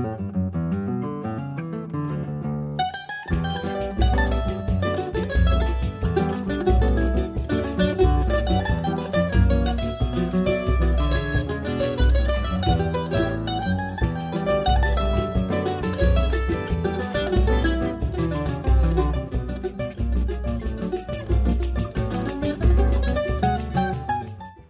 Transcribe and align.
Thank 0.00 0.36
you. 0.36 0.37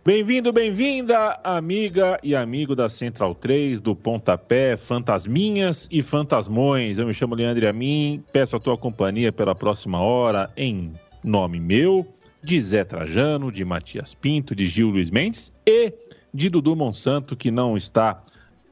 Bem-vindo, 0.09 0.51
bem-vinda, 0.55 1.39
amiga 1.45 2.19
e 2.23 2.35
amigo 2.35 2.75
da 2.75 2.89
Central 2.89 3.35
3, 3.35 3.79
do 3.79 3.95
Pontapé, 3.95 4.75
Fantasminhas 4.75 5.87
e 5.93 6.01
Fantasmões. 6.01 6.97
Eu 6.97 7.07
me 7.07 7.13
chamo 7.13 7.35
Leandro 7.35 7.69
Amin, 7.69 8.25
peço 8.33 8.57
a 8.57 8.59
tua 8.59 8.79
companhia 8.79 9.31
pela 9.31 9.55
próxima 9.55 10.01
hora 10.01 10.51
em 10.57 10.95
nome 11.23 11.61
meu, 11.61 12.07
de 12.43 12.59
Zé 12.59 12.85
Trajano, 12.85 13.53
de 13.53 13.63
Matias 13.67 14.15
Pinto, 14.15 14.57
de 14.57 14.65
Gil 14.65 14.89
Luiz 14.89 15.11
Mendes 15.11 15.53
e 15.67 15.93
de 16.33 16.49
Dudu 16.49 16.75
Monsanto, 16.75 17.37
que 17.37 17.51
não 17.51 17.77
está 17.77 18.25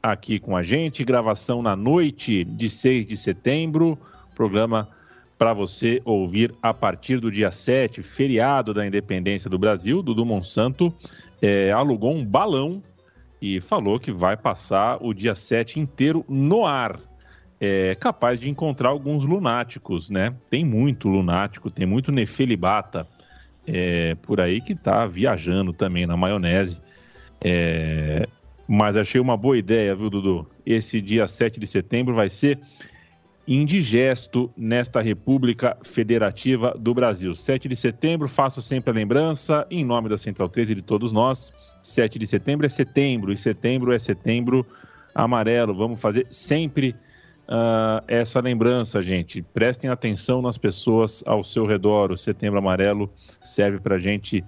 aqui 0.02 0.38
com 0.38 0.56
a 0.56 0.62
gente. 0.62 1.04
Gravação 1.04 1.60
na 1.60 1.76
noite 1.76 2.44
de 2.44 2.70
6 2.70 3.04
de 3.04 3.14
setembro, 3.14 3.98
programa 4.34 4.88
para 5.38 5.52
você 5.52 6.00
ouvir 6.04 6.54
a 6.62 6.72
partir 6.72 7.20
do 7.20 7.30
dia 7.30 7.50
7, 7.50 8.02
feriado 8.02 8.72
da 8.72 8.86
independência 8.86 9.50
do 9.50 9.58
Brasil. 9.58 10.02
Dudu 10.02 10.24
Monsanto 10.24 10.94
é, 11.40 11.70
alugou 11.72 12.14
um 12.14 12.24
balão 12.24 12.82
e 13.40 13.60
falou 13.60 13.98
que 13.98 14.10
vai 14.10 14.36
passar 14.36 14.98
o 15.02 15.12
dia 15.12 15.34
7 15.34 15.78
inteiro 15.78 16.24
no 16.28 16.64
ar. 16.64 17.00
É 17.58 17.94
capaz 17.94 18.38
de 18.38 18.50
encontrar 18.50 18.90
alguns 18.90 19.24
lunáticos, 19.24 20.10
né? 20.10 20.34
Tem 20.50 20.64
muito 20.64 21.08
lunático, 21.08 21.70
tem 21.70 21.86
muito 21.86 22.12
nefelibata 22.12 23.06
é, 23.66 24.14
por 24.16 24.40
aí 24.40 24.60
que 24.60 24.74
tá 24.74 25.06
viajando 25.06 25.72
também 25.72 26.06
na 26.06 26.16
maionese. 26.16 26.80
É, 27.42 28.26
mas 28.68 28.96
achei 28.96 29.20
uma 29.20 29.36
boa 29.36 29.56
ideia, 29.56 29.94
viu, 29.94 30.10
Dudu? 30.10 30.46
Esse 30.64 31.00
dia 31.00 31.26
7 31.26 31.60
de 31.60 31.66
setembro 31.66 32.14
vai 32.14 32.28
ser 32.28 32.58
indigesto 33.46 34.50
nesta 34.56 35.00
República 35.00 35.76
Federativa 35.84 36.74
do 36.76 36.92
Brasil. 36.92 37.34
7 37.34 37.68
de 37.68 37.76
setembro, 37.76 38.28
faço 38.28 38.60
sempre 38.60 38.90
a 38.90 38.94
lembrança, 38.94 39.66
em 39.70 39.84
nome 39.84 40.08
da 40.08 40.18
Central 40.18 40.48
13 40.48 40.72
e 40.72 40.74
de 40.76 40.82
todos 40.82 41.12
nós. 41.12 41.52
7 41.82 42.18
de 42.18 42.26
setembro 42.26 42.66
é 42.66 42.68
setembro, 42.68 43.32
e 43.32 43.36
setembro 43.36 43.92
é 43.92 43.98
setembro 43.98 44.66
amarelo. 45.14 45.74
Vamos 45.74 46.00
fazer 46.00 46.26
sempre 46.30 46.96
uh, 47.48 48.02
essa 48.08 48.40
lembrança, 48.40 49.00
gente. 49.00 49.40
Prestem 49.42 49.88
atenção 49.88 50.42
nas 50.42 50.58
pessoas 50.58 51.22
ao 51.24 51.44
seu 51.44 51.64
redor. 51.64 52.10
O 52.10 52.18
setembro 52.18 52.58
amarelo 52.58 53.08
serve 53.40 53.78
para 53.78 53.94
a 53.94 53.98
gente 54.00 54.44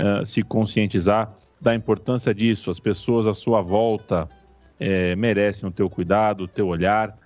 uh, 0.00 0.24
se 0.24 0.42
conscientizar 0.42 1.34
da 1.60 1.74
importância 1.74 2.32
disso. 2.32 2.70
As 2.70 2.78
pessoas 2.78 3.26
à 3.26 3.34
sua 3.34 3.60
volta 3.60 4.28
é, 4.78 5.16
merecem 5.16 5.68
o 5.68 5.72
teu 5.72 5.88
cuidado, 5.88 6.44
o 6.44 6.48
teu 6.48 6.68
olhar 6.68 7.16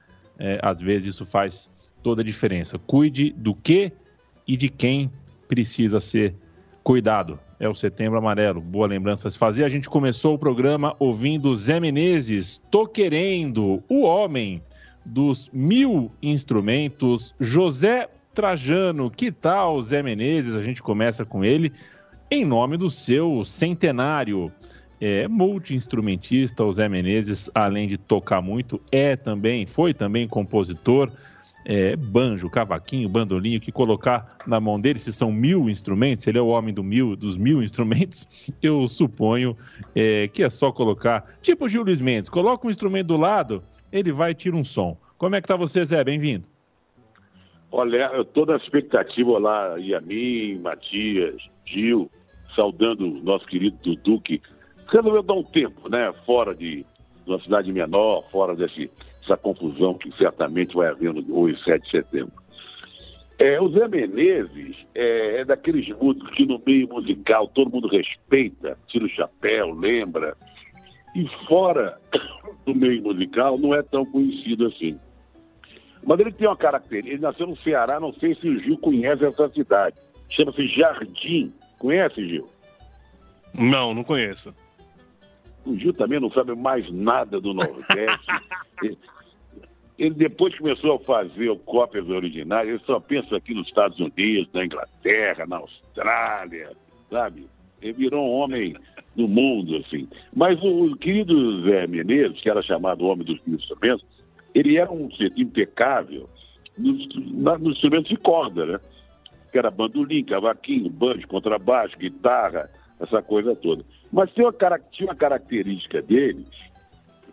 é, 0.40 0.58
às 0.62 0.80
vezes 0.80 1.14
isso 1.14 1.26
faz 1.26 1.70
toda 2.02 2.22
a 2.22 2.24
diferença. 2.24 2.78
Cuide 2.78 3.30
do 3.30 3.54
que 3.54 3.92
e 4.48 4.56
de 4.56 4.68
quem 4.68 5.10
precisa 5.46 6.00
ser 6.00 6.34
cuidado. 6.82 7.38
É 7.58 7.68
o 7.68 7.74
Setembro 7.74 8.18
Amarelo. 8.18 8.60
Boa 8.60 8.86
lembrança 8.86 9.28
se 9.28 9.38
fazer. 9.38 9.64
A 9.64 9.68
gente 9.68 9.88
começou 9.88 10.34
o 10.34 10.38
programa 10.38 10.96
ouvindo 10.98 11.54
Zé 11.54 11.78
Menezes, 11.78 12.60
Tô 12.70 12.86
Querendo, 12.86 13.82
o 13.86 14.02
homem 14.02 14.62
dos 15.04 15.50
mil 15.52 16.10
instrumentos, 16.22 17.34
José 17.38 18.08
Trajano. 18.32 19.10
Que 19.10 19.30
tal, 19.30 19.82
Zé 19.82 20.02
Menezes? 20.02 20.56
A 20.56 20.62
gente 20.62 20.82
começa 20.82 21.24
com 21.24 21.44
ele 21.44 21.70
em 22.30 22.44
nome 22.44 22.78
do 22.78 22.88
seu 22.88 23.44
centenário 23.44 24.50
é 25.00 25.26
multi-instrumentista, 25.26 26.62
o 26.62 26.72
Zé 26.72 26.88
Menezes, 26.88 27.50
além 27.54 27.88
de 27.88 27.96
tocar 27.96 28.42
muito, 28.42 28.80
é 28.92 29.16
também, 29.16 29.66
foi 29.66 29.94
também 29.94 30.28
compositor, 30.28 31.10
é, 31.64 31.96
banjo, 31.96 32.50
cavaquinho, 32.50 33.08
bandolinho, 33.08 33.60
que 33.60 33.72
colocar 33.72 34.36
na 34.46 34.60
mão 34.60 34.80
dele, 34.80 34.98
se 34.98 35.12
são 35.12 35.32
mil 35.32 35.70
instrumentos, 35.70 36.26
ele 36.26 36.38
é 36.38 36.42
o 36.42 36.48
homem 36.48 36.72
do 36.72 36.82
mil, 36.82 37.16
dos 37.16 37.36
mil 37.36 37.62
instrumentos, 37.62 38.28
eu 38.62 38.86
suponho 38.86 39.56
é, 39.94 40.28
que 40.28 40.42
é 40.42 40.50
só 40.50 40.70
colocar, 40.70 41.24
tipo 41.40 41.68
Gil 41.68 41.82
Luiz 41.82 42.00
Mendes, 42.00 42.28
coloca 42.28 42.66
um 42.66 42.70
instrumento 42.70 43.08
do 43.08 43.16
lado, 43.16 43.62
ele 43.90 44.12
vai 44.12 44.32
e 44.32 44.34
tira 44.34 44.56
um 44.56 44.64
som. 44.64 44.96
Como 45.16 45.34
é 45.34 45.40
que 45.40 45.48
tá 45.48 45.56
você, 45.56 45.84
Zé? 45.84 46.02
Bem-vindo. 46.02 46.44
Olha, 47.72 48.10
eu 48.14 48.24
tô 48.24 48.44
na 48.46 48.56
expectativa 48.56 49.38
lá, 49.38 49.76
Yamin, 49.76 50.58
Matias, 50.58 51.40
Gil, 51.64 52.10
saudando 52.56 53.06
o 53.06 53.22
nosso 53.22 53.46
querido 53.46 53.76
Dudu, 53.82 54.20
que 54.20 54.40
resolveu 54.90 55.22
dar 55.22 55.34
um 55.34 55.44
tempo, 55.44 55.88
né? 55.88 56.12
Fora 56.26 56.54
de, 56.54 56.84
de 57.24 57.30
uma 57.30 57.40
cidade 57.40 57.72
menor, 57.72 58.24
fora 58.30 58.54
desse, 58.54 58.90
dessa 59.20 59.36
confusão 59.36 59.94
que 59.94 60.10
certamente 60.16 60.74
vai 60.74 60.88
haver 60.88 61.12
no 61.12 61.38
hoje, 61.38 61.62
7 61.64 61.84
de 61.84 61.90
setembro. 61.90 62.32
É, 63.38 63.58
o 63.58 63.70
Zé 63.70 63.88
Menezes 63.88 64.76
é, 64.94 65.40
é, 65.40 65.44
daqueles 65.46 65.88
músicos 65.96 66.30
que 66.34 66.44
no 66.44 66.60
meio 66.66 66.86
musical 66.88 67.48
todo 67.48 67.70
mundo 67.70 67.88
respeita, 67.88 68.76
tira 68.86 69.06
o 69.06 69.08
chapéu, 69.08 69.72
lembra. 69.72 70.36
E 71.16 71.26
fora 71.46 71.98
do 72.66 72.74
meio 72.74 73.02
musical 73.02 73.58
não 73.58 73.74
é 73.74 73.82
tão 73.82 74.04
conhecido 74.04 74.66
assim. 74.66 74.98
Mas 76.04 76.20
ele 76.20 76.32
tem 76.32 76.46
uma 76.46 76.56
característica, 76.56 77.14
ele 77.14 77.22
nasceu 77.22 77.46
no 77.46 77.56
Ceará, 77.58 77.98
não 77.98 78.12
sei 78.12 78.34
se 78.34 78.48
o 78.48 78.58
Gil 78.60 78.76
conhece 78.78 79.24
essa 79.24 79.48
cidade. 79.50 79.96
Chama-se 80.28 80.66
Jardim. 80.68 81.52
Conhece, 81.78 82.26
Gil? 82.28 82.48
Não, 83.54 83.94
não 83.94 84.04
conheço. 84.04 84.54
O 85.70 85.78
Gil 85.78 85.92
também 85.92 86.18
não 86.18 86.30
sabe 86.30 86.54
mais 86.54 86.90
nada 86.90 87.40
do 87.40 87.54
Nordeste. 87.54 88.26
ele, 88.82 88.98
ele, 89.98 90.14
depois 90.14 90.56
começou 90.58 90.96
a 90.96 90.98
fazer 90.98 91.56
cópias 91.60 92.08
originais, 92.08 92.68
ele 92.68 92.80
só 92.80 92.98
pensa 92.98 93.36
aqui 93.36 93.54
nos 93.54 93.68
Estados 93.68 93.98
Unidos, 94.00 94.48
na 94.52 94.64
Inglaterra, 94.64 95.46
na 95.46 95.58
Austrália, 95.58 96.72
sabe? 97.08 97.46
Ele 97.80 97.92
virou 97.92 98.26
um 98.26 98.32
homem 98.32 98.74
do 99.14 99.28
mundo, 99.28 99.76
assim. 99.76 100.08
Mas 100.34 100.60
o, 100.62 100.86
o 100.86 100.96
querido 100.96 101.62
Zé 101.62 101.86
Menezes, 101.86 102.40
que 102.40 102.50
era 102.50 102.62
chamado 102.62 103.06
Homem 103.06 103.24
dos 103.24 103.40
Instrumentos, 103.46 104.04
ele 104.54 104.76
era 104.76 104.90
um 104.90 105.10
ser 105.12 105.32
impecável 105.36 106.28
nos, 106.76 107.08
nos 107.60 107.76
instrumentos 107.76 108.08
de 108.08 108.16
corda, 108.16 108.66
né? 108.66 108.80
Que 109.52 109.58
era 109.58 109.70
bandolim, 109.70 110.24
cavaquinho, 110.24 110.90
banjo, 110.90 111.26
contrabaixo, 111.28 111.96
guitarra, 111.98 112.70
essa 112.98 113.22
coisa 113.22 113.54
toda. 113.54 113.84
Mas 114.12 114.32
tem 114.32 114.44
uma, 114.44 114.52
tinha 114.90 115.08
uma 115.08 115.14
característica 115.14 116.02
dele, 116.02 116.46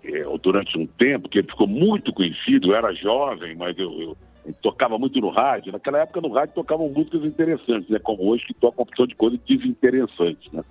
é, 0.03 0.23
durante 0.41 0.77
um 0.77 0.85
tempo, 0.85 1.27
que 1.27 1.39
ele 1.39 1.47
ficou 1.47 1.67
muito 1.67 2.13
conhecido, 2.13 2.71
eu 2.71 2.75
era 2.75 2.93
jovem, 2.93 3.55
mas 3.55 3.77
eu, 3.77 3.91
eu, 3.99 4.17
eu, 4.45 4.53
tocava 4.61 4.97
muito 4.97 5.19
no 5.19 5.29
rádio. 5.29 5.71
Naquela 5.71 5.99
época 5.99 6.21
no 6.21 6.31
rádio 6.31 6.55
tocavam 6.55 6.89
músicas 6.89 7.23
interessantes, 7.25 7.89
né? 7.89 7.99
como 7.99 8.23
hoje 8.29 8.45
que 8.45 8.53
toca 8.53 8.79
uma 8.79 8.83
opção 8.83 9.07
de 9.07 9.16
coisas 9.16 9.39
desinteressantes. 9.47 10.51
Né? 10.51 10.63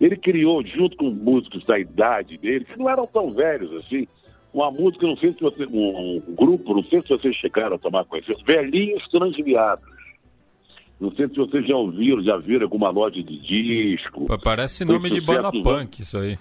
Ele 0.00 0.16
criou, 0.16 0.64
junto 0.64 0.96
com 0.96 1.10
músicos 1.10 1.64
da 1.64 1.78
idade 1.78 2.38
dele, 2.38 2.64
que 2.64 2.78
não 2.78 2.88
eram 2.88 3.06
tão 3.06 3.32
velhos 3.32 3.72
assim, 3.74 4.06
uma 4.54 4.70
música, 4.70 5.06
não 5.06 5.16
sei 5.16 5.32
se 5.32 5.40
você, 5.40 5.66
um, 5.66 6.22
um 6.28 6.34
grupo, 6.34 6.74
não 6.74 6.84
sei 6.84 7.02
se 7.02 7.08
vocês 7.08 7.34
chegaram 7.36 7.76
a 7.76 7.78
tomar 7.78 8.04
conhecimento, 8.04 8.44
Velhinhos 8.44 9.06
Transviados. 9.08 9.97
Não 11.00 11.12
sei 11.12 11.28
se 11.28 11.36
vocês 11.36 11.66
já 11.66 11.76
ouviram, 11.76 12.22
já 12.22 12.36
viram 12.36 12.64
alguma 12.64 12.90
loja 12.90 13.22
de 13.22 13.38
disco. 13.38 14.26
Parece 14.42 14.84
nome 14.84 15.10
de 15.10 15.20
banda 15.20 15.50
punk, 15.52 16.00
isso 16.02 16.18
aí. 16.18 16.36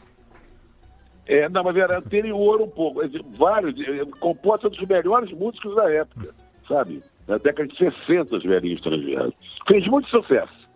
É, 1.27 1.47
não, 1.49 1.63
mas 1.63 1.75
era 1.75 1.99
anterior 1.99 2.61
um 2.61 2.69
pouco. 2.69 3.01
Vários, 3.37 3.79
eh, 3.79 4.05
composta 4.19 4.69
dos 4.69 4.79
melhores 4.87 5.31
músicos 5.31 5.75
da 5.75 5.91
época, 5.91 6.33
sabe? 6.67 7.03
Na 7.27 7.37
década 7.37 7.67
de 7.67 7.77
60, 7.77 8.37
os 8.37 8.43
velhinhos 8.43 8.77
estrangeiros. 8.77 9.33
Fez 9.67 9.85
muito 9.87 10.09
sucesso. 10.09 10.67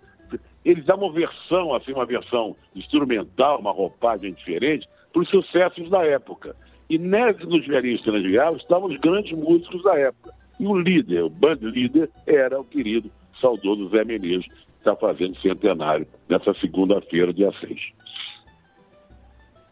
Eles 0.63 0.86
davam 0.86 1.07
uma 1.07 1.13
versão, 1.13 1.74
assim, 1.74 1.94
uma 1.94 2.06
versão 2.06 2.56
instrumental, 2.75 3.60
uma 3.60 3.72
roupagem 3.72 4.33
diferente, 4.33 4.88
para 5.12 5.22
os 5.22 5.30
sucessos 5.30 5.89
da 5.89 6.06
época. 6.06 6.56
E 6.89 7.00
nesse, 7.00 7.45
nos 7.45 7.66
velhinhos 7.66 8.01
estrangeiros 8.01 8.62
estavam 8.62 8.89
os 8.89 8.98
grandes 8.98 9.31
músicos 9.31 9.81
da 9.83 9.98
época. 9.98 10.33
E 10.60 10.68
o 10.68 10.78
líder, 10.78 11.24
o 11.24 11.30
band 11.30 11.57
líder, 11.62 12.12
era 12.28 12.60
o 12.60 12.66
querido 12.66 13.10
saudoso 13.42 13.90
Zé 13.90 14.06
Menezes, 14.06 14.46
está 14.78 14.96
fazendo 14.96 15.40
centenário 15.42 16.08
nessa 16.30 16.54
segunda-feira, 16.56 17.34
dia 17.34 17.52
6. 17.60 17.80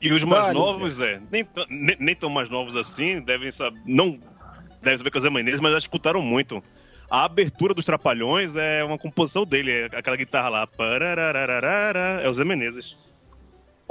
E 0.01 0.11
os 0.11 0.23
mais 0.23 0.45
vale, 0.45 0.57
novos, 0.57 0.93
Zé, 0.95 1.21
nem, 1.31 1.45
nem, 1.69 1.95
nem, 1.99 2.15
tão 2.15 2.29
mais 2.29 2.49
novos 2.49 2.75
assim, 2.75 3.21
devem 3.21 3.51
saber, 3.51 3.79
não 3.85 4.19
devem 4.81 4.97
saber 4.97 5.11
que 5.11 5.17
é 5.17 5.19
o 5.19 5.21
Zé 5.21 5.29
Menezes, 5.29 5.59
mas 5.59 5.73
já 5.73 5.77
escutaram 5.77 6.21
muito. 6.21 6.63
A 7.09 7.25
abertura 7.25 7.73
dos 7.73 7.85
Trapalhões 7.85 8.55
é 8.55 8.83
uma 8.83 8.97
composição 8.97 9.43
dele, 9.43 9.71
é 9.71 9.85
aquela 9.85 10.15
guitarra 10.15 10.49
lá, 10.49 10.67
é 12.23 12.29
o 12.29 12.33
Zé 12.33 12.45
Menezes. 12.45 12.95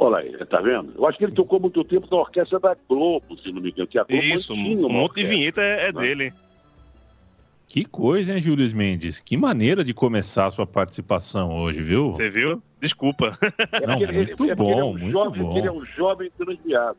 Olha 0.00 0.18
aí, 0.18 0.46
tá 0.46 0.60
vendo? 0.60 0.94
Eu 0.96 1.06
acho 1.08 1.18
que 1.18 1.24
ele 1.24 1.32
tocou 1.32 1.58
muito 1.58 1.82
tempo 1.82 2.06
na 2.08 2.18
orquestra 2.18 2.60
da 2.60 2.76
Globo, 2.88 3.36
se 3.38 3.50
não 3.50 3.60
me 3.60 3.70
engano. 3.70 3.88
Que 3.88 3.98
a 3.98 4.04
Globo 4.04 4.22
Isso, 4.22 4.54
um 4.54 4.88
monte 4.88 5.16
de 5.16 5.24
vinheta 5.24 5.60
é, 5.60 5.88
é 5.88 5.92
dele. 5.92 6.32
Que 7.68 7.84
coisa, 7.84 8.34
hein, 8.34 8.40
Júlio 8.40 8.74
Mendes? 8.74 9.20
Que 9.20 9.36
maneira 9.36 9.84
de 9.84 9.92
começar 9.92 10.46
a 10.46 10.50
sua 10.50 10.66
participação 10.66 11.54
hoje, 11.54 11.82
viu? 11.82 12.12
Você 12.12 12.30
viu? 12.30 12.62
Desculpa. 12.80 13.38
É 13.72 13.86
Não, 13.86 13.98
muito 13.98 14.44
ele, 14.44 14.52
é 14.52 14.54
bom, 14.54 14.70
ele 14.70 14.80
é 14.80 14.84
um 14.84 14.92
muito 14.92 15.12
jovem, 15.12 15.42
bom. 15.42 15.58
Ele 15.58 15.66
é 15.68 15.72
um 15.72 15.84
jovem 15.84 16.30
transviado. 16.38 16.98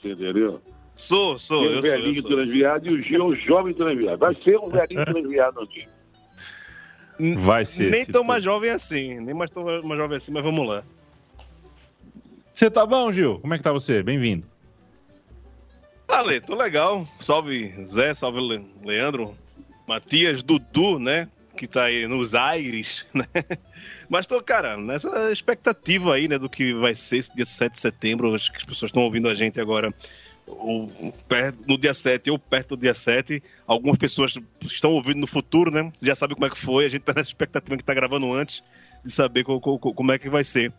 Você 0.00 0.12
entendeu? 0.12 0.60
Sou, 0.94 1.38
sou. 1.38 1.62
Um 1.62 1.66
eu 1.66 1.82
velhinho 1.82 2.20
sou, 2.20 2.30
eu 2.30 2.36
transviado 2.36 2.88
e 2.88 2.92
o 2.92 3.02
Gil 3.02 3.20
é 3.20 3.24
um 3.24 3.32
jovem 3.32 3.72
transviado. 3.72 4.18
Vai 4.18 4.34
ser 4.42 4.58
um 4.58 4.68
velhinho 4.68 5.04
transviado 5.04 5.68
dia. 5.68 5.88
Vai 7.38 7.64
ser. 7.64 7.90
Nem 7.90 8.04
tão 8.04 8.24
mais 8.24 8.42
jovem 8.42 8.70
assim. 8.70 9.20
Nem 9.20 9.34
mais 9.34 9.50
tão 9.50 9.64
mais 9.64 10.00
jovem 10.00 10.16
assim, 10.16 10.32
mas 10.32 10.42
vamos 10.42 10.66
lá. 10.66 10.82
Você 12.52 12.68
tá 12.68 12.84
bom, 12.84 13.10
Gil? 13.12 13.38
Como 13.38 13.54
é 13.54 13.56
que 13.56 13.62
tá 13.62 13.72
você? 13.72 14.02
Bem-vindo. 14.02 14.44
Ale, 16.08 16.40
tô 16.40 16.56
legal. 16.56 17.06
Salve 17.20 17.72
Zé, 17.84 18.12
salve 18.12 18.40
Leandro, 18.84 19.34
Matias, 19.86 20.42
Dudu, 20.42 20.98
né? 20.98 21.28
Que 21.56 21.66
tá 21.66 21.84
aí 21.84 22.06
nos 22.06 22.34
aires, 22.34 23.06
né? 23.12 23.26
Mas 24.08 24.26
tô, 24.26 24.42
cara, 24.42 24.76
nessa 24.76 25.30
expectativa 25.32 26.14
aí, 26.14 26.28
né, 26.28 26.38
do 26.38 26.48
que 26.48 26.72
vai 26.74 26.94
ser 26.94 27.18
esse 27.18 27.34
dia 27.34 27.46
7 27.46 27.72
de 27.72 27.78
setembro. 27.78 28.34
Acho 28.34 28.50
que 28.50 28.58
as 28.58 28.64
pessoas 28.64 28.88
estão 28.88 29.02
ouvindo 29.02 29.28
a 29.28 29.34
gente 29.34 29.60
agora 29.60 29.92
ou, 30.46 30.90
no 31.66 31.78
dia 31.78 31.94
7 31.94 32.30
ou 32.30 32.38
perto 32.38 32.76
do 32.76 32.82
dia 32.82 32.94
7. 32.94 33.42
Algumas 33.66 33.98
pessoas 33.98 34.34
estão 34.62 34.92
ouvindo 34.92 35.18
no 35.18 35.26
futuro, 35.26 35.70
né? 35.70 35.92
Já 36.00 36.14
sabe 36.14 36.34
como 36.34 36.46
é 36.46 36.50
que 36.50 36.58
foi. 36.58 36.86
A 36.86 36.88
gente 36.88 37.02
tá 37.02 37.12
nessa 37.14 37.30
expectativa 37.30 37.76
que 37.76 37.84
tá 37.84 37.94
gravando 37.94 38.32
antes 38.32 38.62
de 39.04 39.10
saber 39.10 39.44
co 39.44 39.60
co 39.60 39.78
como 39.78 40.12
é 40.12 40.18
que 40.18 40.28
vai 40.28 40.44
ser. 40.44 40.72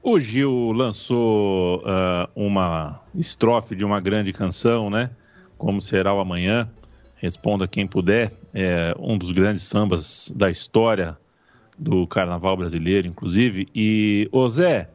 O 0.00 0.20
Gil 0.20 0.70
lançou 0.70 1.78
uh, 1.78 2.28
uma 2.36 3.00
estrofe 3.14 3.74
de 3.74 3.84
uma 3.84 4.00
grande 4.00 4.32
canção, 4.32 4.88
né? 4.88 5.10
Como 5.58 5.82
será 5.82 6.14
o 6.14 6.20
amanhã? 6.20 6.70
Responda 7.16 7.66
quem 7.66 7.86
puder. 7.86 8.32
É 8.52 8.94
um 8.98 9.18
dos 9.18 9.32
grandes 9.32 9.62
sambas 9.62 10.32
da 10.36 10.50
história 10.50 11.18
do 11.76 12.06
carnaval 12.06 12.56
brasileiro, 12.56 13.08
inclusive. 13.08 13.66
E, 13.74 14.28
ô 14.30 14.46
Zé, 14.48 14.90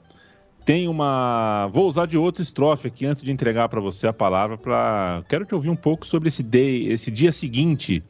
tem 0.69 0.87
uma. 0.87 1.67
Vou 1.71 1.87
usar 1.87 2.05
de 2.05 2.15
outra 2.15 2.43
estrofe 2.43 2.89
aqui 2.89 3.03
antes 3.03 3.23
de 3.23 3.31
entregar 3.31 3.67
para 3.69 3.81
você 3.81 4.05
a 4.05 4.13
palavra. 4.13 4.55
Pra... 4.55 5.23
Quero 5.27 5.43
te 5.43 5.55
ouvir 5.55 5.71
um 5.71 5.75
pouco 5.75 6.05
sobre 6.05 6.27
esse, 6.27 6.43
day, 6.43 6.91
esse 6.91 7.09
dia 7.09 7.31
seguinte 7.31 8.03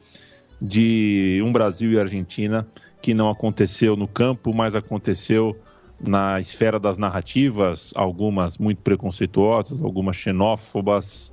de 0.60 1.40
um 1.42 1.50
Brasil 1.50 1.90
e 1.92 1.98
Argentina 1.98 2.68
que 3.00 3.14
não 3.14 3.30
aconteceu 3.30 3.96
no 3.96 4.06
campo, 4.06 4.52
mas 4.52 4.76
aconteceu 4.76 5.58
na 5.98 6.38
esfera 6.38 6.78
das 6.78 6.98
narrativas, 6.98 7.94
algumas 7.96 8.58
muito 8.58 8.82
preconceituosas, 8.82 9.82
algumas 9.82 10.16
xenófobas 10.16 11.32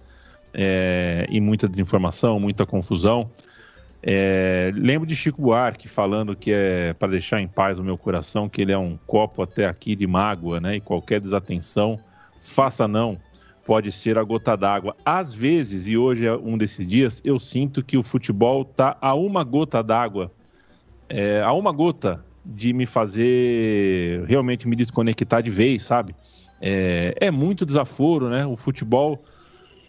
é, 0.53 1.25
e 1.29 1.41
muita 1.41 1.67
desinformação, 1.67 2.39
muita 2.39 2.65
confusão. 2.65 3.29
É, 4.09 4.71
lembro 4.73 5.05
de 5.05 5.13
Chico 5.17 5.41
Buarque 5.41 5.89
falando 5.89 6.33
que 6.33 6.49
é 6.53 6.93
para 6.93 7.09
deixar 7.09 7.41
em 7.41 7.47
paz 7.47 7.77
o 7.77 7.83
meu 7.83 7.97
coração, 7.97 8.47
que 8.47 8.61
ele 8.61 8.71
é 8.71 8.77
um 8.77 8.97
copo 9.05 9.41
até 9.41 9.65
aqui 9.65 9.97
de 9.97 10.07
mágoa, 10.07 10.61
né? 10.61 10.77
E 10.77 10.79
qualquer 10.79 11.19
desatenção, 11.19 11.99
faça 12.39 12.87
não, 12.87 13.17
pode 13.65 13.91
ser 13.91 14.17
a 14.17 14.23
gota 14.23 14.55
d'água. 14.55 14.95
Às 15.03 15.33
vezes, 15.33 15.89
e 15.89 15.97
hoje 15.97 16.25
é 16.25 16.33
um 16.33 16.57
desses 16.57 16.87
dias, 16.87 17.21
eu 17.21 17.37
sinto 17.37 17.83
que 17.83 17.97
o 17.97 18.01
futebol 18.01 18.63
tá 18.63 18.97
a 19.01 19.13
uma 19.13 19.43
gota 19.43 19.83
d'água, 19.83 20.31
é, 21.09 21.41
a 21.41 21.51
uma 21.51 21.73
gota 21.73 22.23
de 22.45 22.71
me 22.71 22.85
fazer 22.85 24.23
realmente 24.25 24.69
me 24.69 24.77
desconectar 24.77 25.43
de 25.43 25.51
vez, 25.51 25.83
sabe? 25.83 26.15
É, 26.61 27.13
é 27.19 27.29
muito 27.29 27.65
desaforo, 27.65 28.29
né? 28.29 28.45
O 28.45 28.55
futebol 28.55 29.21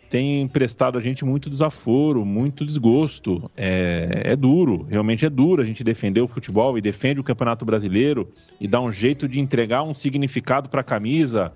tem 0.09 0.49
prestado 0.49 0.99
a 0.99 1.03
gente 1.03 1.25
muito 1.25 1.51
desaforo, 1.51 2.25
muito 2.25 2.65
desgosto. 2.65 3.51
É, 3.57 4.23
é, 4.25 4.37
duro, 4.37 4.87
realmente 4.89 5.27
é 5.27 5.31
duro 5.31 5.61
a 5.61 5.65
gente 5.65 5.85
defender 5.85 6.21
o 6.21 6.29
futebol 6.29 6.79
e 6.79 6.81
defende 6.81 7.21
o 7.21 7.25
Campeonato 7.25 7.65
Brasileiro 7.65 8.33
e 8.61 8.67
dá 8.67 8.81
um 8.81 8.91
jeito 8.91 9.29
de 9.29 9.39
entregar 9.39 9.83
um 9.83 9.93
significado 9.93 10.71
para 10.71 10.81
a 10.81 10.85
camisa, 10.85 11.53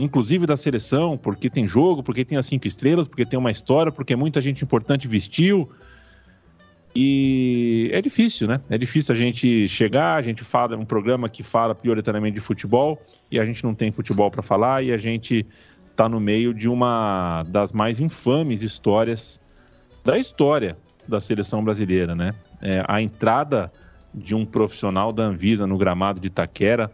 inclusive 0.00 0.46
da 0.46 0.56
seleção, 0.56 1.16
porque 1.16 1.48
tem 1.48 1.66
jogo, 1.66 2.02
porque 2.02 2.24
tem 2.24 2.36
as 2.36 2.46
cinco 2.46 2.66
estrelas, 2.66 3.06
porque 3.06 3.24
tem 3.24 3.38
uma 3.38 3.50
história, 3.50 3.92
porque 3.92 4.16
muita 4.16 4.40
gente 4.40 4.64
importante 4.64 5.06
vestiu. 5.06 5.70
E 6.94 7.88
é 7.92 8.02
difícil, 8.02 8.46
né? 8.46 8.60
É 8.68 8.76
difícil 8.76 9.14
a 9.14 9.16
gente 9.16 9.66
chegar, 9.66 10.16
a 10.16 10.22
gente 10.22 10.44
fala 10.44 10.76
um 10.76 10.84
programa 10.84 11.28
que 11.28 11.42
fala 11.42 11.74
prioritariamente 11.74 12.34
de 12.34 12.40
futebol 12.40 13.00
e 13.30 13.38
a 13.38 13.46
gente 13.46 13.64
não 13.64 13.74
tem 13.74 13.90
futebol 13.90 14.30
para 14.30 14.42
falar 14.42 14.82
e 14.82 14.92
a 14.92 14.98
gente 14.98 15.46
está 15.92 16.08
no 16.08 16.18
meio 16.18 16.52
de 16.52 16.68
uma 16.68 17.44
das 17.48 17.70
mais 17.70 18.00
infames 18.00 18.62
histórias 18.62 19.40
da 20.04 20.18
história 20.18 20.76
da 21.06 21.20
seleção 21.20 21.62
brasileira, 21.62 22.14
né? 22.14 22.32
É, 22.60 22.82
a 22.88 23.00
entrada 23.00 23.70
de 24.12 24.34
um 24.34 24.44
profissional 24.44 25.12
da 25.12 25.24
Anvisa 25.24 25.66
no 25.66 25.78
gramado 25.78 26.20
de 26.20 26.26
Itaquera 26.26 26.90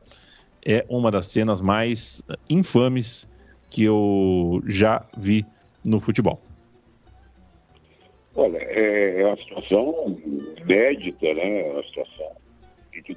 é 0.64 0.84
uma 0.88 1.10
das 1.10 1.26
cenas 1.26 1.60
mais 1.60 2.22
infames 2.48 3.28
que 3.70 3.84
eu 3.84 4.62
já 4.66 5.04
vi 5.16 5.44
no 5.84 6.00
futebol. 6.00 6.40
Olha, 8.34 8.58
é, 8.58 9.22
é 9.22 9.26
uma 9.26 9.36
situação 9.36 10.16
inédita, 10.58 11.34
né? 11.34 11.68
É 11.68 11.72
uma 11.72 11.82
situação 11.84 12.32
que. 12.92 13.16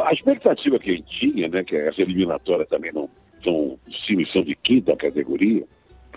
A 0.00 0.12
expectativa 0.12 0.78
que 0.78 0.90
a 0.90 0.94
gente 0.94 1.20
tinha, 1.20 1.48
né? 1.48 1.64
Que 1.64 1.76
essa 1.76 2.00
eliminatória 2.00 2.64
também 2.66 2.92
não 2.92 3.08
são 3.42 3.78
times 4.06 4.30
são 4.32 4.42
de 4.42 4.54
quinta 4.56 4.96
categoria, 4.96 5.64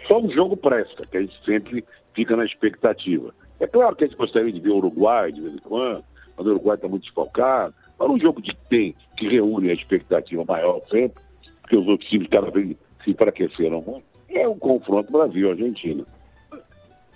só 0.07 0.19
um 0.19 0.29
jogo 0.29 0.55
presta, 0.57 1.05
que 1.05 1.17
a 1.17 1.21
gente 1.21 1.43
sempre 1.43 1.83
fica 2.13 2.35
na 2.35 2.45
expectativa. 2.45 3.33
É 3.59 3.67
claro 3.67 3.95
que 3.95 4.03
a 4.03 4.07
gente 4.07 4.17
gostaria 4.17 4.51
de 4.51 4.59
ver 4.59 4.69
o 4.69 4.77
Uruguai 4.77 5.31
de 5.31 5.41
vez 5.41 5.55
em 5.55 5.59
quando, 5.59 6.03
mas 6.37 6.45
o 6.45 6.49
Uruguai 6.49 6.75
está 6.75 6.87
muito 6.87 7.03
desfalcado. 7.03 7.73
Mas 7.97 8.09
um 8.09 8.19
jogo 8.19 8.41
que 8.41 8.55
tem, 8.69 8.95
que 9.17 9.27
reúne 9.27 9.69
a 9.69 9.73
expectativa 9.73 10.43
maior 10.45 10.81
sempre, 10.89 11.23
porque 11.61 11.77
os 11.77 11.87
outros 11.87 12.09
times 12.09 12.27
cada 12.27 12.51
vez 12.51 12.75
se 13.03 13.11
enfraqueceram 13.11 13.81
muito, 13.81 14.05
é 14.29 14.47
o 14.47 14.55
confronto 14.55 15.11
Brasil-Argentina. 15.11 16.05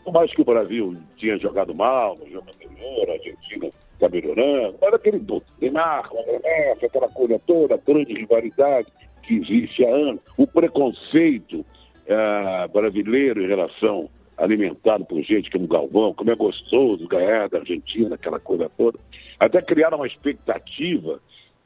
Por 0.04 0.14
mais 0.14 0.34
que 0.34 0.42
o 0.42 0.46
Brasil 0.46 0.96
tinha 1.18 1.38
jogado 1.38 1.76
mal 1.76 2.18
no 2.18 2.30
jogo 2.30 2.50
anterior, 2.50 3.10
a 3.10 3.14
Argentina 3.14 3.70
está 3.94 4.08
melhorando, 4.08 4.78
mas 4.82 4.94
aquele 4.94 5.22
Neymar, 5.60 6.10
Messi, 6.44 6.86
aquela 6.86 7.10
coisa 7.10 7.38
toda, 7.46 7.78
grande 7.86 8.14
rivalidade 8.14 8.88
que 9.30 9.36
existe 9.36 9.86
há 9.86 9.90
anos, 9.94 10.22
o 10.36 10.48
preconceito 10.48 11.60
uh, 11.60 12.68
brasileiro 12.74 13.44
em 13.44 13.48
relação 13.48 14.10
alimentado 14.36 15.06
por 15.06 15.22
gente 15.22 15.52
como 15.52 15.68
Galvão, 15.68 16.16
como 16.16 16.32
é 16.32 16.36
gostoso 16.36 17.08
ganhar 17.08 17.48
da 17.48 17.60
Argentina, 17.60 18.16
aquela 18.16 18.40
coisa 18.40 18.72
toda. 18.76 18.98
Até 19.40 19.62
criaram 19.62 19.98
uma 19.98 20.08
expectativa 20.08 21.20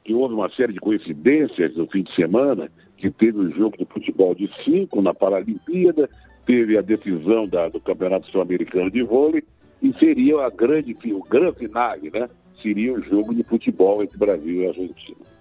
que 0.04 0.12
houve 0.12 0.34
uma 0.34 0.50
série 0.50 0.74
de 0.74 0.80
coincidências 0.80 1.74
no 1.74 1.86
fim 1.86 2.02
de 2.02 2.14
semana, 2.14 2.70
que 2.98 3.10
teve 3.10 3.38
o 3.38 3.50
jogo 3.50 3.78
de 3.78 3.86
futebol 3.86 4.34
de 4.34 4.50
cinco 4.62 5.00
na 5.00 5.14
Paralimpíada, 5.14 6.10
teve 6.44 6.76
a 6.76 6.82
decisão 6.82 7.48
da, 7.48 7.68
do 7.70 7.80
Campeonato 7.80 8.30
Sul-Americano 8.30 8.90
de 8.90 9.02
Vôlei, 9.02 9.42
e 9.80 9.92
seria 9.94 10.44
a 10.44 10.50
grande, 10.50 10.94
o 11.12 11.22
grande 11.22 11.60
finale, 11.60 12.10
né? 12.10 12.28
Seria 12.60 12.92
o 12.92 13.02
jogo 13.02 13.34
de 13.34 13.42
futebol 13.44 14.02
entre 14.02 14.18
Brasil 14.18 14.62
e 14.62 14.66
Argentina. 14.66 15.33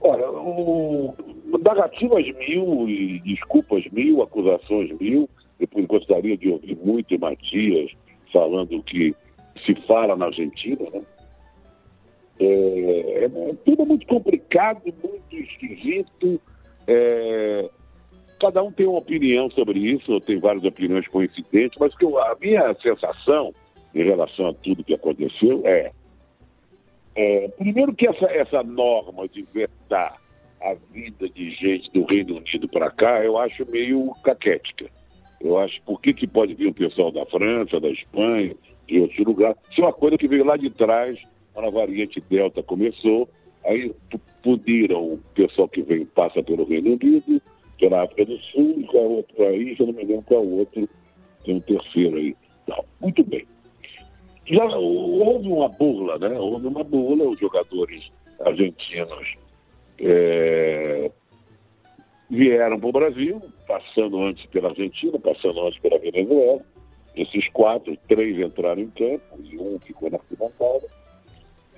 Olha, 0.00 0.30
o, 0.30 1.14
negativas 1.62 2.24
mil 2.36 2.88
e 2.88 3.20
desculpas 3.20 3.84
mil, 3.90 4.22
acusações 4.22 4.90
mil. 4.98 5.28
Depois 5.58 5.86
gostaria 5.86 6.36
de 6.36 6.50
ouvir 6.50 6.76
muito 6.76 7.18
Matias 7.18 7.90
falando 8.32 8.82
que 8.84 9.14
se 9.64 9.74
fala 9.86 10.14
na 10.16 10.26
Argentina, 10.26 10.84
né? 10.92 11.02
É, 12.40 13.24
é, 13.24 13.28
tudo 13.64 13.84
muito 13.84 14.06
complicado, 14.06 14.82
muito 14.84 15.36
esquisito. 15.36 16.40
É, 16.86 17.68
cada 18.40 18.62
um 18.62 18.70
tem 18.70 18.86
uma 18.86 18.98
opinião 18.98 19.50
sobre 19.50 19.80
isso, 19.80 20.20
tem 20.20 20.38
várias 20.38 20.64
opiniões 20.64 21.08
coincidentes, 21.08 21.76
mas 21.80 21.94
que 21.96 22.04
eu, 22.04 22.16
a 22.18 22.36
minha 22.40 22.74
sensação 22.80 23.52
em 23.94 24.04
relação 24.04 24.48
a 24.48 24.54
tudo 24.54 24.84
que 24.84 24.94
aconteceu 24.94 25.62
é, 25.64 25.90
é 27.20 27.48
primeiro 27.48 27.92
que 27.92 28.06
essa, 28.06 28.26
essa 28.26 28.62
norma 28.62 29.26
de 29.26 29.42
vetar 29.42 30.16
a 30.62 30.74
vida 30.92 31.28
de 31.28 31.50
gente 31.50 31.90
do 31.90 32.04
Reino 32.04 32.36
Unido 32.36 32.68
para 32.68 32.92
cá, 32.92 33.24
eu 33.24 33.36
acho 33.36 33.68
meio 33.68 34.12
caquética. 34.22 34.86
Eu 35.40 35.58
acho, 35.58 35.82
por 35.82 36.00
que, 36.00 36.14
que 36.14 36.28
pode 36.28 36.54
vir 36.54 36.68
o 36.68 36.74
pessoal 36.74 37.10
da 37.10 37.26
França, 37.26 37.80
da 37.80 37.88
Espanha, 37.88 38.54
de 38.86 39.00
outros 39.00 39.26
lugares? 39.26 39.56
Isso 39.68 39.80
é 39.80 39.84
uma 39.84 39.92
coisa 39.92 40.16
que 40.16 40.28
veio 40.28 40.44
lá 40.44 40.56
de 40.56 40.70
trás, 40.70 41.18
quando 41.52 41.66
a 41.66 41.70
variante 41.70 42.20
Delta 42.20 42.62
começou, 42.62 43.28
aí 43.64 43.92
puniram 44.42 45.14
o 45.14 45.18
pessoal 45.34 45.68
que 45.68 45.82
vem, 45.82 46.06
passa 46.06 46.40
pelo 46.40 46.64
Reino 46.64 46.92
Unido, 46.92 47.42
pela 47.80 48.04
África 48.04 48.26
do 48.26 48.38
Sul, 48.38 48.76
e 48.78 48.84
qual 48.84 49.04
é 49.04 49.08
outro 49.08 49.36
país, 49.36 49.78
eu 49.78 49.86
não 49.86 49.92
me 49.92 50.04
lembro 50.04 50.22
qual 50.22 50.44
é 50.44 50.46
outro, 50.46 50.88
tem 51.44 51.56
um 51.56 51.60
terceiro 51.60 52.16
aí. 52.16 52.36
Não, 52.68 52.84
muito 53.00 53.24
bem. 53.24 53.44
Já 54.50 54.64
houve 54.64 55.48
uma 55.48 55.68
burla, 55.68 56.18
né? 56.18 56.38
Houve 56.38 56.66
uma 56.66 56.82
burla, 56.82 57.28
os 57.28 57.38
jogadores 57.38 58.10
argentinos 58.40 59.36
é, 60.00 61.10
vieram 62.30 62.78
para 62.78 62.88
o 62.88 62.92
Brasil, 62.92 63.42
passando 63.66 64.22
antes 64.22 64.46
pela 64.46 64.70
Argentina, 64.70 65.18
passando 65.18 65.66
antes 65.66 65.78
pela 65.80 65.98
Venezuela. 65.98 66.60
Esses 67.14 67.48
quatro, 67.50 67.96
três 68.08 68.38
entraram 68.38 68.80
em 68.80 68.90
campo 68.90 69.38
e 69.42 69.58
um 69.58 69.78
ficou 69.80 70.10
na 70.10 70.16
arquibancada. 70.16 70.86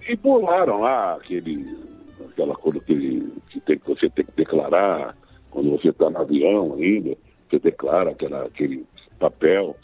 E 0.09 0.17
pularam 0.17 0.81
lá 0.81 1.15
aquele, 1.15 1.65
aquela 2.31 2.55
coisa 2.55 2.79
que, 2.81 3.33
que, 3.51 3.61
tem, 3.61 3.79
que 3.79 3.89
você 3.89 4.09
tem 4.11 4.25
que 4.25 4.33
declarar 4.33 5.17
quando 5.51 5.71
você 5.71 5.89
está 5.89 6.09
no 6.09 6.19
avião 6.19 6.75
ainda, 6.75 7.17
você 7.49 7.59
declara 7.59 8.11
aquela, 8.11 8.45
aquele 8.45 8.85
papel. 9.19 9.75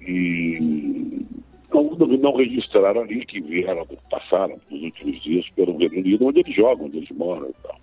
E 0.00 1.26
não, 1.74 2.06
não 2.06 2.36
registraram 2.36 3.02
ali 3.02 3.24
que 3.24 3.40
vieram, 3.40 3.86
passaram 4.10 4.58
nos 4.70 4.82
últimos 4.82 5.22
dias 5.22 5.48
pelo 5.50 5.76
Reino 5.76 5.98
Unido, 5.98 6.26
onde 6.26 6.40
eles 6.40 6.54
jogam, 6.54 6.86
onde 6.86 6.98
eles 6.98 7.10
moram 7.10 7.48
e 7.48 7.54
tal. 7.62 7.76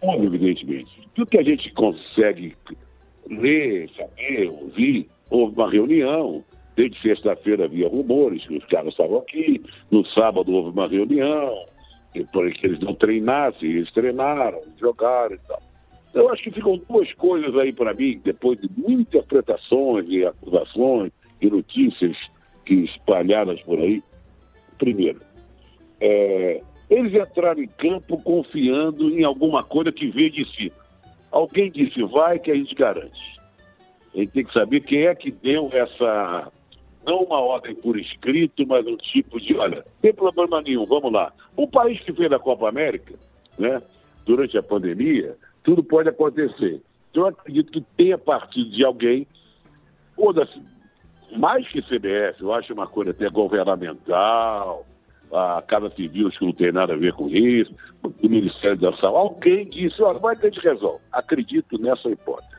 Bom, 0.00 0.22
evidentemente. 0.22 1.08
Tudo 1.14 1.30
que 1.30 1.38
a 1.38 1.42
gente 1.42 1.72
consegue 1.72 2.54
ler, 3.28 3.90
saber, 3.96 4.48
ouvir, 4.48 5.08
houve 5.30 5.54
uma 5.54 5.70
reunião. 5.70 6.44
Desde 6.76 7.00
sexta-feira 7.00 7.64
havia 7.64 7.88
rumores 7.88 8.46
que 8.46 8.56
os 8.56 8.64
caras 8.66 8.90
estavam 8.90 9.18
aqui. 9.18 9.60
No 9.90 10.04
sábado 10.06 10.52
houve 10.52 10.70
uma 10.70 10.86
reunião, 10.86 11.66
para 12.32 12.50
que 12.52 12.66
eles 12.66 12.78
não 12.80 12.94
treinassem, 12.94 13.68
eles 13.68 13.92
treinaram, 13.92 14.60
jogaram 14.78 15.34
e 15.34 15.38
tal. 15.48 15.62
Eu 16.14 16.30
acho 16.30 16.42
que 16.42 16.50
ficam 16.50 16.80
duas 16.88 17.12
coisas 17.14 17.54
aí 17.56 17.72
para 17.72 17.92
mim, 17.92 18.20
depois 18.24 18.58
de 18.60 18.70
muitas 18.76 19.00
interpretações 19.00 20.06
e 20.08 20.24
acusações 20.24 21.12
e 21.40 21.50
notícias 21.50 22.16
espalhadas 22.74 23.60
por 23.62 23.78
aí. 23.78 24.02
Primeiro, 24.78 25.20
é, 26.00 26.62
eles 26.88 27.12
entraram 27.14 27.62
em 27.62 27.68
campo 27.68 28.18
confiando 28.22 29.10
em 29.10 29.24
alguma 29.24 29.62
coisa 29.62 29.92
que 29.92 30.08
veio 30.08 30.30
de 30.30 30.44
cima. 30.54 30.76
Alguém 31.30 31.70
disse, 31.70 32.02
vai 32.04 32.38
que 32.38 32.50
a 32.50 32.54
gente 32.54 32.74
garante. 32.74 33.38
A 34.14 34.18
gente 34.18 34.32
tem 34.32 34.44
que 34.44 34.52
saber 34.52 34.80
quem 34.80 35.06
é 35.06 35.14
que 35.14 35.30
deu 35.30 35.68
essa, 35.72 36.50
não 37.04 37.22
uma 37.24 37.40
ordem 37.40 37.74
por 37.74 37.98
escrito, 37.98 38.66
mas 38.66 38.86
um 38.86 38.96
tipo 38.96 39.40
de, 39.40 39.54
olha, 39.56 39.84
tem 40.00 40.14
problema 40.14 40.62
nenhum, 40.62 40.86
vamos 40.86 41.12
lá. 41.12 41.32
Um 41.56 41.66
país 41.66 42.00
que 42.00 42.12
fez 42.12 42.32
a 42.32 42.38
Copa 42.38 42.68
América, 42.68 43.14
né, 43.58 43.82
durante 44.24 44.56
a 44.56 44.62
pandemia, 44.62 45.36
tudo 45.62 45.82
pode 45.82 46.08
acontecer. 46.08 46.80
Então, 47.10 47.24
eu 47.24 47.28
acredito 47.28 47.72
que 47.72 47.80
tenha 47.96 48.16
partido 48.16 48.70
de 48.70 48.84
alguém, 48.84 49.26
ou 50.16 50.32
das, 50.32 50.48
mais 51.36 51.68
que 51.68 51.82
CBS, 51.82 52.40
eu 52.40 52.52
acho 52.52 52.72
uma 52.72 52.86
coisa 52.86 53.10
até 53.10 53.28
governamental, 53.28 54.86
a 55.32 55.62
Casa 55.66 55.90
Civil, 55.90 56.28
acho 56.28 56.38
que 56.38 56.46
não 56.46 56.52
tem 56.52 56.72
nada 56.72 56.94
a 56.94 56.96
ver 56.96 57.12
com 57.12 57.28
isso, 57.28 57.74
o 58.02 58.28
Ministério 58.28 58.78
da 58.78 58.92
Saúde, 58.96 59.18
alguém 59.18 59.68
disse, 59.68 60.02
olha, 60.02 60.18
vai 60.18 60.36
ter 60.36 60.50
de 60.50 60.60
resolver. 60.60 61.02
Acredito 61.12 61.78
nessa 61.78 62.08
hipótese. 62.08 62.58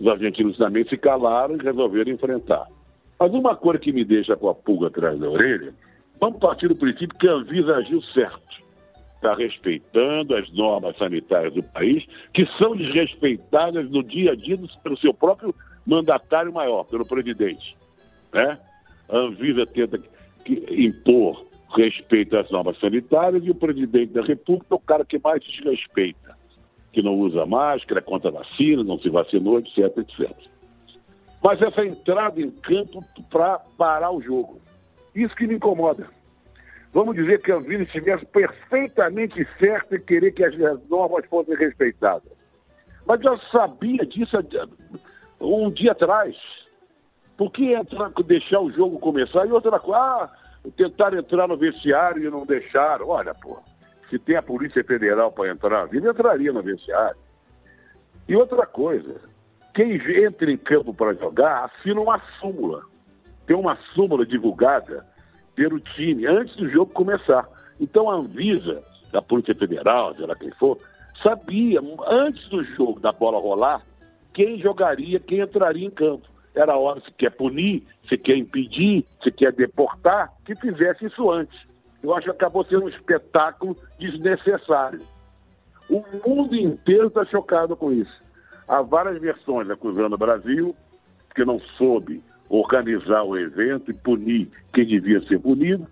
Os 0.00 0.06
argentinos 0.06 0.56
também 0.56 0.86
se 0.86 0.96
calaram 0.96 1.56
e 1.56 1.62
resolveram 1.62 2.12
enfrentar. 2.12 2.66
Mas 3.18 3.32
uma 3.32 3.56
coisa 3.56 3.80
que 3.80 3.92
me 3.92 4.04
deixa 4.04 4.36
com 4.36 4.48
a 4.48 4.54
pulga 4.54 4.86
atrás 4.86 5.18
da 5.18 5.28
orelha, 5.28 5.74
vamos 6.20 6.38
partir 6.38 6.68
do 6.68 6.76
princípio 6.76 7.18
que 7.18 7.28
a 7.28 7.32
Anvisa 7.32 7.76
agiu 7.76 8.00
certo. 8.02 8.58
Está 9.16 9.34
respeitando 9.34 10.36
as 10.36 10.48
normas 10.52 10.96
sanitárias 10.96 11.52
do 11.52 11.62
país, 11.62 12.06
que 12.32 12.46
são 12.56 12.76
desrespeitadas 12.76 13.90
no 13.90 14.04
dia 14.04 14.32
a 14.32 14.36
dia 14.36 14.56
pelo 14.84 14.96
seu 14.96 15.12
próprio 15.12 15.52
mandatário 15.88 16.52
maior, 16.52 16.84
pelo 16.84 17.06
presidente. 17.06 17.76
Né? 18.32 18.58
A 19.08 19.16
Anvisa 19.16 19.66
tenta 19.66 19.98
impor 20.70 21.46
respeito 21.74 22.36
às 22.36 22.50
normas 22.50 22.78
sanitárias 22.78 23.42
e 23.44 23.50
o 23.50 23.54
presidente 23.54 24.12
da 24.12 24.22
República 24.22 24.66
é 24.70 24.74
o 24.74 24.80
cara 24.80 25.04
que 25.04 25.18
mais 25.18 25.42
desrespeita, 25.42 26.36
que 26.92 27.02
não 27.02 27.14
usa 27.14 27.46
máscara, 27.46 28.02
contra 28.02 28.30
vacina, 28.30 28.84
não 28.84 28.98
se 28.98 29.08
vacinou, 29.08 29.58
etc, 29.58 29.96
etc. 29.98 30.30
Mas 31.42 31.60
essa 31.62 31.84
entrada 31.84 32.40
em 32.40 32.50
campo 32.50 33.02
para 33.30 33.58
parar 33.76 34.10
o 34.10 34.20
jogo, 34.20 34.60
isso 35.14 35.34
que 35.34 35.46
me 35.46 35.54
incomoda. 35.54 36.06
Vamos 36.92 37.16
dizer 37.16 37.40
que 37.42 37.52
a 37.52 37.56
Anvisa 37.56 37.82
estivesse 37.82 38.24
perfeitamente 38.26 39.46
certa 39.58 39.96
em 39.96 40.00
querer 40.00 40.32
que 40.32 40.44
as 40.44 40.54
normas 40.88 41.24
fossem 41.26 41.54
respeitadas. 41.54 42.32
Mas 43.06 43.20
já 43.20 43.38
sabia 43.50 44.04
disso 44.06 44.36
um 45.40 45.70
dia 45.70 45.92
atrás. 45.92 46.36
Por 47.36 47.52
que 47.52 47.72
entrar, 47.72 48.10
deixar 48.26 48.60
o 48.60 48.70
jogo 48.72 48.98
começar? 48.98 49.46
E 49.46 49.52
outra 49.52 49.78
coisa, 49.78 50.00
ah, 50.00 50.30
tentaram 50.76 51.18
entrar 51.18 51.46
no 51.46 51.56
vestiário 51.56 52.24
e 52.24 52.30
não 52.30 52.44
deixaram. 52.44 53.08
Olha, 53.08 53.34
pô, 53.34 53.60
se 54.10 54.18
tem 54.18 54.36
a 54.36 54.42
Polícia 54.42 54.82
Federal 54.82 55.30
para 55.30 55.50
entrar, 55.50 55.88
ele 55.92 56.08
entraria 56.08 56.52
no 56.52 56.62
vestiário. 56.62 57.18
E 58.28 58.36
outra 58.36 58.66
coisa, 58.66 59.20
quem 59.74 59.94
entra 60.24 60.50
em 60.50 60.56
campo 60.56 60.92
para 60.92 61.14
jogar 61.14 61.64
assina 61.66 62.00
uma 62.00 62.20
súmula. 62.40 62.82
Tem 63.46 63.56
uma 63.56 63.76
súmula 63.94 64.26
divulgada 64.26 65.06
pelo 65.54 65.80
time 65.80 66.26
antes 66.26 66.54
do 66.56 66.68
jogo 66.68 66.92
começar. 66.92 67.48
Então 67.80 68.10
a 68.10 68.14
Anvisa, 68.14 68.82
da 69.12 69.22
Polícia 69.22 69.54
Federal, 69.54 70.14
sei 70.14 70.26
lá 70.26 70.34
quem 70.34 70.50
for, 70.50 70.78
sabia 71.22 71.80
antes 72.08 72.48
do 72.48 72.62
jogo, 72.64 73.00
da 73.00 73.12
bola 73.12 73.38
rolar, 73.38 73.82
quem 74.32 74.58
jogaria, 74.58 75.20
quem 75.20 75.40
entraria 75.40 75.86
em 75.86 75.90
campo. 75.90 76.28
Era 76.54 76.72
a 76.72 76.78
hora 76.78 77.00
se 77.00 77.12
quer 77.12 77.30
punir, 77.30 77.84
se 78.08 78.16
quer 78.16 78.36
impedir, 78.36 79.04
se 79.22 79.30
quer 79.30 79.52
deportar, 79.52 80.32
que 80.44 80.54
fizesse 80.56 81.06
isso 81.06 81.30
antes. 81.30 81.56
Eu 82.02 82.14
acho 82.14 82.24
que 82.24 82.30
acabou 82.30 82.64
sendo 82.64 82.84
um 82.84 82.88
espetáculo 82.88 83.76
desnecessário. 83.98 85.00
O 85.88 86.02
mundo 86.26 86.54
inteiro 86.54 87.08
está 87.08 87.24
chocado 87.24 87.76
com 87.76 87.92
isso. 87.92 88.22
Há 88.66 88.82
várias 88.82 89.20
versões 89.20 89.70
acusando 89.70 90.14
o 90.14 90.18
Brasil, 90.18 90.76
que 91.34 91.44
não 91.44 91.58
soube 91.76 92.22
organizar 92.48 93.22
o 93.22 93.36
evento 93.36 93.90
e 93.90 93.94
punir 93.94 94.50
quem 94.72 94.86
devia 94.86 95.20
ser 95.26 95.38
punido. 95.38 95.86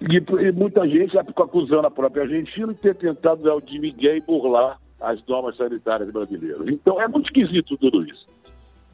E, 0.00 0.16
e 0.16 0.52
muita 0.52 0.86
gente 0.88 1.16
acusando 1.18 1.86
a 1.86 1.90
própria 1.90 2.24
Argentina 2.24 2.72
de 2.72 2.80
ter 2.80 2.94
tentado 2.94 3.42
dar 3.42 3.54
o 3.54 3.60
de 3.60 3.78
Miguel 3.78 4.16
e 4.16 4.20
burlar 4.20 4.78
as 5.04 5.24
normas 5.26 5.56
sanitárias 5.56 6.10
brasileiras. 6.10 6.66
Então 6.68 7.00
é 7.00 7.06
muito 7.06 7.26
esquisito 7.26 7.76
tudo 7.76 8.04
isso. 8.04 8.26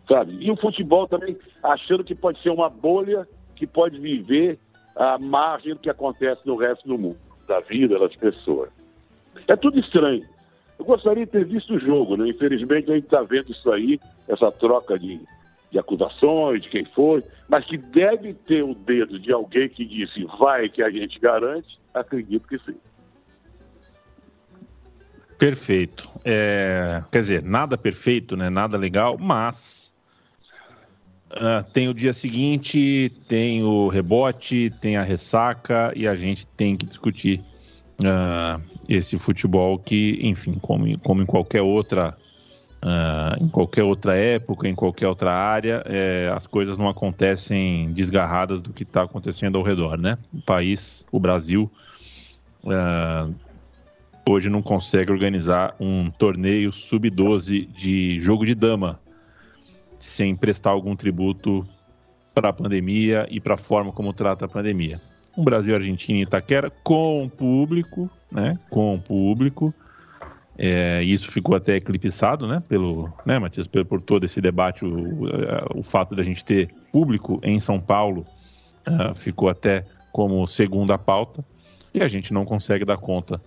Sabe? 0.08 0.36
E 0.40 0.50
o 0.50 0.56
futebol 0.56 1.06
também 1.06 1.36
achando 1.62 2.02
que 2.02 2.14
pode 2.14 2.42
ser 2.42 2.50
uma 2.50 2.68
bolha 2.68 3.28
que 3.54 3.66
pode 3.66 3.98
viver 3.98 4.58
à 4.96 5.18
margem 5.18 5.74
do 5.74 5.80
que 5.80 5.90
acontece 5.90 6.40
no 6.44 6.56
resto 6.56 6.88
do 6.88 6.98
mundo, 6.98 7.18
da 7.46 7.60
vida 7.60 7.98
das 7.98 8.14
pessoas. 8.16 8.70
É 9.46 9.54
tudo 9.54 9.78
estranho. 9.78 10.26
Eu 10.78 10.84
gostaria 10.84 11.26
de 11.26 11.30
ter 11.30 11.44
visto 11.44 11.74
o 11.74 11.78
jogo, 11.78 12.16
né? 12.16 12.28
Infelizmente 12.28 12.90
a 12.90 12.94
gente 12.94 13.04
está 13.04 13.22
vendo 13.22 13.52
isso 13.52 13.70
aí, 13.70 14.00
essa 14.26 14.50
troca 14.50 14.98
de, 14.98 15.20
de 15.70 15.78
acusações, 15.78 16.62
de 16.62 16.70
quem 16.70 16.84
foi, 16.86 17.22
mas 17.48 17.66
que 17.66 17.76
deve 17.76 18.32
ter 18.32 18.64
o 18.64 18.74
dedo 18.74 19.18
de 19.18 19.32
alguém 19.32 19.68
que 19.68 19.84
disse 19.84 20.24
vai 20.38 20.68
que 20.68 20.82
a 20.82 20.90
gente 20.90 21.20
garante, 21.20 21.78
acredito 21.92 22.48
que 22.48 22.58
sim. 22.58 22.76
Perfeito. 25.40 26.06
É, 26.22 27.02
quer 27.10 27.18
dizer, 27.18 27.42
nada 27.42 27.78
perfeito, 27.78 28.36
né? 28.36 28.50
Nada 28.50 28.76
legal, 28.76 29.16
mas 29.18 29.94
uh, 31.32 31.64
tem 31.72 31.88
o 31.88 31.94
dia 31.94 32.12
seguinte, 32.12 33.10
tem 33.26 33.62
o 33.62 33.88
rebote, 33.88 34.70
tem 34.82 34.98
a 34.98 35.02
ressaca 35.02 35.94
e 35.96 36.06
a 36.06 36.14
gente 36.14 36.46
tem 36.46 36.76
que 36.76 36.84
discutir 36.84 37.42
uh, 38.00 38.62
esse 38.86 39.18
futebol 39.18 39.78
que, 39.78 40.18
enfim, 40.20 40.58
como, 40.60 41.00
como 41.00 41.22
em 41.22 41.26
qualquer 41.26 41.62
outra 41.62 42.14
uh, 42.84 43.42
em 43.42 43.48
qualquer 43.48 43.82
outra 43.82 44.14
época, 44.14 44.68
em 44.68 44.74
qualquer 44.74 45.08
outra 45.08 45.32
área, 45.32 45.82
é, 45.86 46.30
as 46.36 46.46
coisas 46.46 46.76
não 46.76 46.86
acontecem 46.86 47.90
desgarradas 47.94 48.60
do 48.60 48.74
que 48.74 48.82
está 48.82 49.04
acontecendo 49.04 49.56
ao 49.56 49.64
redor, 49.64 49.96
né? 49.96 50.18
O 50.34 50.42
país, 50.42 51.06
o 51.10 51.18
Brasil, 51.18 51.70
hoje 54.28 54.48
não 54.48 54.62
consegue 54.62 55.12
organizar 55.12 55.74
um 55.80 56.10
torneio 56.10 56.72
sub-12 56.72 57.66
de 57.72 58.18
jogo 58.18 58.46
de 58.46 58.54
dama 58.54 59.00
sem 59.98 60.34
prestar 60.34 60.70
algum 60.70 60.96
tributo 60.96 61.66
para 62.34 62.50
a 62.50 62.52
pandemia 62.52 63.26
e 63.30 63.40
para 63.40 63.54
a 63.54 63.58
forma 63.58 63.92
como 63.92 64.12
trata 64.12 64.44
a 64.44 64.48
pandemia 64.48 65.00
um 65.36 65.44
Brasil, 65.44 65.74
Argentina 65.74 66.18
e 66.18 66.22
Itaquera 66.22 66.70
com 66.82 67.28
público, 67.28 68.10
né? 68.30 68.58
Com 68.68 68.98
público. 68.98 69.72
É, 70.58 71.02
isso 71.02 71.30
ficou 71.30 71.56
até 71.56 71.76
eclipsado, 71.76 72.46
né? 72.46 72.62
Pelo, 72.68 73.10
né, 73.24 73.38
Matias, 73.38 73.66
por, 73.66 73.84
por 73.84 74.00
todo 74.00 74.24
esse 74.24 74.40
debate, 74.40 74.84
o, 74.84 75.24
o 75.74 75.82
fato 75.82 76.14
da 76.14 76.22
gente 76.22 76.44
ter 76.44 76.68
público 76.92 77.40
em 77.42 77.58
São 77.58 77.80
Paulo 77.80 78.26
uh, 78.86 79.14
ficou 79.14 79.48
até 79.48 79.84
como 80.12 80.46
segunda 80.46 80.98
pauta 80.98 81.44
e 81.94 82.02
a 82.02 82.08
gente 82.08 82.34
não 82.34 82.44
consegue 82.44 82.84
dar 82.84 82.98
conta 82.98 83.40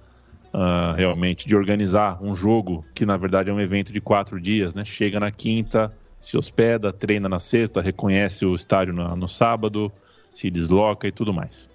uh, 0.54 0.94
realmente 0.96 1.48
de 1.48 1.56
organizar 1.56 2.24
um 2.24 2.36
jogo 2.36 2.86
que 2.94 3.06
na 3.06 3.18
verdade 3.18 3.50
é 3.50 3.54
um 3.54 3.60
evento 3.60 3.92
de 3.92 4.00
quatro 4.00 4.40
dias, 4.40 4.74
né? 4.74 4.86
Chega 4.86 5.20
na 5.20 5.32
quinta, 5.32 5.92
se 6.22 6.38
hospeda, 6.38 6.94
treina 6.94 7.28
na 7.28 7.40
sexta, 7.40 7.82
reconhece 7.82 8.46
o 8.46 8.56
estádio 8.56 8.94
no, 8.94 9.16
no 9.16 9.28
sábado, 9.28 9.92
se 10.32 10.50
desloca 10.50 11.08
e 11.08 11.12
tudo 11.12 11.34
mais. 11.34 11.68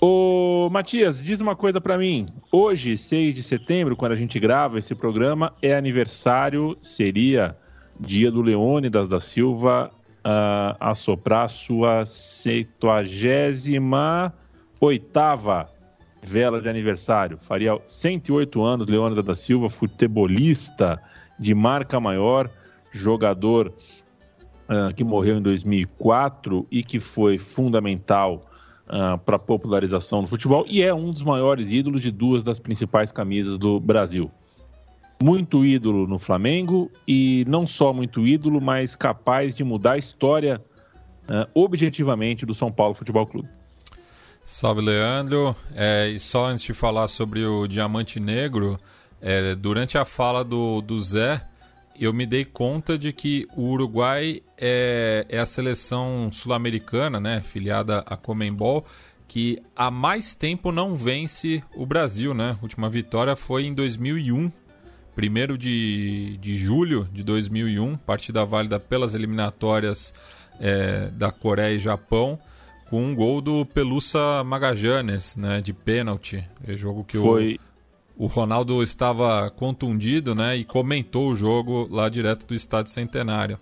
Ô, 0.00 0.68
Matias, 0.70 1.22
diz 1.22 1.40
uma 1.40 1.56
coisa 1.56 1.80
para 1.80 1.96
mim. 1.96 2.26
Hoje, 2.52 2.96
6 2.96 3.34
de 3.34 3.42
setembro, 3.42 3.96
quando 3.96 4.12
a 4.12 4.16
gente 4.16 4.38
grava 4.38 4.78
esse 4.78 4.94
programa, 4.94 5.54
é 5.62 5.74
aniversário, 5.74 6.76
seria 6.82 7.56
dia 7.98 8.30
do 8.30 8.42
Leônidas 8.42 9.08
da 9.08 9.20
Silva 9.20 9.90
uh, 10.24 10.76
assoprar 10.80 11.48
sua 11.48 12.04
78 12.04 12.86
vela 16.24 16.60
de 16.60 16.68
aniversário. 16.68 17.38
Faria 17.42 17.78
108 17.86 18.62
anos, 18.62 18.86
Leônidas 18.86 19.24
da 19.24 19.34
Silva, 19.34 19.68
futebolista 19.68 21.00
de 21.38 21.54
marca 21.54 22.00
maior, 22.00 22.50
jogador 22.90 23.72
uh, 24.68 24.94
que 24.94 25.04
morreu 25.04 25.36
em 25.36 25.42
2004 25.42 26.66
e 26.70 26.82
que 26.82 27.00
foi 27.00 27.38
fundamental 27.38 28.50
uh, 28.86 29.18
para 29.18 29.36
a 29.36 29.38
popularização 29.38 30.22
do 30.22 30.28
futebol 30.28 30.64
e 30.68 30.82
é 30.82 30.94
um 30.94 31.10
dos 31.10 31.22
maiores 31.22 31.72
ídolos 31.72 32.00
de 32.00 32.10
duas 32.10 32.42
das 32.42 32.58
principais 32.58 33.12
camisas 33.12 33.58
do 33.58 33.78
Brasil. 33.78 34.30
Muito 35.22 35.64
ídolo 35.64 36.06
no 36.06 36.18
Flamengo 36.18 36.90
e 37.06 37.44
não 37.48 37.66
só 37.66 37.92
muito 37.92 38.26
ídolo, 38.26 38.60
mas 38.60 38.96
capaz 38.96 39.54
de 39.54 39.62
mudar 39.62 39.92
a 39.92 39.98
história 39.98 40.62
uh, 41.24 41.48
objetivamente 41.54 42.46
do 42.46 42.54
São 42.54 42.70
Paulo 42.70 42.94
Futebol 42.94 43.26
Clube. 43.26 43.48
Salve, 44.46 44.80
Leandro. 44.80 45.56
É, 45.74 46.08
e 46.08 46.20
só 46.20 46.46
antes 46.46 46.64
de 46.64 46.74
falar 46.74 47.08
sobre 47.08 47.44
o 47.44 47.66
Diamante 47.66 48.20
Negro, 48.20 48.78
é, 49.20 49.54
durante 49.54 49.96
a 49.96 50.04
fala 50.04 50.44
do, 50.44 50.80
do 50.80 51.00
Zé, 51.00 51.44
eu 51.98 52.12
me 52.12 52.26
dei 52.26 52.44
conta 52.44 52.98
de 52.98 53.12
que 53.12 53.46
o 53.56 53.70
Uruguai 53.70 54.42
é, 54.58 55.24
é 55.28 55.38
a 55.38 55.46
seleção 55.46 56.30
sul-americana, 56.32 57.18
né, 57.18 57.40
filiada 57.40 58.00
à 58.00 58.16
Comembol, 58.16 58.84
que 59.26 59.62
há 59.74 59.90
mais 59.90 60.34
tempo 60.34 60.70
não 60.70 60.94
vence 60.94 61.62
o 61.74 61.86
Brasil, 61.86 62.34
né? 62.34 62.56
A 62.58 62.62
última 62.62 62.90
vitória 62.90 63.34
foi 63.34 63.64
em 63.64 63.72
2001, 63.72 64.52
primeiro 65.14 65.56
de, 65.56 66.36
de 66.40 66.54
julho 66.56 67.08
de 67.12 67.22
2001, 67.24 67.96
partida 67.96 68.44
válida 68.44 68.78
pelas 68.78 69.14
eliminatórias 69.14 70.12
é, 70.60 71.08
da 71.12 71.32
Coreia 71.32 71.74
e 71.74 71.78
Japão, 71.78 72.38
com 72.94 73.04
um 73.04 73.12
gol 73.12 73.40
do 73.40 73.66
Pelusa 73.66 74.44
Magajanes, 74.44 75.34
né, 75.34 75.60
de 75.60 75.72
pênalti. 75.72 76.44
É 76.64 76.76
jogo 76.76 77.02
que 77.02 77.18
foi... 77.18 77.58
o 77.58 77.74
o 78.16 78.26
Ronaldo 78.28 78.80
estava 78.84 79.50
contundido, 79.50 80.36
né? 80.36 80.56
E 80.56 80.64
comentou 80.64 81.32
o 81.32 81.34
jogo 81.34 81.88
lá 81.90 82.08
direto 82.08 82.46
do 82.46 82.54
Estádio 82.54 82.92
Centenário. 82.92 83.58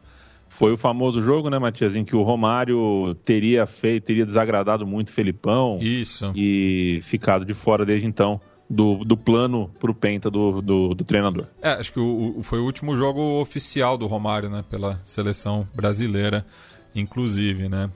Foi 0.47 0.71
o 0.73 0.77
famoso 0.77 1.23
jogo, 1.23 1.49
né, 1.49 1.59
Matias, 1.59 1.97
em 1.97 2.05
que 2.05 2.15
o 2.15 2.23
Romário 2.23 3.15
teria 3.25 3.65
feito, 3.65 4.05
teria 4.05 4.27
desagradado 4.27 4.87
muito 4.87 5.09
o 5.09 5.13
Felipão. 5.13 5.79
Isso. 5.81 6.31
E 6.37 7.01
ficado 7.03 7.47
de 7.47 7.55
fora 7.55 7.87
desde 7.87 8.07
então 8.07 8.39
do, 8.69 9.03
do 9.07 9.17
plano 9.17 9.71
pro 9.81 9.95
Penta 9.95 10.31
do, 10.31 10.61
do, 10.61 10.95
do 10.95 11.03
treinador. 11.03 11.47
É, 11.63 11.71
acho 11.71 11.91
que 11.91 11.99
o, 11.99 12.41
o, 12.41 12.43
foi 12.43 12.59
o 12.59 12.65
último 12.65 12.95
jogo 12.95 13.41
oficial 13.41 13.97
do 13.97 14.07
Romário, 14.07 14.51
né? 14.51 14.63
Pela 14.69 15.01
seleção 15.03 15.67
brasileira, 15.75 16.45
inclusive, 16.95 17.71
né? 17.71 17.89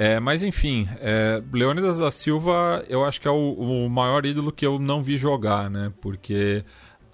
É, 0.00 0.20
mas 0.20 0.44
enfim, 0.44 0.88
é, 1.00 1.42
Leônidas 1.52 1.98
da 1.98 2.08
Silva 2.08 2.84
eu 2.88 3.04
acho 3.04 3.20
que 3.20 3.26
é 3.26 3.30
o, 3.32 3.54
o, 3.54 3.90
maior 3.90 4.24
ídolo 4.24 4.52
que 4.52 4.64
eu 4.64 4.78
não 4.78 5.02
vi 5.02 5.16
jogar, 5.16 5.68
né? 5.68 5.92
Porque 6.00 6.64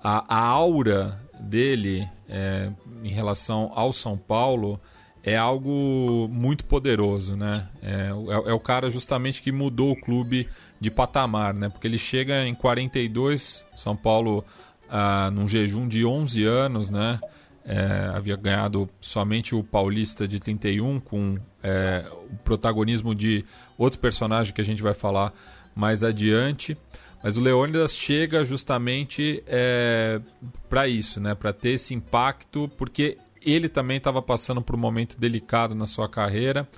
a, 0.03 0.23
a 0.29 0.47
aura 0.49 1.19
dele 1.41 2.07
é, 2.29 2.71
em 3.03 3.09
relação 3.09 3.73
ao 3.75 3.91
São 3.91 4.19
Paulo 4.19 4.79
é 5.23 5.35
algo 5.35 6.29
muito 6.31 6.67
poderoso, 6.67 7.35
né? 7.35 7.67
É, 7.81 8.11
é, 8.11 8.51
é, 8.51 8.53
o 8.53 8.61
cara 8.61 8.91
justamente 8.91 9.41
que 9.41 9.51
mudou 9.51 9.93
o 9.93 9.99
clube 9.99 10.47
de 10.79 10.91
patamar, 10.91 11.55
né? 11.55 11.71
Porque 11.71 11.87
ele 11.89 11.97
chega 11.97 12.47
em 12.47 12.55
42, 12.55 13.65
São 13.75 13.97
Paulo 13.97 14.45
ah, 14.91 15.31
num 15.33 15.49
jejum 15.49 15.89
de 15.89 16.05
11 16.05 16.45
anos, 16.45 16.91
né? 16.91 17.19
É, 17.65 18.11
havia 18.15 18.37
ganhado 18.37 18.89
somente 19.01 19.55
o 19.55 19.65
Paulista 19.65 20.29
de 20.29 20.39
31, 20.39 21.01
com 21.01 21.39
é, 21.63 22.05
o 22.31 22.37
protagonismo 22.45 23.15
de 23.15 23.45
outro 23.79 23.99
personagem 23.99 24.53
que 24.53 24.61
a 24.61 24.65
gente 24.65 24.83
vai 24.83 24.93
falar 24.93 25.33
mais 25.75 26.05
adiante. 26.05 26.77
Mas 27.23 27.39
o 27.39 27.41
Leônidas 27.41 27.97
chega 27.97 28.45
justamente 28.45 29.43
é, 29.47 30.21
para 30.69 30.87
isso, 30.87 31.19
né? 31.21 31.35
para 31.35 31.55
ter 31.55 31.71
esse 31.71 31.95
impacto, 31.95 32.71
porque 32.77 33.17
ele 33.41 33.67
também 33.67 33.97
estava 33.97 34.21
passando 34.21 34.61
por 34.61 34.75
um 34.75 34.79
momento 34.79 35.19
delicado 35.19 35.75
na 35.75 35.87
sua 35.87 36.07
carreira. 36.07 36.69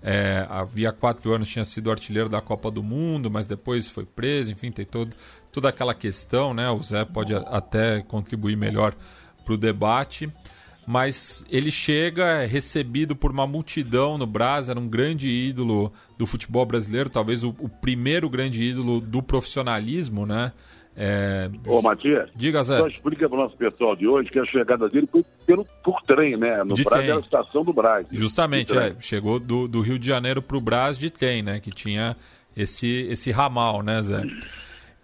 É, 0.00 0.46
havia 0.48 0.92
quatro 0.92 1.32
anos 1.32 1.48
tinha 1.48 1.64
sido 1.64 1.90
artilheiro 1.90 2.28
da 2.28 2.40
Copa 2.40 2.70
do 2.70 2.82
Mundo, 2.82 3.28
mas 3.28 3.46
depois 3.46 3.88
foi 3.88 4.04
preso, 4.04 4.52
enfim, 4.52 4.70
tem 4.70 4.84
todo, 4.84 5.16
toda 5.50 5.68
aquela 5.68 5.92
questão, 5.94 6.54
né? 6.54 6.70
O 6.70 6.80
Zé 6.80 7.04
pode 7.04 7.34
até 7.34 8.00
contribuir 8.02 8.56
melhor 8.56 8.94
para 9.46 9.54
o 9.54 9.56
debate. 9.56 10.30
Mas 10.86 11.44
ele 11.50 11.70
chega, 11.70 12.42
é 12.42 12.46
recebido 12.46 13.16
por 13.16 13.32
uma 13.32 13.44
multidão 13.44 14.16
no 14.16 14.26
Brasil, 14.26 14.70
era 14.70 14.78
um 14.78 14.88
grande 14.88 15.28
ídolo 15.28 15.92
do 16.16 16.26
futebol 16.26 16.64
brasileiro, 16.64 17.10
talvez 17.10 17.42
o, 17.42 17.48
o 17.58 17.68
primeiro 17.68 18.30
grande 18.30 18.62
ídolo 18.62 19.00
do 19.00 19.20
profissionalismo, 19.20 20.24
né? 20.24 20.52
É... 20.96 21.50
Ô, 21.66 21.82
Matias, 21.82 22.30
diga, 22.34 22.62
Zé. 22.62 22.78
Só 22.78 22.86
explica 22.86 23.28
para 23.28 23.36
o 23.36 23.42
nosso 23.42 23.56
pessoal 23.56 23.96
de 23.96 24.06
hoje 24.06 24.30
que 24.30 24.38
a 24.38 24.46
chegada 24.46 24.88
dele 24.88 25.08
foi 25.10 25.24
pelo, 25.44 25.66
por 25.84 26.00
trem, 26.02 26.36
né? 26.36 26.62
No 26.64 26.74
de 26.74 26.84
Brasil 26.84 27.10
era 27.10 27.16
a 27.16 27.20
estação 27.20 27.64
do 27.64 27.72
Brasil. 27.72 28.08
Justamente, 28.12 28.76
é, 28.76 28.94
chegou 29.00 29.40
do, 29.40 29.66
do 29.66 29.80
Rio 29.80 29.98
de 29.98 30.06
Janeiro 30.06 30.40
para 30.40 30.56
o 30.56 30.60
Brasil 30.60 31.00
de 31.00 31.10
trem, 31.10 31.42
né? 31.42 31.60
Que 31.60 31.70
tinha 31.70 32.16
esse, 32.56 33.08
esse 33.10 33.30
ramal, 33.30 33.82
né, 33.82 34.02
Zé? 34.02 34.22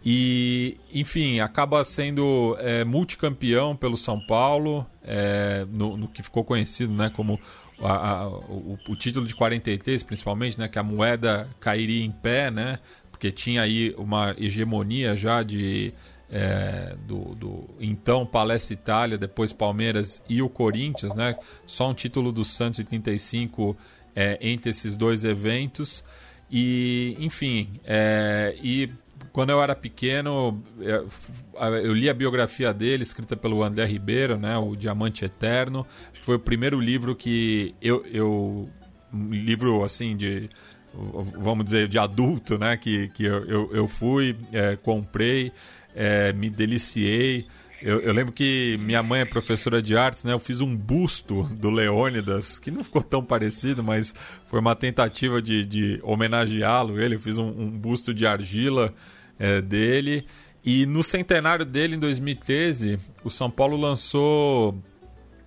E, 0.04 0.78
enfim, 0.92 1.40
acaba 1.40 1.84
sendo 1.84 2.56
é, 2.58 2.84
multicampeão 2.84 3.76
pelo 3.76 3.96
São 3.96 4.20
Paulo, 4.20 4.84
é, 5.04 5.64
no, 5.70 5.96
no, 5.96 6.08
que 6.08 6.22
ficou 6.22 6.42
conhecido 6.42 6.92
né, 6.92 7.10
como 7.14 7.38
a, 7.80 7.92
a, 7.92 8.28
o, 8.28 8.78
o, 8.88 8.96
título 8.96 9.26
de 9.26 9.34
43, 9.34 10.02
principalmente, 10.02 10.58
né, 10.58 10.68
que 10.68 10.78
a 10.78 10.82
moeda 10.82 11.48
cairia 11.60 12.04
em 12.04 12.10
pé, 12.10 12.50
né, 12.50 12.80
porque 13.10 13.30
tinha 13.30 13.62
aí 13.62 13.94
uma 13.96 14.34
hegemonia 14.38 15.14
já 15.14 15.42
de 15.44 15.94
é, 16.32 16.96
do, 17.06 17.34
do, 17.34 17.70
então 17.78 18.24
Palestra 18.24 18.72
Itália, 18.72 19.18
depois 19.18 19.52
Palmeiras 19.52 20.22
e 20.28 20.40
o 20.40 20.48
Corinthians, 20.48 21.14
né? 21.14 21.36
Só 21.66 21.90
um 21.90 21.94
título 21.94 22.32
do 22.32 22.42
Santos 22.42 22.80
em 22.80 22.84
35 22.84 23.76
é, 24.16 24.38
entre 24.40 24.70
esses 24.70 24.96
dois 24.96 25.24
eventos. 25.24 26.02
E, 26.50 27.16
enfim, 27.18 27.78
é, 27.84 28.56
e 28.62 28.90
quando 29.32 29.50
eu 29.50 29.62
era 29.62 29.74
pequeno, 29.74 30.62
eu, 30.78 31.92
li 31.92 32.08
a 32.08 32.14
biografia 32.14 32.72
dele, 32.72 33.02
escrita 33.02 33.36
pelo 33.36 33.62
André 33.62 33.84
Ribeiro, 33.84 34.38
né, 34.38 34.56
o 34.56 34.74
Diamante 34.74 35.24
Eterno. 35.24 35.86
Acho 36.10 36.20
que 36.20 36.26
foi 36.26 36.36
o 36.36 36.40
primeiro 36.40 36.80
livro 36.80 37.14
que 37.14 37.74
eu, 37.80 38.04
eu 38.06 38.68
um 39.12 39.30
livro 39.30 39.84
assim 39.84 40.16
de 40.16 40.48
vamos 40.94 41.64
dizer 41.64 41.88
de 41.88 41.98
adulto, 41.98 42.58
né, 42.58 42.76
que, 42.76 43.08
que 43.08 43.24
eu, 43.24 43.44
eu, 43.46 43.70
eu 43.72 43.88
fui, 43.88 44.36
é, 44.52 44.76
comprei, 44.76 45.52
é, 45.94 46.32
me 46.32 46.50
deliciei. 46.50 47.46
Eu, 47.84 47.98
eu, 47.98 48.12
lembro 48.12 48.32
que 48.32 48.78
minha 48.80 49.02
mãe 49.02 49.22
é 49.22 49.24
professora 49.24 49.82
de 49.82 49.96
artes, 49.96 50.22
né? 50.22 50.32
Eu 50.32 50.38
fiz 50.38 50.60
um 50.60 50.76
busto 50.76 51.42
do 51.54 51.68
Leônidas, 51.68 52.56
que 52.56 52.70
não 52.70 52.84
ficou 52.84 53.02
tão 53.02 53.24
parecido, 53.24 53.82
mas 53.82 54.14
foi 54.46 54.60
uma 54.60 54.76
tentativa 54.76 55.42
de, 55.42 55.66
de 55.66 56.00
homenageá-lo. 56.04 57.00
Ele, 57.00 57.16
eu 57.16 57.20
fiz 57.20 57.38
um, 57.38 57.48
um 57.48 57.68
busto 57.68 58.14
de 58.14 58.24
argila 58.24 58.94
é, 59.36 59.60
dele. 59.60 60.24
E 60.64 60.86
no 60.86 61.02
centenário 61.02 61.64
dele, 61.64 61.96
em 61.96 61.98
2013, 61.98 63.00
o 63.24 63.30
São 63.30 63.50
Paulo 63.50 63.76
lançou 63.76 64.80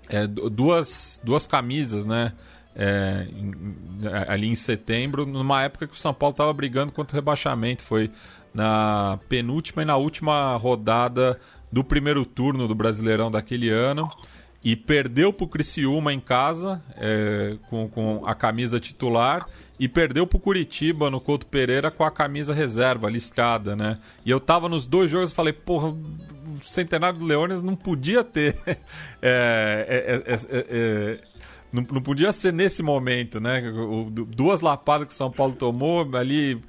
é, 0.09 0.27
duas, 0.27 1.21
duas 1.23 1.47
camisas, 1.47 2.05
né? 2.05 2.33
É, 2.77 3.25
ali 4.27 4.49
em 4.49 4.55
setembro, 4.55 5.25
numa 5.25 5.63
época 5.63 5.87
que 5.87 5.93
o 5.93 5.97
São 5.97 6.13
Paulo 6.13 6.33
estava 6.33 6.51
brigando 6.51 6.91
contra 6.91 7.15
o 7.15 7.17
rebaixamento. 7.17 7.81
Foi 7.81 8.11
na 8.53 9.19
penúltima 9.29 9.81
e 9.81 9.85
na 9.85 9.97
última 9.97 10.55
rodada 10.55 11.39
do 11.75 11.83
primeiro 11.83 12.23
turno 12.25 12.69
do 12.69 12.73
Brasileirão 12.73 13.29
daquele 13.29 13.69
ano 13.69 14.09
e 14.63 14.77
perdeu 14.77 15.33
para 15.33 15.43
o 15.43 15.47
Criciúma 15.49 16.13
em 16.13 16.21
casa 16.21 16.81
é, 16.95 17.57
com, 17.69 17.89
com 17.89 18.25
a 18.25 18.33
camisa 18.33 18.79
titular 18.79 19.45
e 19.77 19.85
perdeu 19.85 20.25
para 20.25 20.37
o 20.37 20.39
Curitiba 20.39 21.11
no 21.11 21.19
Couto 21.19 21.45
Pereira 21.45 21.91
com 21.91 22.05
a 22.05 22.09
camisa 22.09 22.53
reserva 22.53 23.09
listada, 23.09 23.75
né? 23.75 23.99
E 24.25 24.31
eu 24.31 24.39
tava 24.39 24.69
nos 24.69 24.87
dois 24.87 25.11
jogos 25.11 25.33
e 25.33 25.35
falei, 25.35 25.51
porra, 25.51 25.89
o 25.89 26.63
Centenário 26.63 27.19
do 27.19 27.25
Leões 27.25 27.61
não 27.61 27.75
podia 27.75 28.23
ter 28.23 28.55
é, 29.21 30.23
é, 30.25 30.35
é, 30.49 31.19
não, 31.73 31.85
não, 31.91 32.01
podia 32.01 32.31
ser 32.31 32.53
nesse 32.53 32.81
momento, 32.81 33.41
né? 33.41 33.61
Duas 34.29 34.61
lapadas 34.61 35.07
que 35.07 35.13
o 35.13 35.17
São 35.17 35.29
Paulo 35.29 35.55
tomou 35.55 36.09
ali 36.15 36.63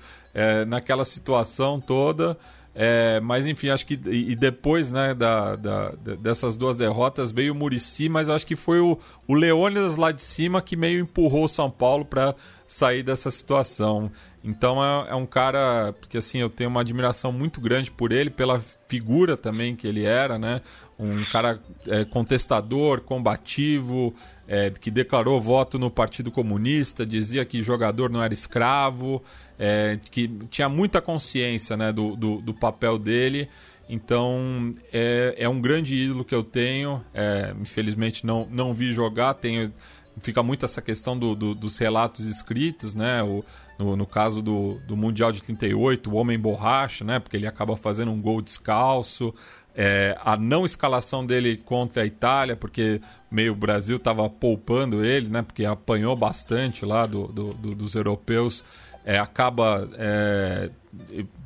naquela 0.67 1.05
situação 1.05 1.81
toda. 1.81 2.37
É, 2.79 3.21
mas 3.21 3.47
enfim, 3.47 3.71
acho 3.71 3.87
que 3.87 3.99
e, 4.05 4.37
depois 4.37 4.91
né, 4.91 5.15
da, 5.15 5.57
da, 5.57 5.93
dessas 6.21 6.59
duas 6.59 6.77
derrotas 6.77 7.33
veio 7.33 7.55
o 7.55 7.57
Murici, 7.57 8.07
mas 8.07 8.29
acho 8.29 8.47
que 8.47 8.55
foi 8.55 8.81
o, 8.81 8.99
o 9.27 9.33
Leônidas 9.33 9.97
lá 9.97 10.13
de 10.13 10.21
cima 10.21 10.61
que 10.61 10.77
meio 10.77 11.01
empurrou 11.01 11.45
o 11.45 11.49
São 11.49 11.71
Paulo 11.71 12.05
para 12.05 12.35
sair 12.69 13.03
dessa 13.03 13.31
situação. 13.31 14.11
Então 14.47 14.83
é, 14.83 15.11
é, 15.11 15.15
um 15.17 15.27
cara 15.27 15.93
que 16.09 16.17
assim 16.17 16.39
eu 16.39 16.49
tenho 16.49 16.71
uma 16.71 16.81
admiração 16.81 17.33
muito 17.33 17.61
grande 17.61 17.91
por 17.91 18.13
ele, 18.13 18.31
pela 18.31 18.63
figura 18.87 19.37
também 19.37 19.75
que 19.75 19.89
ele 19.89 20.05
era, 20.05 20.39
né? 20.39 20.63
Um 20.97 21.25
cara 21.25 21.61
é, 21.89 22.05
contestador, 22.05 23.01
combativo, 23.01 24.15
é, 24.47 24.71
que 24.71 24.89
declarou 24.89 25.41
voto 25.41 25.81
no 25.81 25.91
Partido 25.91 26.31
Comunista, 26.31 27.05
dizia 27.05 27.45
que 27.45 27.61
jogador 27.61 28.09
não 28.09 28.23
era 28.23 28.33
escravo, 28.33 29.21
é, 29.59 29.99
que 30.13 30.29
tinha 30.49 30.69
muita 30.69 31.03
consciência 31.03 31.77
né, 31.77 31.93
do, 31.93 32.15
do, 32.15 32.41
do 32.41 32.55
papel 32.55 32.99
dele. 32.99 33.49
Então 33.89 34.75
é, 34.93 35.35
é 35.37 35.49
um 35.49 35.61
grande 35.61 35.97
ídolo 35.97 36.25
que 36.25 36.35
eu 36.35 36.45
tenho. 36.45 37.05
É, 37.13 37.53
infelizmente 37.61 38.25
não, 38.25 38.47
não 38.49 38.73
vi 38.73 38.93
jogar, 38.93 39.35
tenho 39.35 39.73
fica 40.19 40.43
muito 40.43 40.65
essa 40.65 40.81
questão 40.81 41.19
do, 41.19 41.35
do, 41.35 41.55
dos 41.55 41.79
relatos 41.79 42.27
escritos, 42.27 42.95
né? 42.95 43.23
O, 43.23 43.45
no, 43.79 43.97
no, 43.97 44.07
caso 44.07 44.41
do, 44.41 44.81
do 44.87 44.97
Mundial 44.97 45.33
de 45.33 45.43
38, 45.43 46.11
o 46.11 46.17
Homem 46.17 46.39
Borracha, 46.39 47.05
né? 47.05 47.19
Porque 47.19 47.37
ele 47.37 47.47
acaba 47.47 47.77
fazendo 47.77 48.11
um 48.11 48.21
gol 48.21 48.41
descalço. 48.41 49.35
É, 49.75 50.17
a 50.25 50.37
não 50.37 50.65
escalação 50.65 51.25
dele 51.27 51.59
contra 51.59 52.03
a 52.03 52.07
Itália, 52.07 52.57
porque 52.57 53.01
meio 53.31 53.53
o 53.53 53.57
Brasil 53.57 53.97
estava 53.97 54.29
poupando 54.31 55.05
ele, 55.05 55.29
né? 55.29 55.43
Porque 55.43 55.67
apanhou 55.67 56.17
bastante 56.17 56.85
lá 56.85 57.05
do, 57.05 57.27
do, 57.29 57.53
do 57.53 57.75
dos 57.75 57.95
europeus. 57.95 58.65
É, 59.05 59.19
acaba 59.19 59.89
é, 59.99 60.71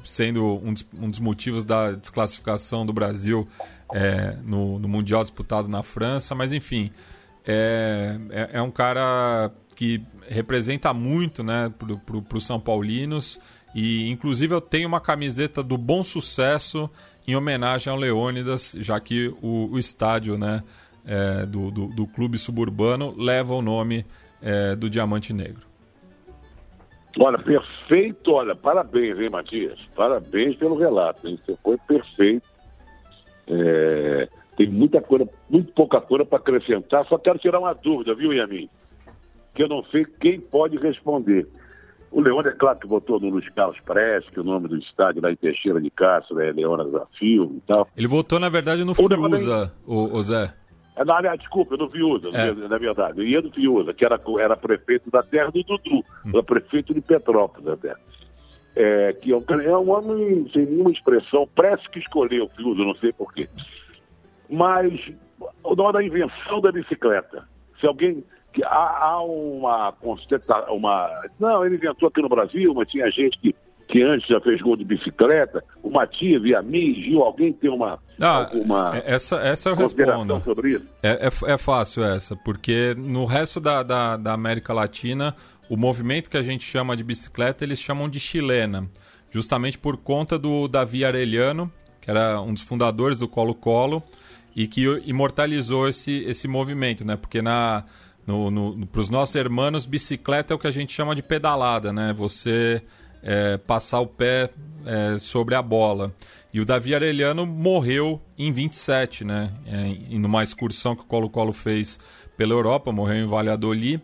sendo 0.05 0.61
um 0.65 0.73
dos, 0.73 0.87
um 0.99 1.11
dos, 1.11 1.19
motivos 1.19 1.65
da 1.65 1.93
desclassificação 1.93 2.87
do 2.87 2.93
Brasil 2.93 3.47
é, 3.93 4.37
no, 4.45 4.79
no 4.79 4.89
Mundial 4.89 5.23
disputado 5.23 5.69
na 5.69 5.83
França, 5.83 6.35
mas 6.35 6.53
enfim, 6.53 6.91
é, 7.47 8.17
é, 8.31 8.51
é 8.55 8.63
um 8.63 8.71
cara 8.71 9.51
que 9.77 10.03
representa 10.29 10.93
muito 10.93 11.43
né, 11.43 11.73
para 12.29 12.37
os 12.37 12.47
São 12.47 12.61
Paulinos. 12.61 13.41
E 13.75 14.11
inclusive 14.11 14.55
eu 14.55 14.61
tenho 14.61 14.89
uma 14.89 15.01
camiseta 15.01 15.63
do 15.63 15.79
Bom 15.79 16.03
Sucesso 16.03 16.91
em 17.27 17.37
homenagem 17.37 17.91
ao 17.93 17.99
Leônidas, 17.99 18.77
já 18.79 18.99
que 18.99 19.29
o, 19.41 19.71
o 19.73 19.79
estádio 19.79 20.37
né, 20.37 20.63
é, 21.07 21.47
do, 21.47 21.71
do, 21.71 21.87
do, 21.89 22.07
clube 22.07 22.39
suburbano 22.39 23.15
leva 23.17 23.55
o 23.55 23.63
nome 23.63 24.05
é, 24.43 24.75
do 24.75 24.91
Diamante 24.91 25.33
Negro. 25.33 25.69
Olha, 27.19 27.39
perfeito, 27.39 28.33
olha, 28.33 28.55
parabéns, 28.55 29.19
hein, 29.19 29.31
Matias? 29.31 29.79
Parabéns 29.97 30.57
pelo 30.57 30.77
relato, 30.77 31.27
hein? 31.27 31.39
Você 31.45 31.57
foi 31.63 31.77
perfeito. 31.79 32.49
É, 33.49 34.29
tem 34.61 34.69
muita 34.69 35.01
coisa, 35.01 35.27
muito 35.49 35.73
pouca 35.73 36.03
coisa 36.03 36.23
para 36.23 36.37
acrescentar. 36.37 37.07
Só 37.07 37.17
quero 37.17 37.39
tirar 37.39 37.59
uma 37.59 37.73
dúvida, 37.73 38.15
viu, 38.15 38.31
Yamin? 38.31 38.69
Que 39.55 39.63
eu 39.63 39.69
não 39.69 39.83
sei 39.85 40.05
quem 40.21 40.39
pode 40.39 40.77
responder. 40.77 41.49
O 42.11 42.21
Leônidas, 42.21 42.53
é 42.53 42.57
claro 42.59 42.79
que 42.79 42.87
votou 42.87 43.19
no 43.19 43.31
Luiz 43.31 43.49
Carlos 43.49 43.81
Prestes, 43.81 44.31
que 44.31 44.39
o 44.39 44.45
nome 44.45 44.69
do 44.69 44.77
estádio 44.77 45.23
lá 45.23 45.33
em 45.33 45.37
Teixeira 45.37 45.81
de 45.81 45.89
Castro 45.91 46.39
é 46.41 46.53
Leônidas 46.53 46.93
da 46.93 47.07
Filme 47.19 47.57
e 47.57 47.73
tal. 47.73 47.89
Ele 47.97 48.07
votou, 48.07 48.39
na 48.39 48.51
verdade, 48.51 48.85
no 48.85 48.95
Fiuza, 48.95 49.73
o, 49.87 50.15
o 50.15 50.23
Zé. 50.23 50.53
É, 50.95 51.05
na, 51.07 51.37
desculpa, 51.37 51.79
no 51.79 51.89
Fiuza, 51.89 52.29
é. 52.29 52.53
na 52.53 52.77
verdade. 52.77 53.23
Ia 53.23 53.41
do 53.41 53.51
Fiuza, 53.51 53.95
que 53.95 54.05
era, 54.05 54.21
era 54.41 54.57
prefeito 54.59 55.11
da 55.11 55.23
terra 55.23 55.51
do 55.51 55.63
Dudu, 55.63 56.05
hum. 56.27 56.31
era 56.35 56.43
prefeito 56.43 56.93
de 56.93 57.01
Petrópolis 57.01 57.67
até. 57.67 57.95
É, 58.77 59.15
que 59.15 59.33
é 59.33 59.37
um, 59.37 59.45
é 59.63 59.79
um 59.79 59.91
homem 59.91 60.51
sem 60.53 60.67
nenhuma 60.67 60.91
expressão, 60.91 61.49
parece 61.57 61.89
que 61.89 61.99
escolheu 61.99 62.45
o 62.45 62.49
Fiuza, 62.51 62.85
não 62.85 62.95
sei 62.97 63.11
porquê 63.11 63.49
mas 64.51 64.93
na 65.65 65.83
hora 65.85 65.93
da 65.95 66.05
invenção 66.05 66.61
da 66.61 66.73
bicicleta, 66.73 67.45
se 67.81 67.87
alguém 67.87 68.25
que 68.53 68.65
há, 68.65 68.99
há 69.05 69.23
uma 69.23 69.95
uma 70.71 71.23
não 71.39 71.65
ele 71.65 71.77
inventou 71.77 72.09
aqui 72.09 72.21
no 72.21 72.29
Brasil, 72.29 72.75
mas 72.75 72.89
tinha 72.89 73.11
gente 73.11 73.39
que 73.39 73.55
que 73.87 74.05
antes 74.05 74.29
já 74.29 74.41
fez 74.41 74.61
gol 74.63 74.77
de 74.77 74.85
bicicleta, 74.85 75.65
o 75.83 75.91
Matias 75.91 76.45
e 76.45 76.55
a 76.55 76.63
mim, 76.63 76.95
Gil, 76.95 77.23
alguém 77.23 77.53
tem 77.53 77.69
uma 77.69 77.99
ah, 78.21 78.45
alguma 78.45 78.97
é, 78.97 79.15
essa 79.15 79.37
essa 79.41 79.71
eu 79.71 79.75
respondo. 79.75 80.41
sobre 80.45 80.75
isso? 80.75 80.87
É, 81.03 81.27
é, 81.27 81.53
é, 81.53 81.59
fácil 81.59 82.05
essa, 82.05 82.37
porque 82.37 82.95
no 82.97 83.25
resto 83.25 83.59
da, 83.59 83.83
da, 83.83 84.17
da 84.17 84.33
América 84.33 84.73
Latina 84.73 85.35
o 85.69 85.77
movimento 85.77 86.31
que 86.31 86.37
a 86.37 86.43
gente 86.43 86.65
chama 86.65 86.97
de 86.97 87.03
bicicleta 87.03 87.65
eles 87.65 87.81
chamam 87.81 88.09
de 88.09 88.21
chilena, 88.21 88.89
justamente 89.29 89.77
por 89.77 89.97
conta 89.97 90.39
do 90.39 90.69
Davi 90.69 91.05
Arellano, 91.05 91.71
que 92.01 92.11
era 92.11 92.41
um 92.41 92.55
dos 92.55 92.63
fundadores 92.63 93.19
do 93.19 93.27
Colo 93.27 93.55
Colo 93.55 94.03
e 94.55 94.67
que 94.67 94.83
imortalizou 95.05 95.89
esse, 95.89 96.25
esse 96.25 96.49
movimento, 96.49 97.05
né? 97.05 97.17
Porque 97.17 97.41
na 97.41 97.85
no, 98.27 98.51
no, 98.51 98.87
para 98.87 99.01
os 99.01 99.11
nossos 99.11 99.35
hermanos, 99.35 99.87
bicicleta 99.87 100.53
é 100.53 100.57
o 100.57 100.59
que 100.59 100.67
a 100.67 100.71
gente 100.71 100.93
chama 100.93 101.15
de 101.15 101.23
pedalada, 101.23 101.93
né? 101.93 102.13
Você 102.17 102.83
é, 103.23 103.57
passar 103.57 104.01
o 104.01 104.07
pé 104.07 104.51
é, 104.87 105.19
sobre 105.19 105.55
a 105.55 105.63
bola. 105.63 106.15
E 106.53 106.61
o 106.61 106.65
Davi 106.65 106.95
Arellano 106.95 107.47
morreu 107.47 108.21
em 108.37 108.53
27, 108.53 109.25
né? 109.25 109.53
É, 109.67 110.19
numa 110.19 110.43
excursão 110.43 110.95
que 110.95 111.03
o 111.03 111.07
Colo-Colo 111.07 111.53
fez 111.53 111.99
pela 112.37 112.53
Europa, 112.53 112.93
morreu 112.93 113.17
em 113.17 113.27
Valladolid. 113.27 114.03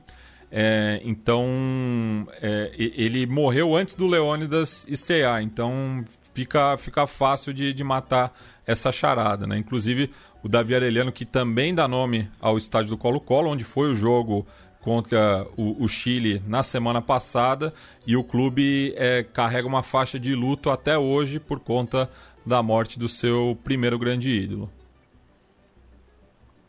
É, 0.51 1.01
então, 1.05 2.27
é, 2.41 2.73
ele 2.77 3.27
morreu 3.27 3.77
antes 3.77 3.95
do 3.95 4.07
Leônidas 4.07 4.87
estrear, 4.89 5.43
então 5.43 6.05
fica, 6.33 6.77
fica 6.77 7.07
fácil 7.07 7.53
de, 7.53 7.73
de 7.73 7.83
matar 7.83 8.33
essa 8.65 8.93
charada, 8.93 9.47
né? 9.47 9.57
Inclusive, 9.57 10.11
o 10.47 10.49
Davi 10.49 10.77
Arellano, 10.77 11.11
que 11.11 11.25
também 11.25 11.75
dá 11.75 11.89
nome 11.89 12.31
ao 12.41 12.57
estádio 12.57 12.91
do 12.91 12.97
Colo-Colo, 12.97 13.51
onde 13.51 13.65
foi 13.65 13.91
o 13.91 13.97
jogo 13.97 14.47
contra 14.81 15.45
o, 15.57 15.83
o, 15.83 15.89
Chile 15.89 16.41
na 16.47 16.63
semana 16.63 17.03
passada 17.03 17.75
e 18.07 18.17
o 18.17 18.23
clube 18.23 18.95
é, 18.97 19.25
carrega 19.25 19.67
uma 19.67 19.83
faixa 19.83 20.21
de 20.21 20.37
luto 20.37 20.71
até 20.71 20.97
hoje 20.97 21.41
por 21.41 21.59
conta 21.59 22.09
da 22.47 22.63
morte 22.63 22.97
do 22.97 23.09
seu 23.09 23.59
primeiro 23.65 23.99
grande 23.99 24.31
ídolo. 24.31 24.71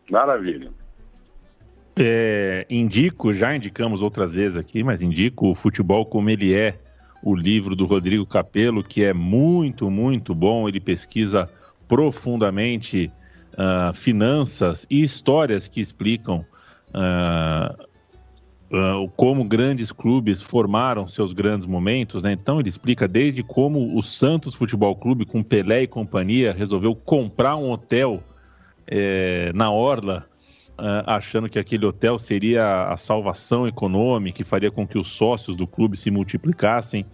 Maravilha. 0.10 0.72
É, 1.96 2.66
indico, 2.68 3.32
já 3.32 3.56
indicamos 3.56 4.02
outras 4.02 4.34
vezes 4.34 4.58
aqui, 4.58 4.84
mas 4.84 5.04
indico 5.04 5.52
o 5.52 5.54
Futebol 5.54 6.04
Como 6.04 6.32
Ele 6.32 6.52
É, 6.52 6.80
o 7.22 7.36
livro 7.36 7.76
do 7.76 7.86
Rodrigo 7.86 8.26
Capello, 8.26 8.84
que 8.84 9.04
é 9.04 9.14
muito, 9.14 9.92
muito 9.92 10.34
bom. 10.34 10.68
Ele 10.68 10.80
pesquisa 10.80 11.48
profundamente 11.88 13.12
uh, 13.58 13.94
finanças 13.94 14.86
e 14.90 15.02
histórias 15.04 15.68
que 15.68 15.82
explicam 15.82 16.46
uh, 16.90 17.88
como 19.16 19.46
grandes 19.46 19.92
clubes 19.92 20.42
formaram 20.42 21.08
seus 21.08 21.32
grandes 21.32 21.66
momentos, 21.66 22.24
né? 22.24 22.34
Então 22.34 22.60
ele 22.60 22.68
explica 22.68 23.08
desde 23.08 23.42
como 23.42 23.98
o 23.98 24.04
Santos 24.04 24.54
Futebol 24.54 24.96
Clube, 24.96 25.26
com 25.26 25.42
Pelé 25.42 25.84
e 25.84 25.88
companhia, 25.88 26.52
resolveu 26.52 26.94
comprar 26.94 27.56
um 27.56 27.72
hotel 27.72 28.22
é, 28.86 29.52
na 29.54 29.72
Orla, 29.72 30.26
uh, 30.80 31.04
achando 31.06 31.50
que 31.50 31.58
aquele 31.58 31.86
hotel 31.86 32.20
seria 32.20 32.90
a 32.90 32.98
salvação 32.98 33.66
econômica 33.68 34.42
e 34.42 34.46
faria 34.46 34.70
com 34.70 34.86
que 34.86 34.98
os 34.98 35.08
sócios 35.08 35.56
do 35.56 35.66
clube 35.66 35.98
se 35.98 36.12
multiplicassem. 36.12 37.06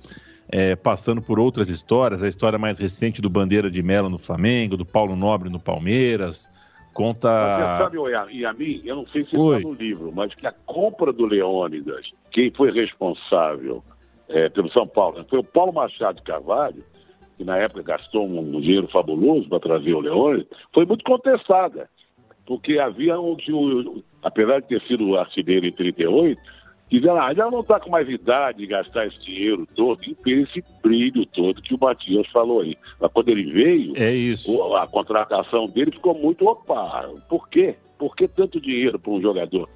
É, 0.50 0.76
passando 0.76 1.22
por 1.22 1.40
outras 1.40 1.70
histórias, 1.70 2.22
a 2.22 2.28
história 2.28 2.60
mais 2.60 2.78
recente 2.78 3.22
do 3.22 3.30
Bandeira 3.30 3.72
de 3.72 3.82
Melo 3.82 4.10
no 4.10 4.20
Flamengo, 4.20 4.78
do 4.78 4.86
Paulo 4.86 5.16
Nobre 5.16 5.50
no 5.50 5.60
Palmeiras, 5.60 6.50
Conta. 6.94 7.28
Você 7.28 7.84
sabe, 7.84 7.98
e 8.32 8.46
a 8.46 8.54
mim, 8.54 8.82
eu 8.86 8.96
não 8.96 9.08
sei 9.08 9.24
se 9.24 9.32
está 9.32 9.60
no 9.60 9.74
livro, 9.74 10.12
mas 10.14 10.34
que 10.36 10.46
a 10.46 10.52
compra 10.52 11.12
do 11.12 11.26
Leônidas, 11.26 12.12
quem 12.32 12.52
foi 12.52 12.72
responsável 12.72 13.84
é, 14.30 14.48
pelo 14.50 14.70
São 14.72 14.88
Paulo, 14.88 15.26
foi 15.28 15.40
o 15.40 15.44
Paulo 15.44 15.74
Machado 15.74 16.18
de 16.18 16.22
Carvalho, 16.22 16.84
que 17.36 17.44
na 17.44 17.58
época 17.58 17.82
gastou 17.82 18.28
um, 18.28 18.40
um 18.40 18.62
dinheiro 18.62 18.88
fabuloso 18.90 19.50
para 19.50 19.60
trazer 19.60 19.94
o 19.94 20.00
Leônidas, 20.00 20.48
foi 20.72 20.86
muito 20.86 21.04
contestada, 21.04 21.90
porque 22.46 22.78
havia 22.78 23.20
um, 23.20 23.36
um, 23.50 24.04
apesar 24.22 24.62
de 24.62 24.68
ter 24.68 24.82
sido 24.84 25.18
artilheiro 25.18 25.66
em 25.66 25.72
38, 25.72 26.40
dizendo, 27.00 27.18
ah, 27.18 27.34
já 27.34 27.50
não 27.50 27.62
está 27.62 27.80
com 27.80 27.90
mais 27.90 28.08
idade 28.08 28.60
de 28.60 28.68
gastar 28.68 29.08
esse 29.08 29.20
dinheiro 29.20 29.68
todo 29.76 30.00
e 30.04 30.14
ter 30.16 30.44
esse 30.44 30.64
brilho 30.82 31.26
todo 31.26 31.62
que 31.62 31.74
o 31.74 31.80
Matias 31.80 32.28
falou 32.28 32.62
aí. 32.62 32.78
Mas 33.00 33.12
quando 33.12 33.30
ele 33.30 33.52
veio, 33.52 33.94
é 33.98 34.14
isso. 34.14 34.76
a 34.76 34.86
contratação 34.88 35.68
dele 35.68 35.92
ficou 35.92 36.14
muito 36.14 36.46
opa. 36.46 37.10
Por 37.28 37.50
quê? 37.50 37.76
Por 37.98 38.16
que 38.16 38.28
tanto 38.28 38.62
dinheiro 38.62 39.00
para 39.00 39.12
um 39.12 39.22
jogador? 39.22 39.68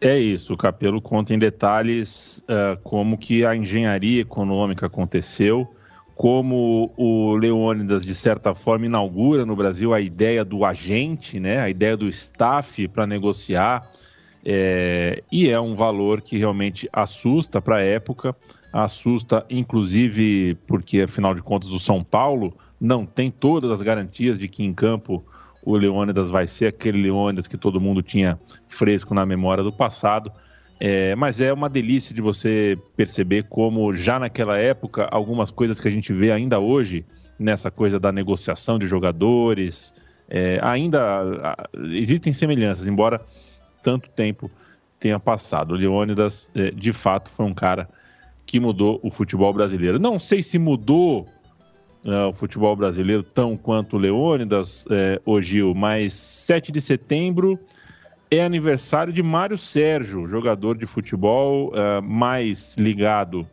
É 0.00 0.18
isso, 0.18 0.52
o 0.52 0.56
Capelo 0.56 1.00
conta 1.00 1.32
em 1.32 1.38
detalhes 1.38 2.38
uh, 2.40 2.80
como 2.82 3.16
que 3.16 3.44
a 3.44 3.56
engenharia 3.56 4.20
econômica 4.20 4.86
aconteceu, 4.86 5.66
como 6.14 6.92
o 6.96 7.34
Leônidas, 7.36 8.04
de 8.04 8.14
certa 8.14 8.54
forma, 8.54 8.86
inaugura 8.86 9.46
no 9.46 9.56
Brasil 9.56 9.94
a 9.94 10.00
ideia 10.00 10.44
do 10.44 10.64
agente, 10.64 11.40
né, 11.40 11.58
a 11.58 11.70
ideia 11.70 11.96
do 11.96 12.06
staff 12.08 12.86
para 12.88 13.06
negociar 13.06 13.90
é, 14.44 15.22
e 15.32 15.48
é 15.48 15.58
um 15.58 15.74
valor 15.74 16.20
que 16.20 16.36
realmente 16.36 16.88
assusta 16.92 17.62
para 17.62 17.76
a 17.76 17.82
época, 17.82 18.36
assusta 18.72 19.44
inclusive 19.48 20.56
porque, 20.66 21.00
afinal 21.00 21.34
de 21.34 21.42
contas, 21.42 21.70
o 21.70 21.78
São 21.78 22.04
Paulo 22.04 22.54
não 22.78 23.06
tem 23.06 23.30
todas 23.30 23.70
as 23.70 23.80
garantias 23.80 24.38
de 24.38 24.46
que 24.46 24.62
em 24.62 24.74
campo 24.74 25.24
o 25.62 25.74
Leônidas 25.76 26.28
vai 26.28 26.46
ser 26.46 26.66
aquele 26.66 27.00
Leônidas 27.00 27.46
que 27.46 27.56
todo 27.56 27.80
mundo 27.80 28.02
tinha 28.02 28.38
fresco 28.68 29.14
na 29.14 29.24
memória 29.24 29.64
do 29.64 29.72
passado. 29.72 30.30
É, 30.78 31.14
mas 31.14 31.40
é 31.40 31.52
uma 31.52 31.70
delícia 31.70 32.14
de 32.14 32.20
você 32.20 32.76
perceber 32.96 33.44
como 33.44 33.94
já 33.94 34.18
naquela 34.18 34.58
época 34.58 35.08
algumas 35.10 35.50
coisas 35.50 35.80
que 35.80 35.88
a 35.88 35.90
gente 35.90 36.12
vê 36.12 36.32
ainda 36.32 36.58
hoje 36.58 37.06
nessa 37.38 37.70
coisa 37.70 37.98
da 37.98 38.12
negociação 38.12 38.78
de 38.78 38.86
jogadores 38.86 39.94
é, 40.28 40.58
ainda 40.62 41.56
existem 41.92 42.32
semelhanças, 42.32 42.86
embora 42.86 43.20
tanto 43.84 44.08
tempo 44.08 44.50
tenha 44.98 45.20
passado. 45.20 45.74
O 45.74 45.76
Leônidas, 45.76 46.50
é, 46.54 46.70
de 46.70 46.92
fato, 46.92 47.30
foi 47.30 47.44
um 47.44 47.54
cara 47.54 47.88
que 48.46 48.58
mudou 48.58 48.98
o 49.02 49.10
futebol 49.10 49.52
brasileiro. 49.52 49.98
Não 49.98 50.18
sei 50.18 50.42
se 50.42 50.58
mudou 50.58 51.26
é, 52.04 52.24
o 52.24 52.32
futebol 52.32 52.74
brasileiro 52.74 53.22
tão 53.22 53.56
quanto 53.56 53.96
o 53.96 53.98
Leônidas, 53.98 54.86
é, 54.90 55.20
o 55.24 55.40
Gil, 55.40 55.74
mas 55.74 56.14
7 56.14 56.72
de 56.72 56.80
setembro 56.80 57.58
é 58.30 58.42
aniversário 58.42 59.12
de 59.12 59.22
Mário 59.22 59.58
Sérgio, 59.58 60.26
jogador 60.26 60.76
de 60.76 60.86
futebol 60.86 61.70
é, 61.74 62.00
mais 62.00 62.76
ligado 62.78 63.46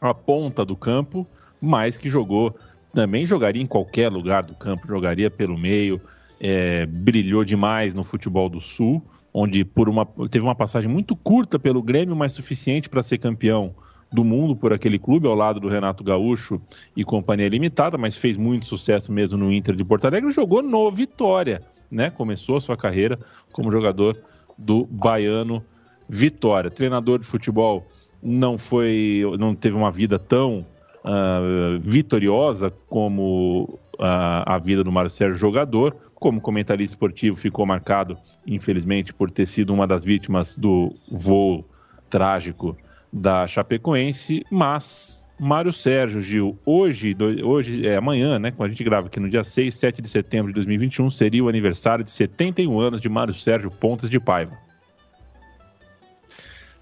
à 0.00 0.12
ponta 0.12 0.64
do 0.64 0.76
campo, 0.76 1.24
mas 1.60 1.96
que 1.96 2.08
jogou, 2.08 2.56
também 2.92 3.24
jogaria 3.24 3.62
em 3.62 3.66
qualquer 3.66 4.10
lugar 4.10 4.42
do 4.42 4.54
campo, 4.54 4.86
jogaria 4.88 5.30
pelo 5.30 5.56
meio, 5.56 6.00
é, 6.40 6.84
brilhou 6.86 7.44
demais 7.44 7.94
no 7.94 8.02
futebol 8.02 8.48
do 8.48 8.60
Sul 8.60 9.00
onde 9.32 9.64
por 9.64 9.88
uma, 9.88 10.06
teve 10.30 10.44
uma 10.44 10.54
passagem 10.54 10.90
muito 10.90 11.16
curta 11.16 11.58
pelo 11.58 11.82
Grêmio, 11.82 12.14
mas 12.14 12.32
suficiente 12.32 12.88
para 12.88 13.02
ser 13.02 13.18
campeão 13.18 13.74
do 14.12 14.22
mundo 14.22 14.54
por 14.54 14.72
aquele 14.72 14.98
clube, 14.98 15.26
ao 15.26 15.34
lado 15.34 15.58
do 15.58 15.68
Renato 15.68 16.04
Gaúcho 16.04 16.60
e 16.94 17.02
companhia 17.02 17.48
limitada, 17.48 17.96
mas 17.96 18.16
fez 18.16 18.36
muito 18.36 18.66
sucesso 18.66 19.10
mesmo 19.10 19.38
no 19.38 19.50
Inter 19.50 19.74
de 19.74 19.84
Porto 19.84 20.04
Alegre, 20.04 20.30
jogou 20.30 20.62
no 20.62 20.90
Vitória, 20.90 21.62
né? 21.90 22.10
Começou 22.10 22.56
a 22.56 22.60
sua 22.60 22.76
carreira 22.76 23.18
como 23.52 23.72
jogador 23.72 24.18
do 24.58 24.84
Baiano 24.84 25.64
Vitória. 26.08 26.70
Treinador 26.70 27.18
de 27.20 27.26
futebol 27.26 27.86
não 28.22 28.58
foi, 28.58 29.22
não 29.38 29.54
teve 29.54 29.76
uma 29.76 29.90
vida 29.90 30.18
tão 30.18 30.66
uh, 31.04 31.80
vitoriosa 31.80 32.70
como 32.88 33.78
a 34.04 34.58
vida 34.58 34.82
do 34.82 34.90
Mário 34.90 35.10
Sérgio 35.10 35.38
jogador, 35.38 35.96
como 36.14 36.40
comentarista 36.40 36.94
esportivo 36.94 37.36
ficou 37.36 37.64
marcado 37.64 38.18
infelizmente, 38.46 39.12
por 39.12 39.30
ter 39.30 39.46
sido 39.46 39.72
uma 39.72 39.86
das 39.86 40.04
vítimas 40.04 40.56
do 40.56 40.94
voo 41.10 41.64
trágico 42.10 42.76
da 43.12 43.46
Chapecoense, 43.46 44.44
mas 44.50 45.24
Mário 45.38 45.72
Sérgio 45.72 46.20
Gil, 46.20 46.58
hoje, 46.64 47.16
hoje 47.42 47.86
é 47.86 47.96
amanhã, 47.96 48.38
né, 48.38 48.50
quando 48.50 48.68
a 48.68 48.70
gente 48.70 48.84
grava 48.84 49.06
aqui 49.06 49.20
no 49.20 49.28
dia 49.28 49.44
6, 49.44 49.74
7 49.74 50.02
de 50.02 50.08
setembro 50.08 50.48
de 50.48 50.54
2021, 50.54 51.10
seria 51.10 51.44
o 51.44 51.48
aniversário 51.48 52.04
de 52.04 52.10
71 52.10 52.80
anos 52.80 53.00
de 53.00 53.08
Mário 53.08 53.34
Sérgio 53.34 53.70
Pontes 53.70 54.08
de 54.08 54.18
Paiva. 54.18 54.56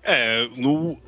É, 0.03 0.49
no, 0.57 0.99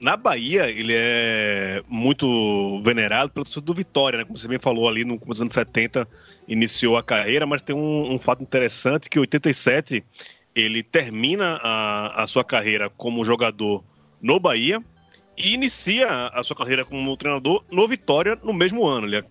na 0.00 0.16
Bahia 0.16 0.70
ele 0.70 0.94
é 0.96 1.82
muito 1.86 2.82
venerado 2.82 3.30
pelo 3.30 3.44
torcedor 3.44 3.66
do 3.66 3.74
Vitória, 3.74 4.18
né, 4.18 4.24
como 4.24 4.38
você 4.38 4.48
bem 4.48 4.58
falou 4.58 4.88
ali 4.88 5.04
no 5.04 5.18
começo 5.18 5.40
dos 5.40 5.42
anos 5.42 5.54
70, 5.54 6.08
iniciou 6.48 6.96
a 6.96 7.02
carreira, 7.02 7.46
mas 7.46 7.60
tem 7.60 7.76
um, 7.76 8.14
um 8.14 8.18
fato 8.18 8.42
interessante 8.42 9.10
que 9.10 9.18
em 9.18 9.20
87 9.20 10.02
ele 10.54 10.82
termina 10.82 11.60
a, 11.62 12.24
a 12.24 12.26
sua 12.26 12.42
carreira 12.42 12.88
como 12.88 13.24
jogador 13.24 13.84
no 14.20 14.40
Bahia 14.40 14.82
e 15.36 15.54
inicia 15.54 16.08
a 16.08 16.42
sua 16.42 16.56
carreira 16.56 16.84
como 16.84 17.16
treinador 17.16 17.62
no 17.70 17.86
Vitória 17.86 18.38
no 18.42 18.52
mesmo 18.52 18.86
ano. 18.86 19.06
Ele 19.06 19.24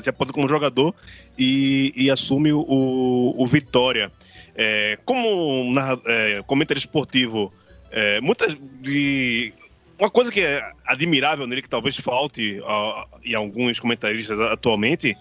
se 0.00 0.10
aponta 0.10 0.32
como 0.32 0.48
jogador 0.48 0.94
e, 1.38 1.92
e 1.94 2.10
assume 2.10 2.52
o, 2.52 3.34
o 3.36 3.46
Vitória. 3.46 4.10
É, 4.54 4.98
como 5.04 5.74
é, 6.06 6.42
comentarista 6.46 6.88
esportivo, 6.88 7.52
é, 7.90 8.20
muitas 8.20 8.56
de 8.80 9.52
uma 9.98 10.10
coisa 10.10 10.30
que 10.30 10.40
é 10.40 10.62
admirável 10.84 11.46
nele, 11.46 11.62
que 11.62 11.68
talvez 11.68 11.96
falte 11.96 12.60
uh, 12.60 13.18
em 13.24 13.34
alguns 13.34 13.80
comentaristas 13.80 14.38
atualmente, 14.40 15.16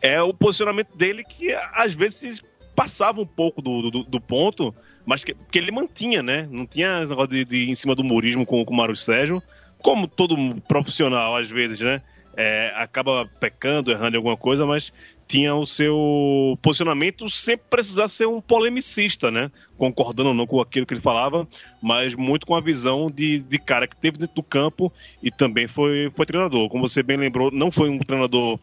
é 0.00 0.20
o 0.22 0.32
posicionamento 0.32 0.96
dele 0.96 1.24
que 1.24 1.52
às 1.72 1.92
vezes 1.92 2.42
passava 2.74 3.20
um 3.20 3.26
pouco 3.26 3.60
do, 3.60 3.90
do, 3.90 4.04
do 4.04 4.20
ponto, 4.20 4.74
mas 5.04 5.24
que, 5.24 5.34
que, 5.50 5.58
ele 5.58 5.70
mantinha, 5.70 6.22
né? 6.22 6.48
Não 6.50 6.66
tinha 6.66 7.00
esse 7.02 7.10
negócio 7.10 7.30
de, 7.30 7.44
de 7.44 7.70
em 7.70 7.74
cima 7.74 7.94
do 7.94 8.02
humorismo 8.02 8.46
com, 8.46 8.64
com 8.64 8.72
o 8.72 8.76
Mário 8.76 8.96
Sérgio, 8.96 9.42
como 9.78 10.06
todo 10.06 10.36
profissional, 10.68 11.36
às 11.36 11.48
vezes, 11.48 11.80
né? 11.80 12.00
É, 12.36 12.72
acaba 12.76 13.26
pecando, 13.40 13.90
errando 13.90 14.14
em 14.14 14.18
alguma 14.18 14.36
coisa, 14.36 14.64
mas 14.64 14.92
tinha 15.30 15.54
o 15.54 15.64
seu 15.64 16.58
posicionamento 16.60 17.30
sem 17.30 17.56
precisar 17.56 18.08
ser 18.08 18.26
um 18.26 18.40
polemicista, 18.40 19.30
né? 19.30 19.48
Concordando 19.78 20.30
ou 20.30 20.34
não 20.34 20.44
com 20.44 20.60
aquilo 20.60 20.84
que 20.84 20.92
ele 20.92 21.00
falava, 21.00 21.46
mas 21.80 22.16
muito 22.16 22.44
com 22.44 22.56
a 22.56 22.60
visão 22.60 23.08
de, 23.08 23.38
de 23.38 23.56
cara 23.56 23.86
que 23.86 23.94
teve 23.94 24.18
dentro 24.18 24.34
do 24.34 24.42
campo 24.42 24.92
e 25.22 25.30
também 25.30 25.68
foi, 25.68 26.10
foi 26.16 26.26
treinador. 26.26 26.68
Como 26.68 26.88
você 26.88 27.00
bem 27.00 27.16
lembrou, 27.16 27.52
não 27.52 27.70
foi 27.70 27.88
um 27.88 28.00
treinador 28.00 28.58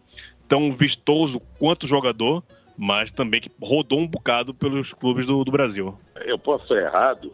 tão 0.46 0.74
vistoso 0.74 1.40
quanto 1.58 1.88
jogador, 1.88 2.44
mas 2.78 3.14
também 3.14 3.40
que 3.40 3.50
rodou 3.62 4.02
um 4.02 4.08
bocado 4.08 4.54
pelos 4.54 4.92
clubes 4.92 5.26
do, 5.26 5.46
do 5.46 5.52
Brasil. 5.52 5.98
Eu 6.26 6.38
posso 6.38 6.64
estar 6.64 6.86
errado. 6.86 7.32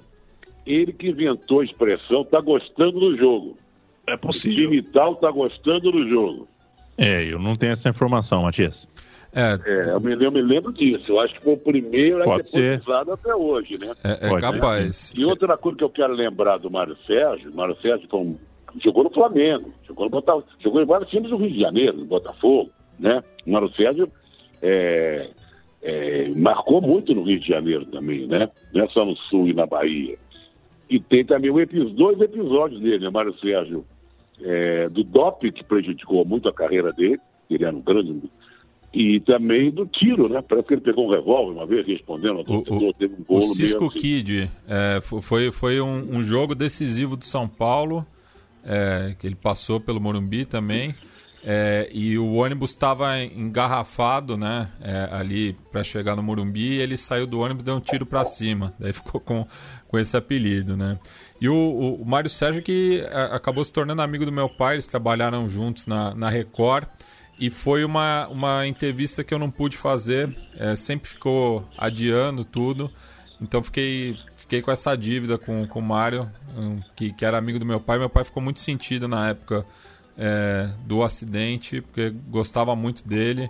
Ele 0.63 0.93
que 0.93 1.10
inventou 1.10 1.62
a 1.62 1.65
expressão 1.65 2.24
tá 2.24 2.39
gostando 2.39 3.00
do 3.00 3.17
jogo. 3.17 3.58
É 4.06 4.15
possível. 4.15 4.67
O 4.67 4.69
time 4.69 4.84
tal 4.84 5.15
tá 5.15 5.32
gostando 5.32 5.91
do 5.91 6.08
jogo. 6.08 6.48
É, 7.00 7.24
eu 7.24 7.39
não 7.39 7.56
tenho 7.56 7.72
essa 7.72 7.89
informação, 7.89 8.43
Matias. 8.43 8.88
É, 9.34 9.60
é 9.65 9.89
eu, 9.89 10.00
me, 10.00 10.13
eu, 10.13 10.32
me, 10.32 10.41
lembro 10.41 10.72
disso. 10.72 11.12
Eu 11.12 11.19
acho 11.19 11.34
que 11.34 11.43
foi 11.43 11.54
o 11.54 11.58
primeiro 11.58 12.22
a 12.22 12.26
Pode 12.26 12.48
ser 12.48 12.82
usado 12.82 13.13
até 13.13 13.36
hoje, 13.36 13.78
né? 13.80 13.93
É, 14.04 14.28
é 14.28 14.39
capaz. 14.39 15.13
E 15.17 15.26
outra 15.26 15.58
coisa 15.58 15.78
que 15.78 15.84
eu 15.84 15.89
quero 15.89 16.13
lembrar 16.13 16.58
do 16.58 16.69
Mário 16.69 16.96
Sérgio, 17.08 17.52
o 17.52 17.56
Mário 17.56 17.76
Sérgio 17.82 18.08
foi 18.10 18.19
um, 18.19 18.38
jogou 18.84 19.04
no 19.04 19.10
Flamengo, 19.10 19.74
jogou 19.88 20.06
no 20.06 20.12
Botafogo, 20.12 20.48
jogou 20.60 20.82
em 20.82 20.86
vários 20.86 21.10
times 21.10 21.30
do 21.30 21.38
Rio 21.38 21.52
de 21.52 21.60
Janeiro, 21.60 21.98
no 21.98 22.06
Botafogo 22.06 22.69
né? 23.00 23.24
O 23.46 23.52
Mário 23.52 23.74
Sérgio 23.74 24.12
é, 24.62 25.30
é, 25.82 26.30
marcou 26.36 26.82
muito 26.82 27.13
no 27.13 27.24
Rio 27.24 27.39
de 27.39 27.48
Janeiro 27.48 27.86
também, 27.86 28.28
né? 28.28 28.50
Não 28.74 28.86
é 28.86 28.88
só 28.89 29.06
no 29.06 29.15
Sul 29.15 29.48
e 29.48 29.54
na 29.54 29.65
Bahia. 29.65 30.17
E 30.89 31.00
tem 31.00 31.26
também 31.26 31.52
um, 31.52 31.93
dois 31.93 32.19
episódios 32.22 32.82
dele, 32.82 33.00
né, 33.00 33.10
Mário 33.10 33.38
Sérgio, 33.39 33.86
é, 34.41 34.89
do 34.89 35.04
DOP, 35.04 35.52
que 35.52 35.63
prejudicou 35.63 36.26
muito 36.26 36.48
a 36.50 36.54
carreira 36.54 36.91
dele, 36.91 37.19
ele 37.50 37.63
era 37.63 37.76
um 37.76 37.82
grande 37.82 38.22
e 38.93 39.19
também 39.21 39.71
do 39.71 39.88
tiro, 39.88 40.29
né? 40.29 40.41
Parece 40.47 40.67
que 40.67 40.73
ele 40.75 40.82
pegou 40.82 41.08
um 41.08 41.12
revólver 41.12 41.58
uma 41.58 41.65
vez 41.65 41.86
respondendo 41.88 42.38
ao 42.38 42.43
torcedor, 42.43 42.89
o, 42.89 42.93
teve 42.93 43.15
um 43.15 43.23
bolo 43.23 43.51
O 43.51 43.56
Cisco 43.56 43.88
assim. 43.88 43.97
Kid 43.97 44.51
é, 44.67 45.01
foi, 45.01 45.51
foi 45.51 45.82
um, 45.82 46.17
um, 46.17 46.21
jogo 46.21 46.53
decisivo 46.53 47.17
do 47.17 47.25
São 47.25 47.47
Paulo, 47.47 48.06
é, 48.63 49.15
que 49.17 49.25
ele 49.25 49.36
passou 49.36 49.79
pelo 49.79 49.99
Morumbi 49.99 50.45
também. 50.45 50.93
É, 51.45 51.89
e 51.91 52.17
o 52.17 52.36
ônibus 52.36 52.69
estava 52.69 53.19
engarrafado, 53.19 54.38
né? 54.38 54.69
É, 54.79 55.10
ali 55.12 55.58
para 55.71 55.84
chegar 55.84 56.15
no 56.15 56.23
Morumbi, 56.23 56.75
ele 56.75 56.95
saiu 56.95 57.25
do 57.25 57.39
ônibus 57.39 57.63
e 57.63 57.65
deu 57.65 57.75
um 57.75 57.82
tiro 57.82 58.06
para 58.06 58.23
cima. 58.23 58.73
Daí 58.79 58.93
ficou 58.93 59.19
com, 59.19 59.45
com 59.88 59.99
esse 59.99 60.15
apelido, 60.15 60.77
né? 60.77 60.99
E 61.41 61.49
o, 61.49 61.56
o, 61.56 61.95
o 61.95 62.06
Mário 62.06 62.29
Sérgio 62.29 62.62
que 62.62 63.03
é, 63.10 63.36
acabou 63.36 63.65
se 63.65 63.73
tornando 63.73 64.03
amigo 64.03 64.23
do 64.23 64.32
meu 64.32 64.47
pai, 64.47 64.75
eles 64.75 64.88
trabalharam 64.88 65.47
juntos 65.47 65.88
na, 65.88 66.13
na 66.13 66.29
Record. 66.29 66.88
E 67.39 67.50
foi 67.50 67.84
uma, 67.84 68.28
uma 68.28 68.67
entrevista 68.67 69.24
que 69.24 69.34
eu 69.34 69.39
não 69.39 69.50
pude 69.50 69.76
fazer, 69.76 70.36
é, 70.56 70.76
sempre 70.76 71.10
ficou 71.10 71.67
adiando 71.78 72.46
tudo. 72.46 72.91
Então 73.41 73.62
fiquei, 73.63 74.17
fiquei 74.36 74.62
com 74.62 74.72
essa 74.72 74.96
dívida 74.96 75.38
com, 75.38 75.67
com 75.67 75.80
o 75.80 75.84
Mário, 75.84 76.30
que, 76.96 77.12
que 77.12 77.26
era 77.26 77.38
amigo 77.38 77.60
do 77.60 77.65
meu 77.65 77.80
pai. 77.80 77.98
Meu 77.98 78.10
pai 78.10 78.24
ficou 78.24 78.41
muito 78.41 78.60
sentido 78.60 79.08
na 79.08 79.30
época 79.30 79.65
é, 80.17 80.69
do 80.86 81.04
acidente, 81.04 81.82
porque 81.82 82.10
gostava 82.30 82.76
muito 82.76 83.08
dele. 83.08 83.50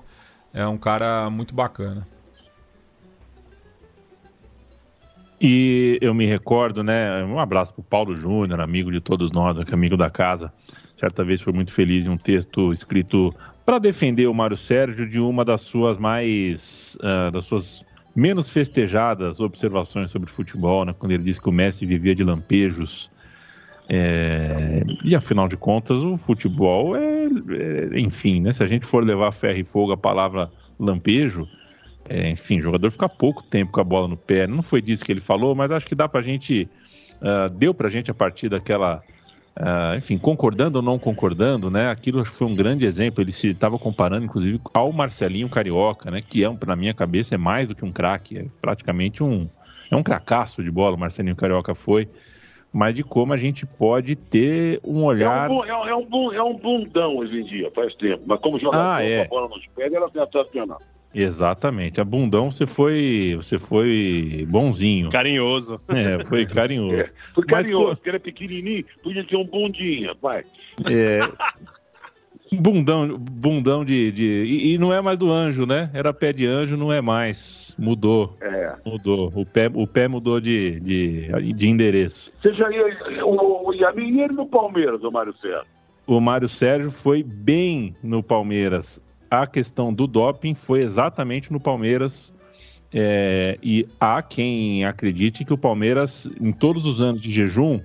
É 0.54 0.66
um 0.68 0.78
cara 0.78 1.30
muito 1.30 1.54
bacana. 1.54 2.08
E 5.42 5.98
eu 6.02 6.14
me 6.14 6.26
recordo, 6.26 6.84
né? 6.84 7.22
Um 7.26 7.38
abraço 7.38 7.74
pro 7.74 7.84
Paulo 7.84 8.16
Júnior, 8.16 8.62
amigo 8.62 8.90
de 8.90 9.02
todos 9.02 9.30
nós, 9.32 9.58
amigo 9.72 9.98
da 9.98 10.10
casa. 10.10 10.54
Certa 10.98 11.24
vez 11.24 11.42
foi 11.42 11.52
muito 11.52 11.74
feliz 11.74 12.06
em 12.06 12.10
um 12.10 12.18
texto 12.18 12.72
escrito 12.72 13.36
para 13.66 13.80
defender 13.80 14.28
o 14.28 14.34
Mário 14.34 14.58
Sérgio 14.58 15.08
de 15.08 15.20
uma 15.20 15.44
das 15.46 15.62
suas 15.62 15.98
mais. 15.98 16.98
Uh, 17.02 17.32
das 17.32 17.46
suas 17.46 17.86
menos 18.16 18.50
festejadas 18.50 19.40
observações 19.40 20.12
sobre 20.12 20.30
futebol, 20.30 20.86
né? 20.86 20.94
Quando 20.98 21.14
ele 21.14 21.24
disse 21.24 21.42
que 21.42 21.50
o 21.50 21.52
Messi 21.52 21.86
vivia 21.86 22.14
de 22.14 22.24
lampejos 22.24 23.10
é, 23.92 24.82
e 25.04 25.16
afinal 25.16 25.48
de 25.48 25.58
contas, 25.58 25.98
o 26.00 26.18
futebol 26.18 26.96
é, 26.96 27.26
é, 27.26 28.00
enfim, 28.00 28.40
né? 28.40 28.54
Se 28.54 28.64
a 28.64 28.68
gente 28.68 28.86
for 28.86 29.04
levar 29.04 29.32
ferro 29.32 29.60
e 29.60 29.64
fogo 29.64 29.92
a 29.92 29.98
palavra 29.98 30.50
lampejo, 30.80 31.48
é, 32.10 32.30
enfim, 32.30 32.60
o 32.60 32.62
jogador 32.62 32.92
fica 32.92 33.10
pouco 33.10 33.44
tempo 33.44 33.72
com 33.72 33.82
a 33.82 33.84
bola 33.84 34.08
no 34.08 34.18
pé. 34.18 34.48
Não 34.48 34.62
foi 34.62 34.82
disso 34.82 35.04
que 35.04 35.12
ele 35.12 35.22
falou, 35.22 35.56
mas 35.56 35.72
acho 35.72 35.88
que 35.88 35.96
dá 35.96 36.08
pra 36.08 36.22
gente. 36.22 36.70
Uh, 37.22 37.52
deu 37.54 37.74
pra 37.74 37.90
gente 37.90 38.12
a 38.12 38.14
partir 38.14 38.50
daquela. 38.50 39.02
Uh, 39.56 39.98
enfim, 39.98 40.18
concordando 40.18 40.80
ou 40.80 40.84
não 40.84 40.98
concordando, 40.98 41.70
né? 41.70 41.90
Aquilo 41.92 42.26
foi 42.26 42.48
um 42.48 42.56
grande 42.56 42.86
exemplo. 42.86 43.24
Ele 43.24 43.32
se 43.32 43.50
estava 43.50 43.78
comparando, 43.78 44.26
inclusive, 44.26 44.60
ao 44.74 44.92
Marcelinho 44.92 45.48
Carioca, 45.50 46.10
né? 46.10 46.22
Que 46.22 46.44
é, 46.44 46.58
na 46.66 46.76
minha 46.76 46.94
cabeça, 46.94 47.36
é 47.36 47.38
mais 47.38 47.68
do 47.68 47.76
que 47.76 47.86
um 47.86 47.92
craque, 47.92 48.40
é 48.40 48.46
praticamente 48.62 49.24
um. 49.24 49.48
É 49.92 49.96
um 49.96 50.02
cracaço 50.02 50.64
de 50.64 50.72
bola, 50.72 50.96
o 50.96 51.00
Marcelinho 51.00 51.36
Carioca 51.36 51.76
foi 51.76 52.10
mas 52.74 52.96
de 52.96 53.04
como 53.04 53.32
a 53.32 53.38
gente 53.38 53.68
pode 53.68 54.16
ter 54.16 54.82
um 54.84 55.04
olhar. 55.04 55.48
É 55.48 55.54
um, 55.54 55.64
é, 55.64 55.70
é 55.70 55.96
um, 55.96 56.34
é 56.34 56.44
um 56.44 56.56
bundão 56.56 57.18
hoje 57.18 57.42
em 57.42 57.44
dia, 57.44 57.70
faz 57.70 57.94
tempo. 57.94 58.24
Mas 58.26 58.40
como 58.40 58.60
jogador 58.60 58.84
ah, 58.84 59.04
é. 59.04 59.26
com 59.26 59.38
a 59.38 59.42
bola 59.42 59.56
nos 59.56 59.68
pés, 59.68 59.94
ela 59.94 60.10
tem 60.10 60.26
sensacional. 60.26 60.82
Exatamente. 61.14 62.02
A 62.02 62.04
bundão 62.04 62.52
você 62.52 62.66
foi, 62.66 63.36
você 63.36 63.60
foi 63.60 64.46
bonzinho. 64.50 65.10
Carinhoso. 65.10 65.80
É, 65.94 66.24
foi 66.26 66.46
carinhoso. 66.46 66.96
É, 66.96 67.12
foi 67.34 67.46
carinhoso, 67.46 67.88
Mas, 67.88 67.98
porque 68.00 68.10
era 68.10 68.20
pequenininho, 68.20 68.84
podia 69.04 69.24
ter 69.24 69.38
um 69.38 69.46
bundinho, 69.46 70.16
pai. 70.16 70.44
É, 70.92 71.20
bundão, 72.60 73.18
bundão 73.18 73.86
de. 73.86 74.12
de 74.12 74.24
e, 74.24 74.74
e, 74.74 74.78
não 74.78 74.94
é 74.94 75.02
mais 75.02 75.18
do 75.18 75.32
anjo, 75.32 75.66
né? 75.66 75.90
Era 75.94 76.14
pé 76.14 76.34
de 76.34 76.46
anjo, 76.46 76.78
não 76.78 76.92
é 76.92 77.02
mais. 77.02 77.76
Mudou. 77.78 78.36
É. 78.42 78.74
Mudou. 78.86 79.32
O 79.36 79.46
pé, 79.46 79.70
o 79.74 79.88
pé 79.88 80.08
mudou 80.08 80.40
de, 80.40 80.80
de, 80.80 81.54
de 81.54 81.70
endereço. 81.70 82.32
Você 82.42 82.54
já 82.54 82.70
ia. 82.72 82.86
O, 83.26 83.70
o 83.70 83.74
Yamin 83.74 84.22
ele 84.22 84.34
no 84.34 84.46
Palmeiras, 84.46 85.04
o 85.04 85.12
Mário 85.12 85.34
Sérgio. 85.38 85.66
O 86.06 86.20
Mário 86.20 86.50
Sérgio 86.50 86.92
foi 86.92 87.24
bem 87.24 87.96
no 88.04 88.22
Palmeiras. 88.22 89.02
A 89.34 89.48
questão 89.48 89.92
do 89.92 90.06
doping 90.06 90.54
foi 90.54 90.84
exatamente 90.84 91.52
no 91.52 91.60
Palmeiras. 91.60 92.32
É, 92.94 93.58
e 93.64 93.88
há 94.00 94.22
quem 94.22 94.86
acredite 94.86 95.44
que 95.44 95.52
o 95.52 95.58
Palmeiras, 95.58 96.30
em 96.40 96.52
todos 96.52 96.86
os 96.86 97.02
anos 97.02 97.20
de 97.20 97.32
jejum, 97.32 97.82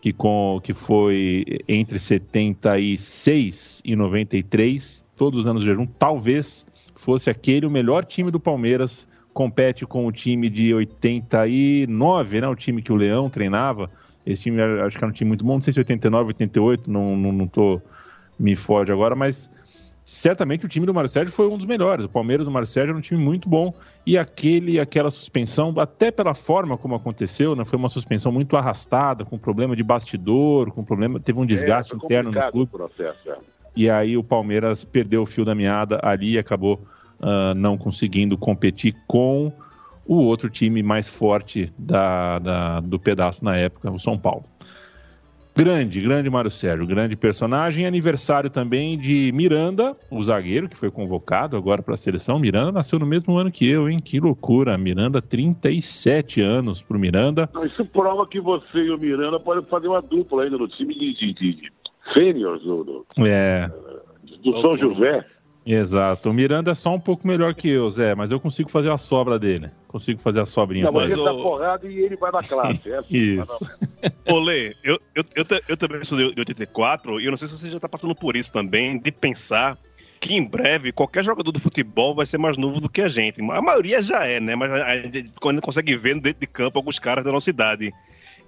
que, 0.00 0.10
com, 0.10 0.58
que 0.64 0.72
foi 0.72 1.44
entre 1.68 1.98
76 1.98 3.82
e 3.84 3.94
93, 3.94 5.04
todos 5.14 5.40
os 5.40 5.46
anos 5.46 5.60
de 5.60 5.68
jejum, 5.68 5.84
talvez 5.84 6.66
fosse 6.94 7.28
aquele 7.28 7.66
o 7.66 7.70
melhor 7.70 8.02
time 8.02 8.30
do 8.30 8.40
Palmeiras, 8.40 9.06
compete 9.34 9.84
com 9.84 10.06
o 10.06 10.12
time 10.12 10.48
de 10.48 10.72
89, 10.72 12.40
né, 12.40 12.48
o 12.48 12.56
time 12.56 12.80
que 12.80 12.90
o 12.90 12.96
Leão 12.96 13.28
treinava, 13.28 13.90
esse 14.24 14.44
time 14.44 14.62
acho 14.62 14.96
que 14.96 15.04
era 15.04 15.10
um 15.10 15.14
time 15.14 15.28
muito 15.28 15.44
bom, 15.44 15.56
não 15.56 15.60
sei 15.60 15.74
se 15.74 15.78
89, 15.78 16.28
88, 16.28 16.90
não, 16.90 17.14
não, 17.14 17.32
não 17.32 17.82
me 18.38 18.56
foge 18.56 18.90
agora, 18.90 19.14
mas 19.14 19.50
certamente 20.06 20.64
o 20.64 20.68
time 20.68 20.86
do 20.86 20.94
Mário 20.94 21.10
Sérgio 21.10 21.34
foi 21.34 21.48
um 21.48 21.56
dos 21.56 21.66
melhores. 21.66 22.04
O 22.04 22.08
Palmeiras 22.08 22.46
do 22.46 22.50
Mário 22.52 22.66
Sérgio 22.68 22.90
era 22.90 22.98
um 22.98 23.00
time 23.00 23.20
muito 23.20 23.48
bom 23.48 23.74
e 24.06 24.16
aquele, 24.16 24.78
aquela 24.78 25.10
suspensão, 25.10 25.74
até 25.78 26.12
pela 26.12 26.32
forma 26.32 26.78
como 26.78 26.94
aconteceu, 26.94 27.56
né, 27.56 27.64
foi 27.64 27.76
uma 27.76 27.88
suspensão 27.88 28.30
muito 28.30 28.56
arrastada, 28.56 29.24
com 29.24 29.36
problema 29.36 29.74
de 29.74 29.82
bastidor, 29.82 30.70
com 30.70 30.84
problema, 30.84 31.18
teve 31.18 31.40
um 31.40 31.42
é, 31.42 31.46
desgaste 31.46 31.92
é, 31.92 31.96
interno 31.96 32.30
no 32.30 32.52
clube. 32.52 32.70
Processo, 32.70 33.18
é. 33.28 33.36
E 33.74 33.90
aí 33.90 34.16
o 34.16 34.22
Palmeiras 34.22 34.84
perdeu 34.84 35.22
o 35.22 35.26
fio 35.26 35.44
da 35.44 35.56
meada 35.56 35.98
ali 36.00 36.34
e 36.34 36.38
acabou 36.38 36.80
uh, 37.20 37.52
não 37.56 37.76
conseguindo 37.76 38.38
competir 38.38 38.94
com 39.08 39.52
o 40.06 40.18
outro 40.18 40.48
time 40.48 40.84
mais 40.84 41.08
forte 41.08 41.72
da, 41.76 42.38
da, 42.38 42.80
do 42.80 42.96
pedaço 42.96 43.44
na 43.44 43.56
época, 43.56 43.90
o 43.90 43.98
São 43.98 44.16
Paulo. 44.16 44.44
Grande, 45.56 46.02
grande 46.02 46.28
Mário 46.28 46.50
Sérgio, 46.50 46.86
grande 46.86 47.16
personagem. 47.16 47.86
Aniversário 47.86 48.50
também 48.50 48.98
de 48.98 49.32
Miranda, 49.32 49.96
o 50.10 50.22
zagueiro 50.22 50.68
que 50.68 50.76
foi 50.76 50.90
convocado 50.90 51.56
agora 51.56 51.82
para 51.82 51.94
a 51.94 51.96
seleção. 51.96 52.38
Miranda 52.38 52.70
nasceu 52.70 52.98
no 52.98 53.06
mesmo 53.06 53.38
ano 53.38 53.50
que 53.50 53.66
eu, 53.66 53.88
hein? 53.88 53.96
Que 53.98 54.20
loucura. 54.20 54.76
Miranda, 54.76 55.22
37 55.22 56.42
anos 56.42 56.82
pro 56.82 56.98
Miranda. 56.98 57.48
Isso 57.64 57.86
prova 57.86 58.26
que 58.26 58.38
você 58.38 58.80
e 58.80 58.90
o 58.90 58.98
Miranda 58.98 59.40
podem 59.40 59.64
fazer 59.64 59.88
uma 59.88 60.02
dupla 60.02 60.44
ainda 60.44 60.58
no 60.58 60.68
time 60.68 60.92
de, 60.94 61.14
de, 61.14 61.32
de, 61.32 61.52
de 61.54 61.72
seniors 62.12 62.62
do, 62.62 62.84
do, 62.84 63.06
é. 63.26 63.70
do 64.44 64.60
São 64.60 64.76
José. 64.76 65.24
Exato. 65.66 66.30
O 66.30 66.32
Miranda 66.32 66.70
é 66.70 66.74
só 66.74 66.94
um 66.94 67.00
pouco 67.00 67.26
melhor 67.26 67.52
que 67.52 67.68
eu, 67.68 67.90
Zé, 67.90 68.14
mas 68.14 68.30
eu 68.30 68.38
consigo 68.38 68.70
fazer 68.70 68.90
a 68.90 68.96
sobra 68.96 69.36
dele. 69.36 69.68
Consigo 69.88 70.20
fazer 70.20 70.40
a 70.40 70.46
sobrinha. 70.46 70.84
Não, 70.84 70.92
mas 70.92 71.10
ele 71.10 71.24
dá 71.24 71.34
porrada 71.34 71.88
e 71.88 71.98
ele 71.98 72.14
vai 72.14 72.30
na 72.30 72.42
classe. 72.42 72.88
É 72.88 72.98
assim, 72.98 73.16
isso. 73.16 73.68
Olê, 74.28 74.76
eu, 74.82 75.00
eu, 75.14 75.24
eu, 75.34 75.44
eu, 75.68 75.76
também 75.76 76.04
sou 76.04 76.18
de 76.18 76.38
84 76.38 77.20
e 77.20 77.24
eu 77.24 77.30
não 77.30 77.38
sei 77.38 77.48
se 77.48 77.56
você 77.56 77.70
já 77.70 77.80
tá 77.80 77.88
passando 77.88 78.14
por 78.14 78.36
isso 78.36 78.52
também, 78.52 78.98
de 78.98 79.10
pensar 79.12 79.78
que 80.20 80.34
em 80.34 80.44
breve 80.44 80.92
qualquer 80.92 81.24
jogador 81.24 81.52
do 81.52 81.60
futebol 81.60 82.14
vai 82.14 82.26
ser 82.26 82.38
mais 82.38 82.56
novo 82.56 82.80
do 82.80 82.88
que 82.88 83.02
a 83.02 83.08
gente. 83.08 83.40
A 83.42 83.62
maioria 83.62 84.02
já 84.02 84.24
é, 84.24 84.40
né? 84.40 84.54
Mas 84.54 84.72
a 84.72 84.96
gente 84.96 85.30
quando 85.40 85.60
consegue 85.60 85.96
ver 85.96 86.20
dentro 86.20 86.40
de 86.40 86.46
campo 86.46 86.78
alguns 86.78 86.98
caras 86.98 87.24
da 87.24 87.32
nossa 87.32 87.50
idade. 87.50 87.92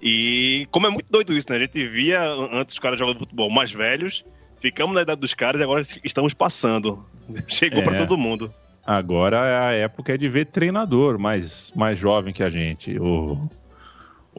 E 0.01 0.67
como 0.71 0.87
é 0.87 0.89
muito 0.89 1.09
doido 1.09 1.33
isso, 1.33 1.49
né? 1.49 1.57
A 1.57 1.59
gente 1.59 1.87
via 1.87 2.21
antes 2.51 2.73
os 2.73 2.79
caras 2.79 2.97
jogando 2.97 3.19
futebol 3.19 3.49
mais 3.49 3.71
velhos 3.71 4.23
Ficamos 4.61 4.93
na 4.93 5.01
idade 5.01 5.21
dos 5.21 5.33
caras 5.33 5.61
e 5.61 5.63
agora 5.63 5.81
estamos 6.03 6.33
passando. 6.33 7.05
Chegou 7.47 7.79
é. 7.79 7.83
para 7.83 7.97
todo 7.97 8.17
mundo. 8.17 8.53
Agora 8.85 9.37
é 9.47 9.57
a 9.57 9.71
época 9.73 10.17
de 10.17 10.27
ver 10.27 10.47
treinador 10.47 11.17
mais, 11.19 11.71
mais 11.75 11.97
jovem 11.97 12.33
que 12.33 12.41
a 12.41 12.49
gente, 12.49 12.97
o, 12.97 13.49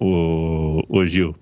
o, 0.01 0.83
o 0.89 1.07
Gil. 1.07 1.37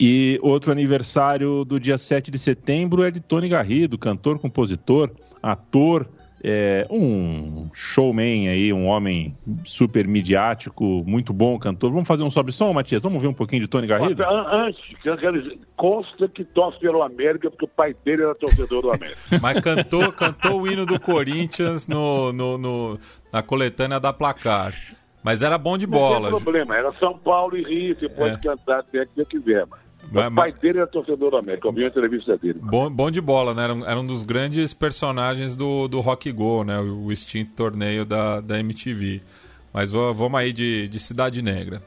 E 0.00 0.38
outro 0.42 0.70
aniversário 0.70 1.64
do 1.64 1.80
dia 1.80 1.98
7 1.98 2.30
de 2.30 2.38
setembro 2.38 3.02
é 3.02 3.10
de 3.10 3.20
Tony 3.20 3.48
Garrido, 3.48 3.98
cantor, 3.98 4.38
compositor, 4.38 5.10
ator, 5.42 6.08
é, 6.42 6.86
um 6.88 7.68
showman 7.74 8.48
aí, 8.48 8.72
um 8.72 8.86
homem 8.86 9.36
super 9.64 10.06
midiático, 10.06 11.02
muito 11.04 11.32
bom 11.32 11.58
cantor. 11.58 11.90
Vamos 11.90 12.06
fazer 12.06 12.22
um 12.22 12.30
sobe 12.30 12.52
som, 12.52 12.72
Matias? 12.72 13.02
Vamos 13.02 13.20
ver 13.20 13.28
um 13.28 13.34
pouquinho 13.34 13.62
de 13.62 13.68
Tony 13.68 13.88
Garrido? 13.88 14.22
Antes, 14.22 14.80
consta 15.76 16.28
que 16.28 16.44
torce 16.44 16.78
pelo 16.78 17.02
América, 17.02 17.50
porque 17.50 17.64
o 17.64 17.68
pai 17.68 17.94
dele 18.04 18.22
era 18.22 18.36
torcedor 18.36 18.82
do 18.82 18.92
América. 18.92 19.18
Mas 19.42 19.60
cantou, 19.60 20.12
cantou 20.12 20.62
o 20.62 20.68
hino 20.68 20.86
do 20.86 21.00
Corinthians 21.00 21.88
no, 21.88 22.32
no, 22.32 22.56
no 22.56 22.98
na 23.32 23.42
coletânea 23.42 23.98
da 23.98 24.12
placar. 24.12 24.72
Mas 25.28 25.42
era 25.42 25.58
bom 25.58 25.76
de 25.76 25.86
bola. 25.86 26.30
Não 26.30 26.36
tem 26.36 26.42
problema, 26.42 26.74
era 26.74 26.90
São 26.94 27.18
Paulo 27.18 27.54
e 27.54 27.62
Rio, 27.62 27.94
você 27.94 28.08
pode 28.08 28.36
é. 28.36 28.38
cantar 28.38 28.78
até 28.78 29.04
que 29.04 29.10
você 29.14 29.24
quiser, 29.26 29.66
mas 29.66 29.80
mas, 30.10 30.32
o 30.32 30.34
pai 30.34 30.52
dele 30.52 30.78
era 30.78 30.86
torcedor 30.86 31.32
do 31.32 31.36
América, 31.36 31.68
eu 31.68 31.72
vi 31.72 31.84
a 31.84 31.88
entrevista 31.88 32.38
dele. 32.38 32.58
Bom, 32.62 32.90
bom 32.90 33.10
de 33.10 33.20
bola, 33.20 33.52
né? 33.52 33.64
Era 33.64 33.74
um, 33.74 33.84
era 33.84 34.00
um 34.00 34.06
dos 34.06 34.24
grandes 34.24 34.72
personagens 34.72 35.54
do, 35.54 35.86
do 35.86 36.00
Rock 36.00 36.32
Go, 36.32 36.64
né? 36.64 36.78
O, 36.78 37.04
o 37.04 37.12
extinto 37.12 37.52
torneio 37.54 38.06
da, 38.06 38.40
da 38.40 38.58
MTV. 38.58 39.20
Mas 39.70 39.90
vamos 39.90 40.34
aí 40.34 40.50
de, 40.50 40.88
de 40.88 40.98
Cidade 40.98 41.42
Negra. 41.42 41.82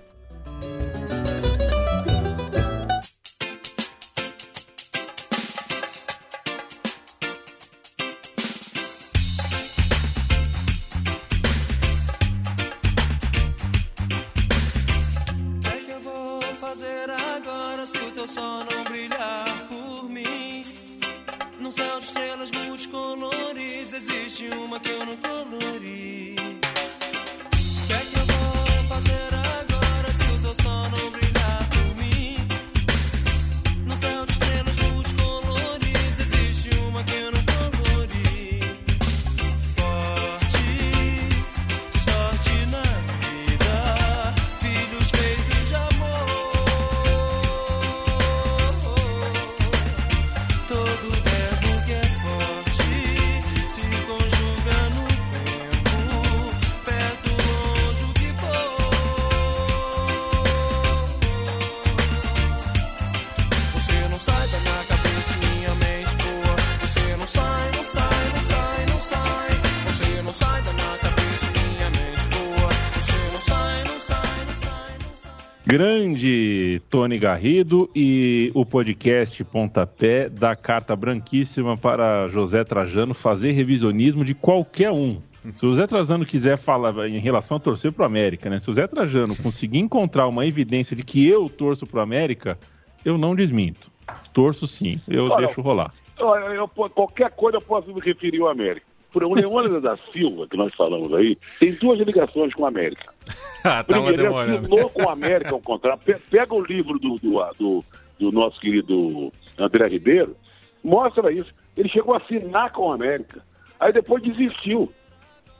Tony 76.91 77.17
Garrido 77.17 77.89
e 77.95 78.51
o 78.53 78.65
podcast 78.65 79.41
Pontapé 79.45 80.27
da 80.27 80.57
carta 80.57 80.93
branquíssima 80.93 81.77
para 81.77 82.27
José 82.27 82.65
Trajano 82.65 83.13
fazer 83.13 83.51
revisionismo 83.53 84.25
de 84.25 84.35
qualquer 84.35 84.91
um. 84.91 85.21
Se 85.53 85.65
o 85.65 85.73
Zé 85.73 85.87
Trajano 85.87 86.25
quiser 86.25 86.57
falar 86.57 87.07
em 87.07 87.17
relação 87.17 87.55
a 87.55 87.59
torcer 87.61 87.93
pro 87.93 88.03
América, 88.03 88.49
né? 88.49 88.59
Se 88.59 88.69
o 88.69 88.73
Zé 88.73 88.85
Trajano 88.87 89.35
conseguir 89.37 89.79
encontrar 89.79 90.27
uma 90.27 90.45
evidência 90.45 90.93
de 90.93 91.01
que 91.01 91.25
eu 91.25 91.47
torço 91.47 91.87
pro 91.87 92.01
América, 92.01 92.59
eu 93.05 93.17
não 93.17 93.33
desminto. 93.33 93.89
Torço 94.33 94.67
sim, 94.67 94.99
eu 95.07 95.27
Olha, 95.29 95.45
deixo 95.47 95.61
rolar. 95.61 95.93
Olha, 96.19 96.43
eu 96.53 96.67
po- 96.67 96.89
qualquer 96.89 97.31
coisa 97.31 97.57
eu 97.57 97.61
posso 97.61 97.91
me 97.93 98.01
referir 98.01 98.41
ao 98.41 98.49
América. 98.49 98.85
Por 99.11 99.23
o 99.23 99.33
Leônidas 99.33 99.81
da 99.83 99.97
Silva, 100.13 100.47
que 100.47 100.55
nós 100.55 100.73
falamos 100.75 101.13
aí, 101.13 101.37
tem 101.59 101.73
duas 101.73 101.99
ligações 101.99 102.53
com 102.53 102.63
o 102.63 102.67
América. 102.67 103.11
Ah, 103.63 103.83
Primeiro, 103.83 104.41
ele 104.41 104.57
assinou 104.57 104.89
com 104.89 105.03
o 105.03 105.09
América 105.09 105.55
um 105.55 105.61
contrato. 105.61 105.99
Pe- 106.03 106.17
Pega 106.31 106.51
o 106.55 106.63
livro 106.65 106.97
do, 106.97 107.13
do, 107.17 107.39
do, 107.59 107.85
do 108.17 108.31
nosso 108.31 108.59
querido 108.59 109.31
André 109.59 109.87
Ribeiro, 109.87 110.35
mostra 110.83 111.31
isso. 111.31 111.53
Ele 111.77 111.87
chegou 111.87 112.15
a 112.15 112.17
assinar 112.17 112.71
com 112.71 112.87
o 112.87 112.91
América. 112.91 113.43
Aí 113.79 113.93
depois 113.93 114.23
desistiu. 114.23 114.91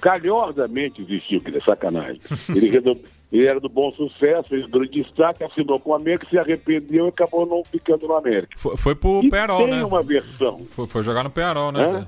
Calhordamente 0.01 1.03
desistiu, 1.03 1.39
que 1.41 1.55
é 1.55 1.61
sacanagem. 1.61 2.19
Ele, 2.49 2.75
ele 3.31 3.45
era 3.47 3.59
do 3.59 3.69
bom 3.69 3.91
sucesso, 3.93 4.49
fez 4.49 4.65
grande 4.65 5.03
destaque, 5.03 5.43
assinou 5.43 5.79
com 5.79 5.91
o 5.91 5.93
América, 5.93 6.25
se 6.27 6.37
arrependeu 6.39 7.05
e 7.05 7.09
acabou 7.09 7.45
não 7.45 7.63
ficando 7.63 8.07
no 8.07 8.15
América. 8.15 8.53
Foi, 8.57 8.75
foi 8.75 8.95
pro 8.95 9.21
e 9.23 9.29
Perol, 9.29 9.59
tem 9.59 9.67
né? 9.75 9.85
uma 9.85 10.01
versão, 10.01 10.57
Foi, 10.65 10.87
foi 10.87 11.03
jogar 11.03 11.23
no 11.23 11.29
Perol, 11.29 11.71
né, 11.71 11.83
Hã? 11.83 12.07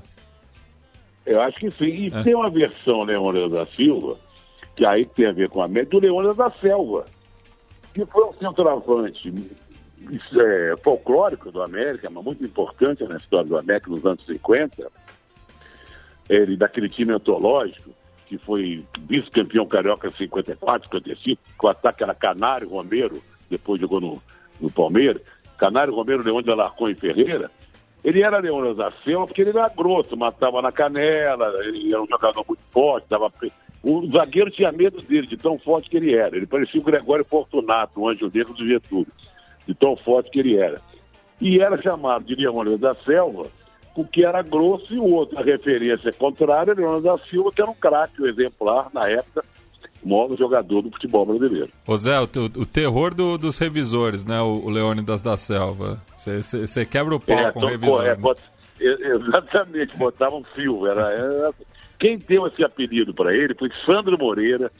Eu 1.26 1.40
acho 1.40 1.58
que 1.58 1.70
sim, 1.70 1.84
e 1.84 2.06
É. 2.08 2.22
tem 2.22 2.34
uma 2.34 2.50
versão 2.50 3.02
Leônidas 3.02 3.50
da 3.50 3.66
Silva, 3.66 4.18
que 4.76 4.84
aí 4.84 5.06
tem 5.06 5.26
a 5.26 5.32
ver 5.32 5.48
com 5.48 5.62
a 5.62 5.64
América, 5.66 5.92
do 5.92 6.00
Leônidas 6.00 6.36
da 6.36 6.50
Selva, 6.50 7.04
que 7.94 8.04
foi 8.06 8.24
um 8.24 8.32
centroavante 8.34 9.32
é, 10.36 10.74
folclórico 10.82 11.50
do 11.50 11.62
América, 11.62 12.10
mas 12.10 12.24
muito 12.24 12.44
importante 12.44 13.04
na 13.04 13.16
história 13.16 13.46
do 13.48 13.56
América 13.56 13.90
nos 13.90 14.04
anos 14.04 14.24
50, 14.26 14.90
ele 16.28 16.56
daquele 16.56 16.88
time 16.88 17.12
antológico, 17.12 17.90
que 18.26 18.38
foi 18.38 18.84
vice-campeão 19.06 19.66
carioca 19.66 20.08
em 20.08 20.10
54, 20.10 20.88
55, 20.88 21.42
que 21.58 21.66
o 21.66 21.68
ataque 21.68 22.02
era 22.02 22.14
Canário, 22.14 22.68
Romero, 22.68 23.22
depois 23.48 23.80
jogou 23.80 24.00
no, 24.00 24.18
no 24.60 24.70
Palmeiras, 24.70 25.22
Canário, 25.56 25.94
Romero, 25.94 26.22
de 26.42 26.50
Alarcon 26.50 26.88
e 26.88 26.94
Ferreira, 26.94 27.50
ele 28.04 28.22
era 28.22 28.38
Leônidas 28.38 28.76
da 28.76 28.90
Selva 29.02 29.26
porque 29.26 29.42
ele 29.42 29.50
era 29.50 29.68
grosso, 29.68 30.16
matava 30.16 30.60
na 30.60 30.70
canela, 30.70 31.50
ele 31.64 31.92
era 31.92 32.02
um 32.02 32.06
jogador 32.06 32.44
muito 32.46 32.62
forte, 32.64 33.06
dava... 33.08 33.32
o 33.82 34.06
zagueiro 34.12 34.50
tinha 34.50 34.70
medo 34.70 35.00
dele, 35.00 35.26
de 35.26 35.36
tão 35.36 35.58
forte 35.58 35.88
que 35.88 35.96
ele 35.96 36.14
era. 36.14 36.36
Ele 36.36 36.46
parecia 36.46 36.80
o 36.80 36.84
Gregório 36.84 37.24
Fortunato, 37.24 38.00
o 38.00 38.08
anjo 38.08 38.30
negro 38.32 38.52
do 38.52 38.66
Getúlio, 38.66 39.12
de 39.66 39.74
tão 39.74 39.96
forte 39.96 40.30
que 40.30 40.40
ele 40.40 40.56
era. 40.56 40.80
E 41.40 41.60
era 41.60 41.80
chamado 41.80 42.24
de 42.24 42.34
Leônidas 42.34 42.80
da 42.80 42.94
Selva 42.94 43.46
porque 43.94 44.24
era 44.24 44.42
grosso 44.42 44.92
e 44.92 44.98
o 44.98 45.04
outro, 45.04 45.38
a 45.38 45.42
referência 45.42 46.12
contrária, 46.12 46.74
Leônidas 46.74 47.04
da 47.04 47.18
Silva, 47.18 47.52
que 47.52 47.62
era 47.62 47.70
um 47.70 47.74
craque, 47.74 48.20
um 48.20 48.26
exemplar, 48.26 48.90
na 48.92 49.08
época, 49.08 49.44
maior 50.04 50.36
jogador 50.36 50.82
do 50.82 50.90
futebol 50.90 51.24
brasileiro. 51.26 51.70
Ô 51.86 51.96
Zé, 51.96 52.20
o, 52.20 52.24
o 52.24 52.66
terror 52.66 53.14
do- 53.14 53.38
dos 53.38 53.58
revisores, 53.58 54.24
né? 54.24 54.40
O, 54.40 54.64
o 54.64 54.70
Leônidas 54.70 55.22
da 55.22 55.36
Selva. 55.36 56.00
Você 56.16 56.84
quebra 56.86 57.14
o 57.16 57.20
pau 57.20 57.38
É, 57.38 57.52
com 57.52 57.60
o 57.60 57.66
revisor. 57.66 58.04
é, 58.04 58.16
né? 58.16 58.34
exatamente, 59.14 59.96
botavam 59.96 60.44
fio. 60.54 60.86
Era, 60.86 61.08
era- 61.10 61.54
Quem 61.98 62.18
deu 62.18 62.46
esse 62.46 62.64
apelido 62.64 63.14
para 63.14 63.34
ele 63.34 63.54
foi 63.54 63.70
Sandro 63.86 64.18
Moreira, 64.18 64.70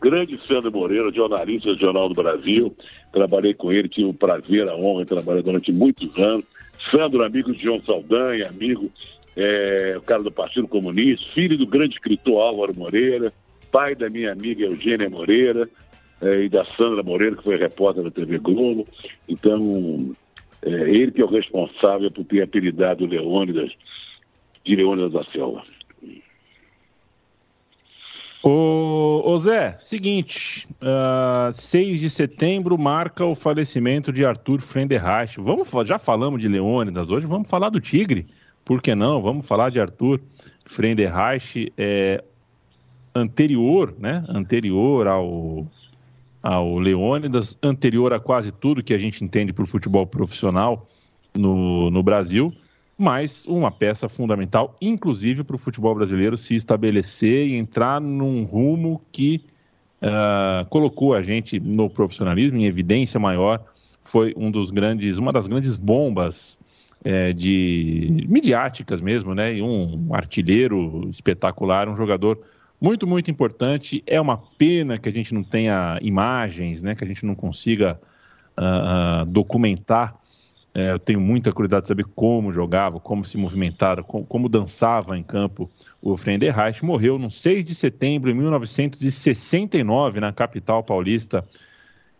grande 0.00 0.38
Sandro 0.46 0.70
Moreira, 0.72 1.12
jornalista 1.12 1.72
do 1.74 1.78
Jornal 1.80 2.08
do 2.08 2.14
Brasil. 2.14 2.74
Trabalhei 3.12 3.54
com 3.54 3.72
ele, 3.72 3.88
tive 3.88 4.08
o 4.08 4.14
prazer, 4.14 4.68
a 4.68 4.74
honra 4.76 5.02
de 5.04 5.08
trabalhar 5.10 5.42
durante 5.42 5.72
muitos 5.72 6.16
anos. 6.18 6.44
Sandro, 6.90 7.24
amigo 7.24 7.52
de 7.52 7.62
João 7.62 7.80
Saldanha, 7.84 8.48
amigo, 8.48 8.90
é, 9.36 9.94
o 9.96 10.02
cara 10.02 10.22
do 10.22 10.32
Partido 10.32 10.66
Comunista, 10.68 11.24
filho 11.32 11.56
do 11.56 11.66
grande 11.66 11.94
escritor 11.94 12.42
Álvaro 12.42 12.74
Moreira, 12.76 13.32
pai 13.72 13.96
da 13.96 14.08
minha 14.08 14.30
amiga 14.30 14.66
Eugênia 14.66 15.10
Moreira 15.10 15.68
é, 16.20 16.42
e 16.44 16.48
da 16.48 16.64
Sandra 16.64 17.02
Moreira, 17.02 17.34
que 17.34 17.42
foi 17.42 17.56
repórter 17.56 18.04
da 18.04 18.10
TV 18.10 18.38
Globo. 18.38 18.86
Então, 19.28 20.14
é, 20.62 20.70
ele 20.70 21.10
que 21.10 21.20
é 21.20 21.24
o 21.24 21.28
responsável 21.28 22.10
por 22.10 22.24
ter 22.24 22.42
apelidado 22.42 23.06
Leônidas 23.06 23.72
de 24.64 24.76
Leônidas 24.76 25.12
da 25.12 25.24
Selva. 25.24 25.64
Ô, 28.44 29.22
ô 29.24 29.38
Zé, 29.38 29.76
seguinte, 29.78 30.66
ah, 30.80 31.50
6 31.52 32.00
de 32.00 32.10
setembro 32.10 32.76
marca 32.76 33.24
o 33.24 33.36
falecimento 33.36 34.12
de 34.12 34.24
Arthur 34.24 34.60
Frenderreich. 34.60 35.40
Vamos, 35.40 35.70
já 35.86 35.96
falamos 35.96 36.40
de 36.40 36.48
Leônidas 36.48 37.08
hoje, 37.08 37.24
vamos 37.24 37.48
falar 37.48 37.70
do 37.70 37.80
Tigre. 37.80 38.26
Por 38.64 38.82
que 38.82 38.94
não? 38.96 39.22
Vamos 39.22 39.46
falar 39.46 39.70
de 39.70 39.80
Arthur 39.80 40.20
Frenderreich, 40.64 41.72
é, 41.78 42.22
anterior, 43.14 43.94
né? 43.98 44.24
Anterior 44.28 45.06
ao, 45.06 45.66
ao 46.42 46.78
Leônidas, 46.78 47.56
anterior 47.62 48.12
a 48.12 48.20
quase 48.20 48.52
tudo 48.52 48.82
que 48.82 48.94
a 48.94 48.98
gente 48.98 49.24
entende 49.24 49.52
por 49.52 49.66
futebol 49.66 50.06
profissional 50.06 50.88
no, 51.36 51.90
no 51.90 52.02
Brasil 52.02 52.54
mas 53.02 53.44
uma 53.46 53.70
peça 53.70 54.08
fundamental, 54.08 54.76
inclusive 54.80 55.42
para 55.42 55.56
o 55.56 55.58
futebol 55.58 55.92
brasileiro 55.92 56.36
se 56.36 56.54
estabelecer 56.54 57.48
e 57.48 57.54
entrar 57.54 58.00
num 58.00 58.44
rumo 58.44 59.02
que 59.10 59.44
ah, 60.00 60.66
colocou 60.68 61.14
a 61.14 61.22
gente 61.22 61.58
no 61.58 61.90
profissionalismo 61.90 62.58
em 62.58 62.66
evidência 62.66 63.18
maior. 63.18 63.64
Foi 64.04 64.34
um 64.36 64.50
dos 64.50 64.70
grandes, 64.70 65.16
uma 65.16 65.32
das 65.32 65.46
grandes 65.46 65.76
bombas 65.76 66.58
eh, 67.04 67.32
de 67.32 68.26
midiáticas 68.28 69.00
mesmo, 69.00 69.32
né? 69.32 69.54
E 69.54 69.62
um 69.62 70.12
artilheiro 70.12 71.08
espetacular, 71.08 71.88
um 71.88 71.94
jogador 71.94 72.40
muito, 72.82 73.06
muito 73.06 73.30
importante. 73.30 74.02
É 74.06 74.20
uma 74.20 74.36
pena 74.36 74.98
que 74.98 75.08
a 75.08 75.12
gente 75.12 75.32
não 75.32 75.42
tenha 75.42 75.98
imagens, 76.02 76.82
né? 76.82 76.94
Que 76.94 77.04
a 77.04 77.06
gente 77.06 77.24
não 77.24 77.34
consiga 77.34 78.00
ah, 78.56 79.24
documentar 79.26 80.20
é, 80.74 80.90
eu 80.90 80.98
tenho 80.98 81.20
muita 81.20 81.52
curiosidade 81.52 81.82
de 81.82 81.88
saber 81.88 82.06
como 82.14 82.52
jogava, 82.52 82.98
como 82.98 83.24
se 83.24 83.36
movimentava, 83.36 84.02
como, 84.02 84.24
como 84.24 84.48
dançava 84.48 85.18
em 85.18 85.22
campo 85.22 85.70
o 86.00 86.16
Frenderreich. 86.16 86.84
Morreu 86.84 87.18
no 87.18 87.30
6 87.30 87.64
de 87.64 87.74
setembro 87.74 88.32
de 88.32 88.38
1969, 88.38 90.20
na 90.20 90.32
capital 90.32 90.82
paulista, 90.82 91.44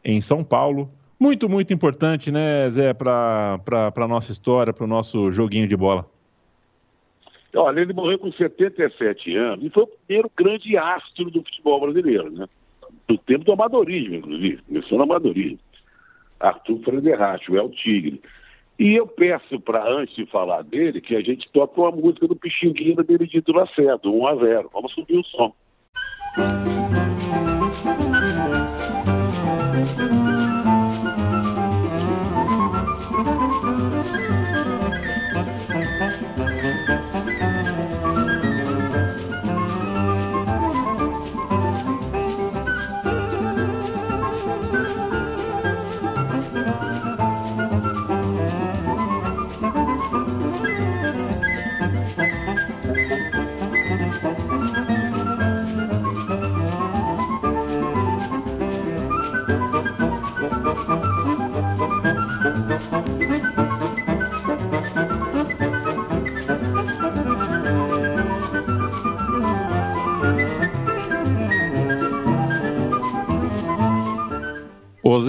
em 0.04 0.20
São 0.20 0.44
Paulo. 0.44 0.90
Muito, 1.18 1.48
muito 1.48 1.72
importante, 1.72 2.30
né, 2.30 2.68
Zé, 2.68 2.92
para 2.92 3.58
a 3.96 4.08
nossa 4.08 4.32
história, 4.32 4.72
para 4.72 4.84
o 4.84 4.88
nosso 4.88 5.30
joguinho 5.30 5.66
de 5.66 5.76
bola. 5.76 6.06
Olha, 7.54 7.80
ele 7.80 7.92
morreu 7.92 8.18
com 8.18 8.32
77 8.32 9.36
anos 9.36 9.64
e 9.64 9.70
foi 9.70 9.82
o 9.82 9.86
primeiro 9.86 10.30
grande 10.36 10.76
astro 10.76 11.30
do 11.30 11.42
futebol 11.42 11.80
brasileiro, 11.80 12.30
né? 12.30 12.46
Do 13.06 13.18
tempo 13.18 13.44
do 13.44 13.52
amadorismo, 13.52 14.14
inclusive. 14.14 14.62
Começou 14.62 14.98
no 14.98 15.04
amadorismo. 15.04 15.58
Arthur 16.40 16.78
Frederich, 16.80 17.50
o 17.50 17.56
El 17.56 17.70
Tigre. 17.70 18.20
E 18.78 18.94
eu 18.94 19.06
peço 19.06 19.60
para, 19.60 19.86
antes 19.88 20.14
de 20.16 20.26
falar 20.26 20.62
dele, 20.62 21.00
que 21.00 21.14
a 21.14 21.20
gente 21.20 21.48
toque 21.52 21.78
uma 21.78 21.90
música 21.90 22.26
do 22.26 22.34
Pixinguinha 22.34 22.96
da 22.96 23.02
Benedito 23.02 23.52
Lacerda, 23.52 24.08
1 24.08 24.26
a 24.26 24.36
0 24.36 24.70
Vamos 24.72 24.92
subir 24.92 25.18
o 25.18 25.24
som. 25.24 25.54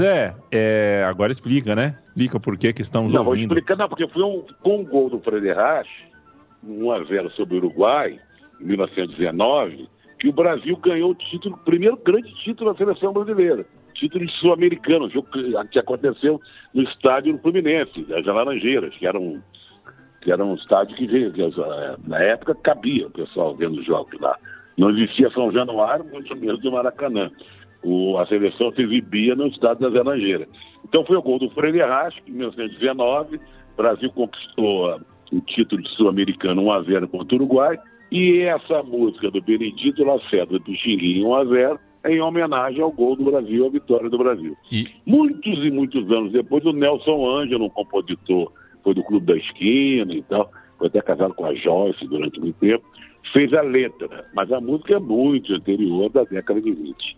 É, 0.01 1.03
agora 1.07 1.31
explica, 1.31 1.75
né? 1.75 1.97
Explica 2.01 2.39
por 2.39 2.57
que, 2.57 2.73
que 2.73 2.81
estamos 2.81 3.13
Não, 3.13 3.23
vou 3.23 3.33
ouvindo. 3.33 3.51
explicar, 3.51 3.75
não, 3.75 3.89
porque 3.89 4.07
foi 4.07 4.23
um, 4.23 4.43
com 4.61 4.81
o 4.81 4.85
gol 4.85 5.09
do 5.09 5.19
Frederich, 5.19 5.89
1x0 6.67 7.31
sobre 7.31 7.55
o 7.55 7.57
Uruguai, 7.57 8.19
em 8.61 8.65
1919, 8.65 9.87
que 10.19 10.29
o 10.29 10.33
Brasil 10.33 10.77
ganhou 10.77 11.11
o 11.11 11.15
título, 11.15 11.55
o 11.55 11.65
primeiro 11.65 11.97
grande 11.97 12.33
título 12.43 12.71
da 12.71 12.77
seleção 12.77 13.11
brasileira. 13.11 13.65
Título 13.93 14.25
de 14.25 14.31
sul-americano, 14.33 15.09
jogo 15.09 15.27
que, 15.69 15.79
aconteceu 15.79 16.39
no 16.73 16.83
estádio 16.83 17.33
do 17.33 17.39
Fluminense, 17.39 18.03
das 18.05 18.25
Laranjeiras, 18.25 18.95
que 18.95 19.05
era 19.05 19.19
um, 19.19 19.41
que 20.21 20.31
era 20.31 20.43
um 20.43 20.55
estádio 20.55 20.95
que, 20.95 21.07
que, 21.07 21.41
eh, 21.41 21.95
na 22.07 22.19
época 22.19 22.55
cabia 22.55 23.07
o 23.07 23.11
pessoal 23.11 23.55
vendo 23.55 23.79
os 23.79 23.85
jogos 23.85 24.19
lá. 24.19 24.37
Não 24.77 24.89
existia 24.89 25.29
São 25.31 25.51
Januário, 25.51 26.05
muito 26.05 26.35
menos 26.35 26.59
do 26.61 26.71
Maracanã. 26.71 27.29
O, 27.83 28.17
a 28.17 28.25
seleção 28.25 28.71
se 28.71 28.81
exibia 28.81 29.35
no 29.35 29.47
estádio 29.47 29.81
das 29.81 29.93
Laranjeiras. 29.93 30.47
Então 30.87 31.05
foi 31.05 31.17
o 31.17 31.21
gol 31.21 31.39
do 31.39 31.49
Freire 31.49 31.81
Rasco, 31.81 32.21
em 32.27 32.31
1919. 32.31 33.35
O 33.35 33.41
Brasil 33.75 34.11
conquistou 34.11 34.91
ah, 34.91 34.99
o 35.31 35.41
título 35.41 35.81
de 35.81 35.89
sul-americano 35.89 36.63
1x0 36.63 37.07
contra 37.07 37.35
o 37.35 37.39
Uruguai. 37.39 37.77
E 38.11 38.41
essa 38.41 38.83
música 38.83 39.31
do 39.31 39.41
Benedito 39.41 40.03
Lacerda 40.03 40.59
do 40.59 40.75
Xinguinho 40.75 41.27
1x0 41.27 41.79
é 42.03 42.11
em 42.11 42.21
homenagem 42.21 42.81
ao 42.81 42.91
gol 42.91 43.15
do 43.15 43.23
Brasil, 43.23 43.65
à 43.65 43.69
vitória 43.69 44.09
do 44.09 44.17
Brasil. 44.17 44.55
E, 44.71 44.87
Muitos 45.05 45.65
e 45.65 45.71
muitos 45.71 46.11
anos 46.11 46.31
depois, 46.31 46.65
o 46.65 46.73
Nelson 46.73 47.27
Ângelo, 47.27 47.65
um 47.65 47.69
compositor, 47.69 48.51
foi 48.83 48.93
do 48.93 49.03
Clube 49.03 49.25
da 49.25 49.37
Esquina 49.37 50.13
e 50.13 50.21
tal, 50.23 50.51
foi 50.77 50.87
até 50.87 51.01
casado 51.01 51.33
com 51.33 51.45
a 51.45 51.55
Joyce 51.55 52.05
durante 52.05 52.39
muito 52.39 52.59
tempo, 52.59 52.83
fez 53.31 53.53
a 53.53 53.61
letra, 53.61 54.27
mas 54.35 54.51
a 54.51 54.59
música 54.59 54.95
é 54.95 54.99
muito 54.99 55.53
anterior 55.53 56.09
da 56.09 56.23
década 56.25 56.61
de 56.61 56.71
20. 56.71 57.17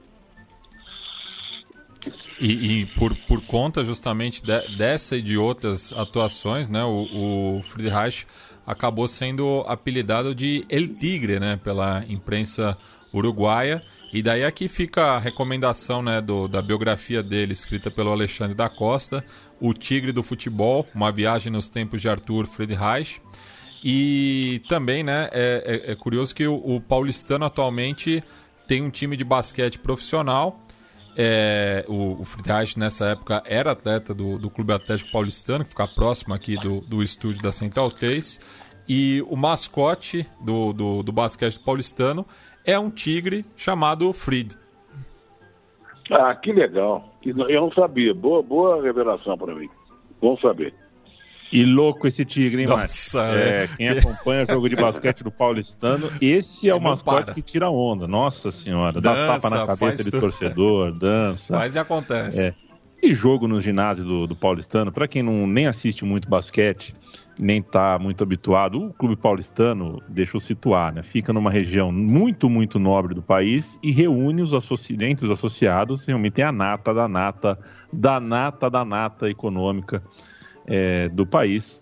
E, 2.39 2.81
e 2.81 2.85
por, 2.87 3.15
por 3.27 3.41
conta 3.45 3.83
justamente 3.83 4.41
de- 4.43 4.77
dessa 4.77 5.15
e 5.15 5.21
de 5.21 5.37
outras 5.37 5.93
atuações, 5.93 6.67
né, 6.69 6.83
o, 6.83 7.59
o 7.59 7.63
Friedrich 7.63 8.25
acabou 8.67 9.07
sendo 9.07 9.63
apelidado 9.67 10.35
de 10.35 10.63
El 10.69 10.87
Tigre, 10.89 11.39
né, 11.39 11.57
pela 11.63 12.03
imprensa 12.09 12.77
uruguaia. 13.13 13.81
E 14.11 14.21
daí 14.21 14.43
aqui 14.43 14.67
fica 14.67 15.13
a 15.13 15.19
recomendação 15.19 16.01
né, 16.01 16.19
do, 16.21 16.47
da 16.47 16.61
biografia 16.61 17.23
dele, 17.23 17.53
escrita 17.53 17.89
pelo 17.89 18.11
Alexandre 18.11 18.53
da 18.55 18.67
Costa, 18.69 19.23
O 19.59 19.73
Tigre 19.73 20.11
do 20.11 20.21
Futebol, 20.23 20.85
uma 20.93 21.11
viagem 21.11 21.51
nos 21.51 21.69
tempos 21.69 22.01
de 22.01 22.09
Arthur 22.09 22.45
Friedrich. 22.47 23.21
E 23.83 24.61
também 24.67 25.03
né, 25.03 25.29
é, 25.31 25.83
é- 25.87 25.91
é 25.91 25.95
curioso 25.95 26.33
que 26.33 26.47
o, 26.47 26.55
o 26.55 26.81
paulistano 26.81 27.45
atualmente 27.45 28.21
tem 28.67 28.81
um 28.81 28.89
time 28.89 29.15
de 29.15 29.23
basquete 29.23 29.77
profissional. 29.79 30.64
É, 31.17 31.85
o, 31.87 32.21
o 32.21 32.25
Friedrich 32.25 32.77
nessa 32.77 33.05
época 33.07 33.41
era 33.45 33.71
atleta 33.71 34.13
do, 34.13 34.37
do 34.37 34.49
Clube 34.49 34.73
Atlético 34.73 35.11
Paulistano, 35.11 35.63
que 35.63 35.69
fica 35.69 35.87
próximo 35.87 36.33
aqui 36.33 36.57
do, 36.57 36.81
do 36.81 37.01
estúdio 37.01 37.41
da 37.41 37.51
Central 37.51 37.89
3. 37.91 38.39
E 38.87 39.23
o 39.27 39.35
mascote 39.35 40.27
do, 40.39 40.73
do, 40.73 41.03
do 41.03 41.11
basquete 41.11 41.59
paulistano 41.59 42.25
é 42.63 42.77
um 42.77 42.89
tigre 42.89 43.45
chamado 43.55 44.11
Fried. 44.13 44.55
Ah, 46.11 46.35
que 46.35 46.51
legal. 46.51 47.15
Eu 47.23 47.61
não 47.61 47.71
sabia. 47.71 48.13
Boa, 48.13 48.43
boa 48.43 48.81
revelação 48.81 49.37
para 49.37 49.55
mim. 49.55 49.69
Bom 50.21 50.37
saber. 50.37 50.73
E 51.51 51.63
louco 51.63 52.07
esse 52.07 52.25
tigre, 52.25 52.61
hein, 52.61 52.67
Nossa, 52.67 52.79
Márcio? 52.79 53.19
É, 53.19 53.63
é. 53.63 53.67
quem 53.67 53.89
acompanha 53.89 54.43
o 54.43 54.45
jogo 54.45 54.69
de 54.69 54.75
basquete 54.75 55.23
do 55.23 55.31
Paulistano, 55.31 56.11
esse 56.19 56.69
é 56.69 56.73
o 56.73 56.79
Não 56.79 56.89
mascote 56.89 57.33
que 57.33 57.41
tira 57.41 57.69
onda. 57.69 58.07
Nossa 58.07 58.51
senhora. 58.51 58.99
Dá 58.99 59.13
Dança, 59.13 59.33
tapa 59.33 59.49
na 59.49 59.67
cabeça 59.67 60.03
de 60.03 60.11
tudo. 60.11 60.21
torcedor, 60.21 60.91
dança. 60.91 61.55
Mas 61.57 61.75
e 61.75 61.79
acontece. 61.79 62.41
É. 62.41 62.55
E 63.01 63.13
jogo 63.13 63.47
no 63.47 63.61
ginásio 63.61 64.03
do, 64.03 64.25
do 64.25 64.35
Paulistano, 64.35 64.91
para 64.91 65.07
quem 65.07 65.21
não 65.21 65.45
nem 65.45 65.67
assiste 65.67 66.03
muito 66.03 66.27
basquete, 66.27 66.95
nem 67.37 67.61
tá 67.61 67.99
muito 67.99 68.23
habituado, 68.23 68.87
o 68.87 68.93
Clube 68.93 69.15
Paulistano, 69.15 70.01
deixa 70.07 70.37
eu 70.37 70.39
situar, 70.39 70.91
né? 70.91 71.03
Fica 71.03 71.31
numa 71.31 71.51
região 71.51 71.91
muito, 71.91 72.49
muito 72.49 72.79
nobre 72.79 73.13
do 73.13 73.21
país 73.21 73.77
e 73.83 73.91
reúne 73.91 74.41
os 74.41 74.53
associ... 74.55 74.97
entre 75.01 75.25
os 75.25 75.31
associados, 75.31 76.05
realmente 76.05 76.33
tem 76.33 76.45
a 76.45 76.51
nata 76.51 76.93
da 76.93 77.07
nata, 77.07 77.59
da 77.93 78.19
nata 78.19 78.69
da 78.69 78.83
nata 78.83 79.29
econômica 79.29 80.01
é, 80.67 81.09
do 81.09 81.25
país 81.25 81.81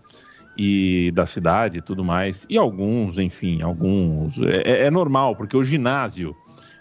e 0.57 1.11
da 1.13 1.25
cidade 1.25 1.79
e 1.79 1.81
tudo 1.81 2.03
mais. 2.03 2.45
E 2.49 2.57
alguns, 2.57 3.17
enfim, 3.17 3.61
alguns. 3.61 4.35
É, 4.41 4.85
é 4.85 4.91
normal, 4.91 5.35
porque 5.35 5.57
o 5.57 5.63
ginásio 5.63 6.35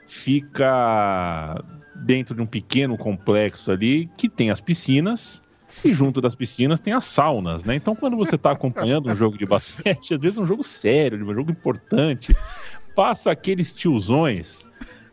fica 0.06 1.62
dentro 1.94 2.34
de 2.34 2.42
um 2.42 2.46
pequeno 2.46 2.96
complexo 2.96 3.70
ali 3.70 4.10
que 4.16 4.28
tem 4.28 4.50
as 4.50 4.60
piscinas. 4.60 5.42
E 5.82 5.90
junto 5.94 6.20
das 6.20 6.34
piscinas 6.34 6.80
tem 6.80 6.92
as 6.92 7.06
saunas, 7.06 7.64
né? 7.64 7.74
Então, 7.74 7.96
quando 7.96 8.14
você 8.14 8.34
está 8.34 8.50
acompanhando 8.50 9.10
um 9.10 9.16
jogo 9.16 9.38
de 9.38 9.46
basquete, 9.46 10.12
às 10.12 10.20
vezes 10.20 10.36
um 10.36 10.44
jogo 10.44 10.62
sério, 10.62 11.24
um 11.24 11.34
jogo 11.34 11.50
importante, 11.50 12.36
passa 12.94 13.30
aqueles 13.30 13.72
tiozões 13.72 14.62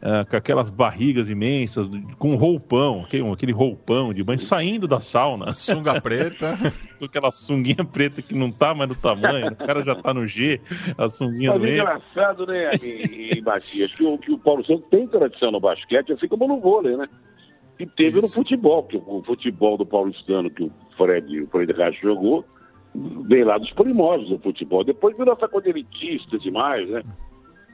ah, 0.02 0.24
com 0.24 0.38
aquelas 0.38 0.70
barrigas 0.70 1.30
imensas, 1.30 1.90
com 2.18 2.36
roupão, 2.36 3.04
aquele, 3.04 3.30
aquele 3.30 3.52
roupão 3.52 4.14
de 4.14 4.24
banho, 4.24 4.40
saindo 4.40 4.88
da 4.88 5.02
sauna 5.02 5.54
Sunga 5.54 6.00
preta. 6.00 6.58
Com 7.00 7.06
aquela 7.06 7.32
sunguinha 7.32 7.86
preta 7.86 8.22
que 8.22 8.36
não 8.36 8.52
tá 8.52 8.74
mais 8.74 8.90
no 8.90 8.96
tamanho, 8.96 9.54
o 9.54 9.56
cara 9.56 9.82
já 9.82 9.96
tá 9.96 10.14
no 10.14 10.28
G, 10.28 10.60
a 10.98 11.08
sunguinha 11.08 11.52
Mas 11.52 11.62
do 11.62 11.68
é 11.68 11.70
E. 11.70 11.80
engraçado, 11.80 12.46
né, 12.46 12.72
em, 12.76 13.38
em 13.38 13.42
Matias, 13.42 13.96
que 13.96 14.04
o, 14.04 14.18
que 14.18 14.32
o 14.32 14.38
Paulo 14.38 14.66
Santos 14.66 14.86
tem 14.90 15.08
tradição 15.08 15.50
no 15.50 15.62
basquete, 15.62 16.12
assim 16.12 16.28
como 16.28 16.46
no 16.46 16.60
vôlei, 16.60 16.98
né? 16.98 17.08
E 17.80 17.86
teve 17.86 18.20
no 18.20 18.26
Isso. 18.26 18.36
futebol, 18.36 18.84
que 18.84 18.98
o, 18.98 19.24
futebol 19.24 19.78
do 19.78 19.86
paulistano 19.86 20.50
que 20.50 20.64
o 20.64 20.72
Fred, 20.98 21.42
o 21.42 21.48
Fred 21.48 21.72
Reich 21.72 22.02
jogou, 22.02 22.44
veio 22.94 23.46
lá 23.46 23.58
dos 23.58 23.72
primórdios 23.72 24.30
do 24.30 24.40
futebol. 24.40 24.84
Depois 24.84 25.16
virou 25.16 25.34
essa 25.34 25.48
coisa 25.48 25.70
elitista 25.70 26.38
demais, 26.38 26.90
né? 26.90 27.04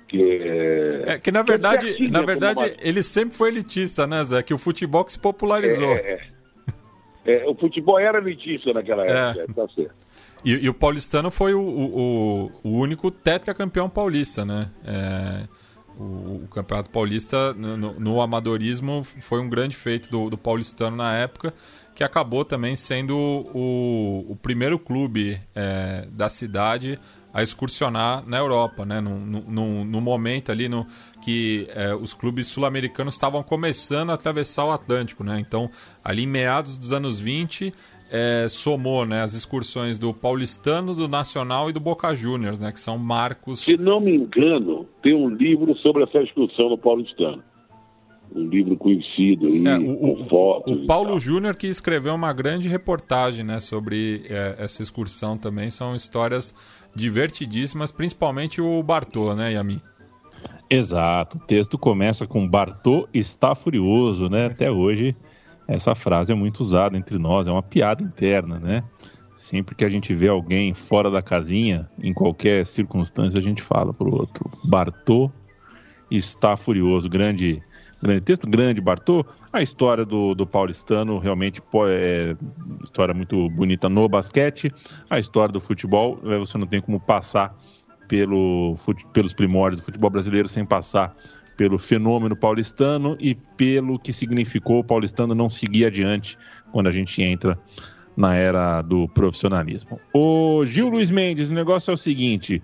Que 0.08 0.22
é... 0.41 1.03
É 1.14 1.20
que 1.20 1.32
na 1.32 1.41
verdade, 1.41 1.88
certinho, 1.88 2.12
na 2.12 2.20
como 2.20 2.28
verdade, 2.28 2.60
uma- 2.60 2.70
ele 2.80 3.01
sempre 3.03 3.36
foi 3.36 3.49
elitista, 3.49 4.06
né, 4.06 4.24
Zé? 4.24 4.43
Que 4.43 4.53
o 4.53 4.58
futebol 4.58 5.03
que 5.03 5.12
se 5.14 5.20
popularizou. 5.20 5.93
É, 5.93 6.20
é, 7.26 7.45
o 7.49 7.56
futebol 7.56 7.97
era 7.99 8.20
elitista 8.20 8.72
naquela 8.74 9.06
É. 9.06 9.32
época, 9.32 9.53
tá 9.53 9.74
certo. 9.74 9.95
E, 10.43 10.51
e 10.53 10.70
o 10.70 10.74
paulistano 10.76 11.32
foi 11.32 11.56
o, 11.56 11.60
o, 11.62 12.51
o- 12.64 12.70
único 12.78 13.10
tetracampeão 13.10 13.89
paulista, 13.89 14.45
né? 14.45 14.70
É, 14.86 15.47
o, 15.97 16.43
o 16.43 16.47
campeonato 16.53 16.91
paulista 16.91 17.51
no, 17.53 17.76
no- 17.76 17.99
no 17.99 18.22
amadorismo 18.22 19.03
foi 19.22 19.39
um 19.41 19.49
grande 19.49 19.76
feito 19.76 20.08
do, 20.12 20.30
do 20.30 20.38
paulistano 20.38 20.95
na 20.97 21.16
época, 21.18 21.51
que 21.95 22.03
acabou 22.03 22.45
também 22.45 22.76
sendo 22.76 23.18
o, 23.18 24.26
o 24.30 24.36
primeiro 24.36 24.78
clube 24.78 25.41
é, 25.56 26.06
da 26.12 26.30
cidade 26.30 26.99
a 27.36 27.44
excursionar 27.44 28.24
na 28.26 28.38
Europa, 28.38 28.86
né? 28.86 29.02
No, 29.02 29.20
no- 29.20 29.84
no- 29.84 30.02
momento 30.02 30.54
ali 30.54 30.70
no, 30.70 30.88
que 31.22 31.68
é, 31.72 31.94
os 31.94 32.14
clubes 32.14 32.48
sul-americanos 32.48 33.14
estavam 33.16 33.44
começando 33.44 34.10
a 34.12 34.14
atravessar 34.14 34.64
o 34.64 34.72
Atlântico, 34.72 35.22
né? 35.22 35.38
Então, 35.40 35.70
ali 36.02 36.24
em 36.24 36.28
meados 36.28 36.78
dos 36.78 36.94
anos 36.94 37.20
20, 37.20 37.74
é, 38.10 38.48
somou 38.48 39.06
né, 39.06 39.22
as 39.22 39.34
excursões 39.34 40.00
do 40.00 40.14
Paulistano, 40.14 40.94
do 40.96 41.10
Nacional 41.10 41.70
e 41.70 41.74
do 41.74 41.80
Boca 41.82 42.16
Juniors, 42.16 42.58
né? 42.58 42.72
Que 42.72 42.80
são 42.80 42.98
marcos 42.98 43.60
Se 43.66 43.76
não 43.76 44.00
me 44.00 44.16
engano, 44.16 44.88
tem 45.04 45.14
um 45.14 45.28
livro 45.28 45.76
sobre 45.80 46.04
essa 46.04 46.20
excursão 46.20 46.70
no 46.70 46.78
paulistano. 46.78 47.44
Um 48.34 48.48
livro 48.50 48.76
conhecido 48.76 49.48
aí, 49.48 49.66
É, 49.66 49.78
o, 49.78 49.98
com 49.98 50.12
o- 50.24 50.30
fotos 50.30 50.74
o 50.74 50.78
e 50.84 50.88
Paulo. 50.88 51.20
Júnior 51.20 51.56
que 51.56 51.68
escreveu 51.68 52.14
uma 52.16 52.34
grande 52.34 52.68
reportagem 52.68 53.46
né, 53.46 53.60
sobre 53.60 54.26
é, 54.30 54.56
essa 54.58 54.82
excursão 54.82 55.38
também. 55.38 55.70
São 55.70 55.96
histórias 55.96 56.54
divertidíssimas, 56.96 57.91
principalmente 57.91 58.62
o 58.62 58.82
Bartô, 58.82 59.36
né, 59.36 59.54
Yami? 59.54 59.82
Exato, 60.70 61.38
o 61.38 61.39
texto 61.41 61.78
começa 61.78 62.26
com 62.26 62.48
Bartô 62.48 63.08
está 63.14 63.54
furioso, 63.54 64.30
né? 64.30 64.48
Até 64.48 64.72
hoje 64.72 65.16
essa 65.68 65.93
frase 65.96 66.32
é 66.32 66.36
muito 66.36 66.62
usada 66.62 66.98
entre 66.98 67.18
nós, 67.18 67.48
é 67.48 67.52
uma 67.52 67.64
piada 67.64 68.04
interna, 68.04 68.60
né? 68.60 68.84
Sempre 69.34 69.76
que 69.76 69.84
a 69.84 69.89
gente 69.89 70.14
vê 70.14 70.28
alguém 70.28 70.74
fora 70.74 71.12
da 71.12 71.22
casinha, 71.22 71.89
em 72.02 72.14
qualquer 72.14 72.66
circunstância, 72.66 73.38
a 73.38 73.43
gente 73.43 73.62
fala 73.62 73.93
pro 73.93 74.14
outro. 74.14 74.50
Bartô 74.64 75.30
está 76.10 76.56
furioso. 76.56 77.10
Grande, 77.10 77.62
grande 78.06 78.22
texto, 78.22 78.47
grande 78.47 78.80
Bartô. 78.82 79.26
A 79.51 79.62
história 79.62 80.06
do, 80.06 80.36
do 80.36 80.45
paulistano 80.45 81.18
realmente 81.18 81.62
é 81.89 82.36
história 82.84 83.14
muito 83.14 83.49
bonita 83.49 83.89
no 83.89 84.08
basquete. 84.08 84.72
A 85.10 85.20
história 85.20 85.51
do 85.51 85.60
futebol, 85.60 86.20
eh, 86.26 86.38
você 86.38 86.58
não 86.58 86.68
tem 86.68 86.82
como 86.82 86.99
passar 86.99 87.56
pelo, 88.08 88.76
pelos 89.12 89.34
primórdios 89.34 89.82
do 89.82 89.86
futebol 89.86 90.10
brasileiro 90.10 90.47
sem 90.47 90.66
passar 90.66 91.16
pelo 91.58 91.78
fenômeno 91.78 92.36
paulistano 92.36 93.18
e 93.20 93.34
pelo 93.34 93.97
que 93.97 94.12
significou 94.12 94.80
o 94.80 94.84
paulistano 94.84 95.34
não 95.34 95.49
seguir 95.49 95.86
adiante 95.86 96.38
quando 96.72 96.88
a 96.88 96.91
gente 96.91 97.22
entra 97.22 97.58
na 98.16 98.36
era 98.36 98.82
do 98.82 99.08
profissionalismo. 99.10 99.99
O 100.14 100.64
Gil 100.66 100.89
Luiz 100.89 101.12
Mendes, 101.12 101.49
o 101.49 101.53
negócio 101.53 101.91
é 101.91 101.93
o 101.93 101.97
seguinte: 101.97 102.62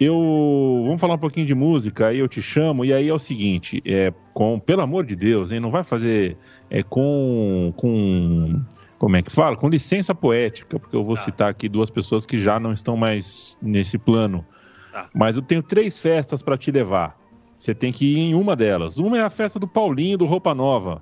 Eu 0.00 0.82
vamos 0.84 1.00
falar 1.00 1.14
um 1.14 1.18
pouquinho 1.18 1.46
de 1.46 1.54
música, 1.54 2.08
aí 2.08 2.18
eu 2.18 2.28
te 2.28 2.40
chamo 2.40 2.84
e 2.84 2.92
aí 2.92 3.08
é 3.08 3.12
o 3.14 3.18
seguinte, 3.18 3.82
é 3.84 4.12
com 4.32 4.58
pelo 4.60 4.82
amor 4.82 5.04
de 5.04 5.16
Deus, 5.16 5.50
hein, 5.50 5.58
não 5.58 5.70
vai 5.70 5.82
fazer 5.82 6.36
é 6.70 6.82
com 6.82 7.72
com 7.76 8.62
como 8.98 9.16
é 9.16 9.22
que 9.22 9.30
fala? 9.32 9.56
Com 9.56 9.68
licença 9.68 10.14
poética, 10.14 10.78
porque 10.78 10.94
eu 10.94 11.04
vou 11.04 11.14
Tá. 11.16 11.22
citar 11.22 11.50
aqui 11.50 11.68
duas 11.68 11.88
pessoas 11.90 12.26
que 12.26 12.36
já 12.38 12.58
não 12.58 12.72
estão 12.72 12.96
mais 12.96 13.56
nesse 13.62 13.96
plano. 13.96 14.44
Tá. 14.92 15.08
Mas 15.14 15.36
eu 15.36 15.42
tenho 15.42 15.62
três 15.62 15.98
festas 15.98 16.42
para 16.42 16.56
te 16.58 16.70
levar. 16.72 17.16
Você 17.58 17.74
tem 17.74 17.92
que 17.92 18.06
ir 18.06 18.18
em 18.18 18.34
uma 18.34 18.56
delas. 18.56 18.98
Uma 18.98 19.18
é 19.18 19.22
a 19.22 19.30
festa 19.30 19.58
do 19.58 19.68
Paulinho 19.68 20.18
do 20.18 20.26
Roupa 20.26 20.52
Nova, 20.54 21.00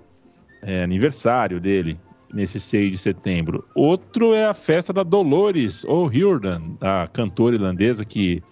é 0.62 0.82
aniversário 0.82 1.58
dele, 1.60 1.98
nesse 2.32 2.60
6 2.60 2.90
de 2.90 2.98
setembro. 2.98 3.64
Outro 3.74 4.34
é 4.34 4.44
a 4.44 4.52
festa 4.54 4.92
da 4.92 5.02
Dolores 5.02 5.84
O'Riordan, 5.84 6.76
a 6.80 7.06
cantora 7.06 7.54
irlandesa 7.56 8.04
que 8.04 8.42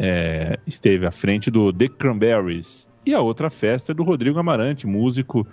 é, 0.00 0.58
esteve 0.64 1.06
à 1.06 1.10
frente 1.10 1.50
do 1.50 1.72
The 1.72 1.88
Cranberries. 1.88 2.88
E 3.04 3.12
a 3.12 3.20
outra 3.20 3.50
festa 3.50 3.92
é 3.92 3.94
do 3.94 4.04
Rodrigo 4.04 4.38
Amarante, 4.38 4.86
músico 4.86 5.46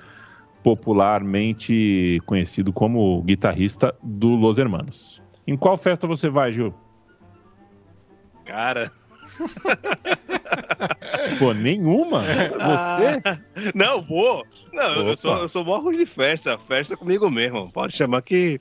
popularmente 0.63 2.21
conhecido 2.25 2.71
como 2.71 3.21
guitarrista 3.23 3.93
do 4.03 4.29
Los 4.29 4.57
Hermanos. 4.57 5.21
Em 5.47 5.57
qual 5.57 5.77
festa 5.77 6.07
você 6.07 6.29
vai, 6.29 6.51
Gil? 6.51 6.73
Cara. 8.45 8.91
Pô, 11.39 11.53
nenhuma? 11.53 12.21
Você? 12.21 12.51
Ah, 12.59 13.39
não, 13.73 14.01
vou. 14.01 14.45
Não, 14.71 15.07
eu 15.07 15.17
sou, 15.17 15.37
eu 15.37 15.49
sou 15.49 15.63
ruim 15.63 15.97
de 15.97 16.05
festa. 16.05 16.57
Festa 16.67 16.95
comigo 16.95 17.29
mesmo. 17.29 17.71
Pode 17.71 17.95
chamar 17.95 18.21
que, 18.21 18.59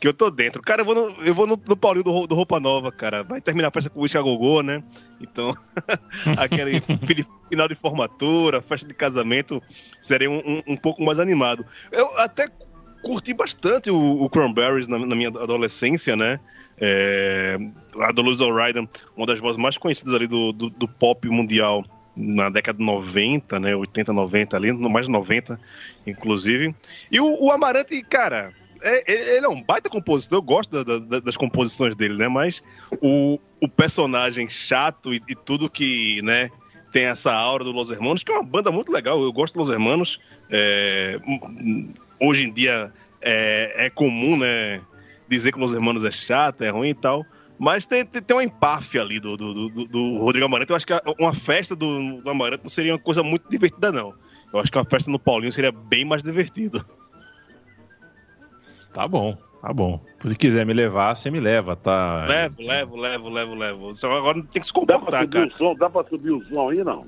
que 0.00 0.08
eu 0.08 0.14
tô 0.14 0.30
dentro. 0.30 0.62
Cara, 0.62 0.80
eu 0.80 0.86
vou 0.86 0.94
no, 0.94 1.22
eu 1.22 1.34
vou 1.34 1.46
no, 1.46 1.60
no 1.68 1.76
Paulinho 1.76 2.02
do, 2.02 2.26
do 2.26 2.34
Roupa 2.34 2.58
Nova, 2.58 2.90
cara. 2.90 3.22
Vai 3.22 3.40
terminar 3.40 3.68
a 3.68 3.70
festa 3.70 3.90
com 3.90 4.00
o 4.00 4.02
Whisky 4.02 4.18
Gogô, 4.18 4.62
né? 4.62 4.82
Então, 5.20 5.54
aquele 6.38 6.80
fi- 6.80 7.26
final 7.48 7.68
de 7.68 7.74
formatura, 7.74 8.62
festa 8.62 8.86
de 8.86 8.94
casamento, 8.94 9.62
seria 10.00 10.30
um, 10.30 10.38
um, 10.38 10.62
um 10.68 10.76
pouco 10.76 11.04
mais 11.04 11.18
animado. 11.18 11.66
Eu 11.92 12.18
até 12.18 12.48
curti 13.02 13.34
bastante 13.34 13.90
o, 13.90 14.22
o 14.22 14.30
Cranberries 14.30 14.88
na, 14.88 14.98
na 14.98 15.14
minha 15.14 15.28
adolescência, 15.28 16.16
né? 16.16 16.40
É, 16.82 17.58
a 18.00 18.10
Dolores 18.10 18.40
O'Riordan, 18.40 18.86
uma 19.14 19.26
das 19.26 19.38
vozes 19.38 19.58
mais 19.58 19.76
conhecidas 19.76 20.14
ali 20.14 20.26
do, 20.26 20.50
do, 20.50 20.70
do 20.70 20.88
pop 20.88 21.28
mundial 21.28 21.84
na 22.16 22.48
década 22.48 22.78
de 22.78 22.84
90, 22.84 23.60
né? 23.60 23.76
80, 23.76 24.14
90 24.14 24.56
ali, 24.56 24.72
mais 24.72 25.04
de 25.04 25.12
90, 25.12 25.60
inclusive. 26.06 26.74
E 27.10 27.20
o, 27.20 27.44
o 27.44 27.50
Amarante, 27.50 28.02
cara, 28.02 28.54
é- 28.82 29.36
ele 29.36 29.44
é 29.46 29.48
um 29.48 29.62
baita 29.62 29.88
compositor, 29.90 30.38
eu 30.38 30.42
gosto 30.42 30.82
da- 30.84 30.98
da- 30.98 31.20
das 31.20 31.36
composições 31.36 31.94
dele, 31.96 32.16
né? 32.16 32.28
Mas 32.28 32.62
o, 33.00 33.38
o 33.60 33.68
personagem 33.68 34.48
chato 34.48 35.12
e, 35.14 35.20
e 35.28 35.34
tudo 35.34 35.68
que, 35.70 36.20
né? 36.22 36.50
Tem 36.92 37.04
essa 37.04 37.32
aura 37.32 37.62
do 37.62 37.70
Los 37.70 37.90
Hermanos, 37.90 38.24
que 38.24 38.32
é 38.32 38.34
uma 38.34 38.42
banda 38.42 38.72
muito 38.72 38.90
legal. 38.90 39.22
Eu 39.22 39.32
gosto 39.32 39.54
dos 39.54 39.68
Los 39.68 39.74
Hermanos. 39.74 40.18
É, 40.50 41.20
hum, 41.24 41.92
hoje 42.20 42.42
em 42.44 42.52
dia 42.52 42.92
é, 43.20 43.86
é 43.86 43.90
comum, 43.90 44.36
né? 44.36 44.80
Dizer 45.28 45.52
que 45.52 45.58
Los 45.60 45.72
Hermanos 45.72 46.04
é 46.04 46.10
chato, 46.10 46.62
é 46.62 46.70
ruim 46.70 46.88
e 46.88 46.94
tal. 46.94 47.24
Mas 47.56 47.86
tem, 47.86 48.04
tem, 48.04 48.20
tem 48.20 48.36
uma 48.36 48.42
empáfia 48.42 49.02
ali 49.02 49.20
do, 49.20 49.36
do, 49.36 49.68
do, 49.68 49.84
do 49.86 50.16
Rodrigo 50.18 50.46
Amarante. 50.46 50.70
Eu 50.70 50.76
acho 50.76 50.86
que 50.86 50.92
uma 51.18 51.32
festa 51.34 51.76
do, 51.76 52.20
do 52.22 52.28
Amarante 52.30 52.64
não 52.64 52.70
seria 52.70 52.92
uma 52.94 52.98
coisa 52.98 53.22
muito 53.22 53.48
divertida, 53.48 53.92
não. 53.92 54.12
Eu 54.52 54.58
acho 54.58 54.72
que 54.72 54.78
uma 54.78 54.84
festa 54.84 55.08
no 55.10 55.18
Paulinho 55.18 55.52
seria 55.52 55.70
bem 55.70 56.04
mais 56.04 56.22
divertida. 56.24 56.84
Tá 58.92 59.06
bom, 59.06 59.36
tá 59.62 59.72
bom. 59.72 60.00
Se 60.24 60.34
quiser 60.36 60.66
me 60.66 60.72
levar, 60.74 61.14
você 61.16 61.30
me 61.30 61.40
leva, 61.40 61.76
tá? 61.76 62.26
Levo, 62.26 62.62
levo, 62.62 62.96
levo, 62.96 63.28
levo, 63.28 63.54
levo. 63.54 63.94
Só 63.94 64.10
agora 64.12 64.42
tem 64.42 64.60
que 64.60 64.66
se 64.66 64.72
Dá 64.72 64.80
pra 64.80 64.98
comportar, 64.98 65.20
subir 65.22 65.32
cara. 65.32 65.46
o 65.48 65.58
som? 65.58 65.74
Dá 65.76 65.90
pra 65.90 66.04
subir 66.04 66.30
o 66.30 66.44
som 66.46 66.68
aí, 66.70 66.84
não? 66.84 67.06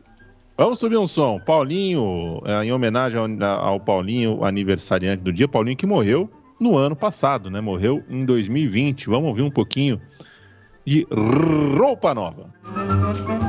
Vamos 0.56 0.78
subir 0.78 0.96
um 0.98 1.06
som. 1.06 1.40
Paulinho, 1.40 2.40
é, 2.44 2.64
em 2.64 2.72
homenagem 2.72 3.18
ao, 3.18 3.46
ao 3.46 3.80
Paulinho, 3.80 4.44
aniversariante 4.44 5.22
do 5.22 5.32
dia. 5.32 5.48
Paulinho 5.48 5.76
que 5.76 5.86
morreu 5.86 6.30
no 6.60 6.76
ano 6.76 6.94
passado, 6.94 7.50
né? 7.50 7.60
Morreu 7.60 8.02
em 8.08 8.24
2020. 8.24 9.08
Vamos 9.08 9.28
ouvir 9.28 9.42
um 9.42 9.50
pouquinho 9.50 10.00
de 10.86 11.06
roupa 11.76 12.14
nova. 12.14 12.52
Foi 12.62 13.41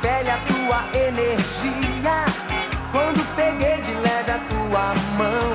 pele 0.00 0.30
a 0.30 0.38
tua 0.38 0.84
energia. 0.98 2.24
Quando 2.92 3.24
peguei 3.36 3.80
de 3.82 3.94
leve 3.94 4.30
a 4.30 4.38
tua 4.38 4.94
mão 5.16 5.49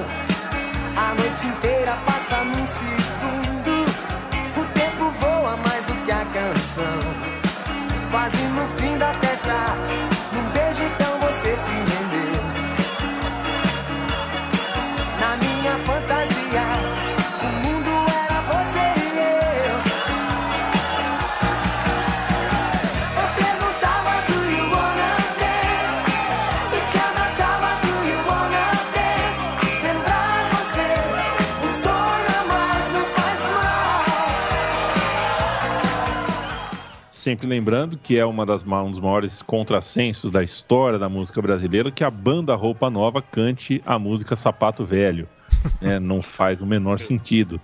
Sempre 37.26 37.48
lembrando 37.48 37.98
que 37.98 38.20
é 38.20 38.24
uma 38.24 38.46
das, 38.46 38.64
um 38.64 38.92
dos 38.92 39.00
maiores 39.00 39.42
contrassensos 39.42 40.30
da 40.30 40.44
história 40.44 41.00
da 41.00 41.10
música 41.10 41.42
brasileira 41.42 41.90
que 41.90 42.04
a 42.04 42.12
banda 42.12 42.54
Roupa 42.54 42.88
Nova 42.88 43.20
cante 43.20 43.82
a 43.84 43.98
música 43.98 44.36
Sapato 44.36 44.86
Velho. 44.86 45.28
né? 45.82 45.98
Não 45.98 46.22
faz 46.22 46.62
o 46.62 46.68
menor 46.68 47.00
sentido. 47.00 47.60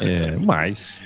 É, 0.00 0.34
mas 0.34 1.04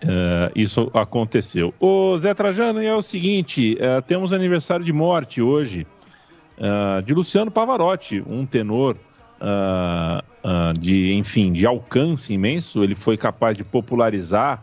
é, 0.00 0.52
isso 0.54 0.92
aconteceu. 0.94 1.74
Ô 1.80 2.16
Zé 2.16 2.34
Trajano, 2.34 2.80
é 2.80 2.94
o 2.94 3.02
seguinte: 3.02 3.76
é, 3.80 4.00
temos 4.00 4.32
aniversário 4.32 4.84
de 4.84 4.92
morte 4.92 5.42
hoje 5.42 5.84
é, 6.56 7.02
de 7.02 7.12
Luciano 7.12 7.50
Pavarotti, 7.50 8.22
um 8.24 8.46
tenor 8.46 8.96
de, 10.78 11.14
enfim, 11.14 11.52
de 11.52 11.66
alcance 11.66 12.32
imenso. 12.32 12.84
Ele 12.84 12.94
foi 12.94 13.16
capaz 13.16 13.56
de 13.56 13.64
popularizar 13.64 14.62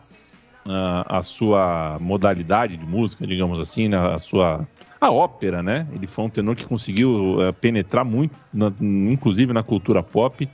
ah, 0.67 1.17
a 1.17 1.21
sua 1.21 1.97
modalidade 1.99 2.77
de 2.77 2.85
música, 2.85 3.25
digamos 3.25 3.59
assim, 3.59 3.87
né, 3.87 3.97
a 3.97 4.19
sua 4.19 4.67
a 5.01 5.09
ópera, 5.11 5.63
né? 5.63 5.87
Ele 5.93 6.07
foi 6.07 6.25
um 6.25 6.29
tenor 6.29 6.55
que 6.57 6.65
conseguiu 6.65 7.37
eh, 7.41 7.53
penetrar 7.53 8.03
muito, 8.03 8.35
na- 8.53 8.73
inclusive 8.81 9.53
na 9.53 9.63
cultura 9.63 10.03
pop. 10.03 10.47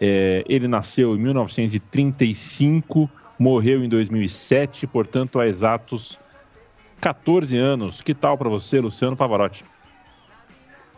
Eh, 0.00 0.42
ele 0.48 0.66
nasceu 0.66 1.14
em 1.14 1.18
1935, 1.20 3.08
morreu 3.38 3.84
em 3.84 3.88
2007, 3.88 4.88
portanto 4.88 5.38
há 5.38 5.46
exatos 5.46 6.18
14 7.00 7.56
anos. 7.56 8.00
Que 8.00 8.14
tal 8.14 8.36
para 8.36 8.48
você, 8.48 8.80
Luciano 8.80 9.16
Pavarotti? 9.16 9.64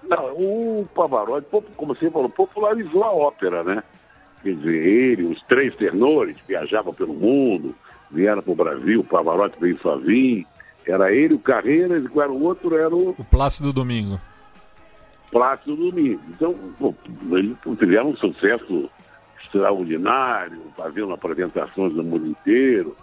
Não, 0.09 0.33
o 0.35 0.89
Pavarotti, 0.95 1.49
como 1.77 1.95
você 1.95 2.11
falou, 2.11 2.31
popularizou 2.31 3.05
a 3.05 3.13
ópera, 3.13 3.63
né? 3.63 3.83
Quer 4.43 4.55
dizer, 4.55 4.87
ele, 4.87 5.25
os 5.25 5.43
três 5.43 5.75
tenores 5.75 6.37
viajavam 6.47 6.95
pelo 6.95 7.13
mundo, 7.13 7.75
vieram 8.17 8.43
para 8.43 8.53
o 8.53 8.57
Brasil, 8.57 9.01
o 9.01 9.05
Pavarotti 9.05 9.61
veio 9.61 9.79
sozinho, 9.81 10.45
era 10.87 11.13
ele, 11.13 11.35
o 11.35 11.39
Carreiras, 11.39 12.03
e 12.03 12.19
era 12.19 12.33
o 12.33 12.43
outro? 12.43 12.75
Era 12.77 12.95
o 12.95 13.11
O 13.11 13.25
Plácido 13.25 13.73
Domingo. 13.73 14.21
Plácido 15.31 15.77
Domingo. 15.77 16.21
Então, 16.29 16.55
pô, 16.79 16.95
eles 17.33 17.57
tiveram 17.79 18.11
um 18.11 18.17
sucesso 18.17 18.89
extraordinário, 19.45 20.61
fazendo 20.77 21.13
apresentações 21.13 21.93
no 21.93 22.03
mundo 22.03 22.27
inteiro. 22.29 22.97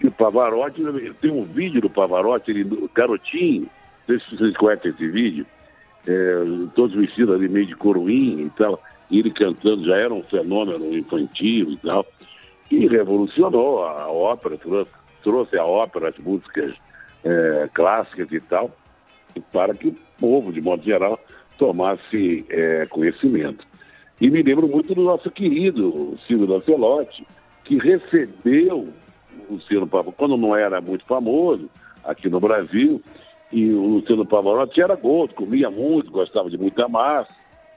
E 0.00 0.06
o 0.06 0.10
Pavarotti, 0.10 0.82
tem 1.20 1.30
um 1.30 1.44
vídeo 1.44 1.80
do 1.80 1.90
Pavarotti, 1.90 2.50
ele, 2.50 2.88
garotinho, 2.94 3.62
não 4.08 4.18
sei 4.18 4.20
se 4.20 4.36
vocês 4.36 4.56
conhecem 4.56 4.90
esse 4.90 5.08
vídeo, 5.08 5.46
é, 6.06 6.42
todos 6.74 6.96
vestidos 6.96 7.34
ali 7.34 7.48
meio 7.48 7.66
de 7.66 7.76
coroinha 7.76 8.44
e 8.44 8.50
tal, 8.50 8.82
e 9.10 9.18
ele 9.18 9.30
cantando 9.30 9.84
já 9.84 9.96
era 9.96 10.12
um 10.12 10.22
fenômeno 10.22 10.96
infantil 10.96 11.72
e 11.72 11.76
tal, 11.76 12.06
e 12.70 12.86
revolucionou 12.86 13.84
a 13.84 14.10
ópera, 14.10 14.56
trouxe, 14.56 14.90
trouxe 15.22 15.58
a 15.58 15.64
ópera, 15.64 16.08
as 16.08 16.18
músicas 16.18 16.74
é, 17.24 17.68
clássicas 17.72 18.30
e 18.30 18.40
tal, 18.40 18.70
para 19.52 19.74
que 19.74 19.88
o 19.88 19.96
povo, 20.18 20.52
de 20.52 20.60
modo 20.60 20.82
geral, 20.82 21.18
tomasse 21.58 22.44
é, 22.48 22.86
conhecimento. 22.86 23.66
E 24.20 24.30
me 24.30 24.42
lembro 24.42 24.68
muito 24.68 24.94
do 24.94 25.02
nosso 25.02 25.30
querido 25.30 26.18
Silvio 26.26 26.46
Lancelotti, 26.46 27.26
que 27.64 27.78
recebeu 27.78 28.88
o 29.48 29.54
Luciano 29.54 29.86
Pavarotti, 29.86 30.16
quando 30.16 30.36
não 30.36 30.54
era 30.54 30.80
muito 30.80 31.04
famoso 31.06 31.68
aqui 32.04 32.28
no 32.28 32.40
Brasil, 32.40 33.00
e 33.52 33.70
o 33.70 33.86
Luciano 33.86 34.24
Pavarotti 34.24 34.80
era 34.80 34.94
gordo, 34.94 35.34
comia 35.34 35.70
muito, 35.70 36.10
gostava 36.10 36.48
de 36.48 36.56
muita 36.56 36.88
massa, 36.88 37.32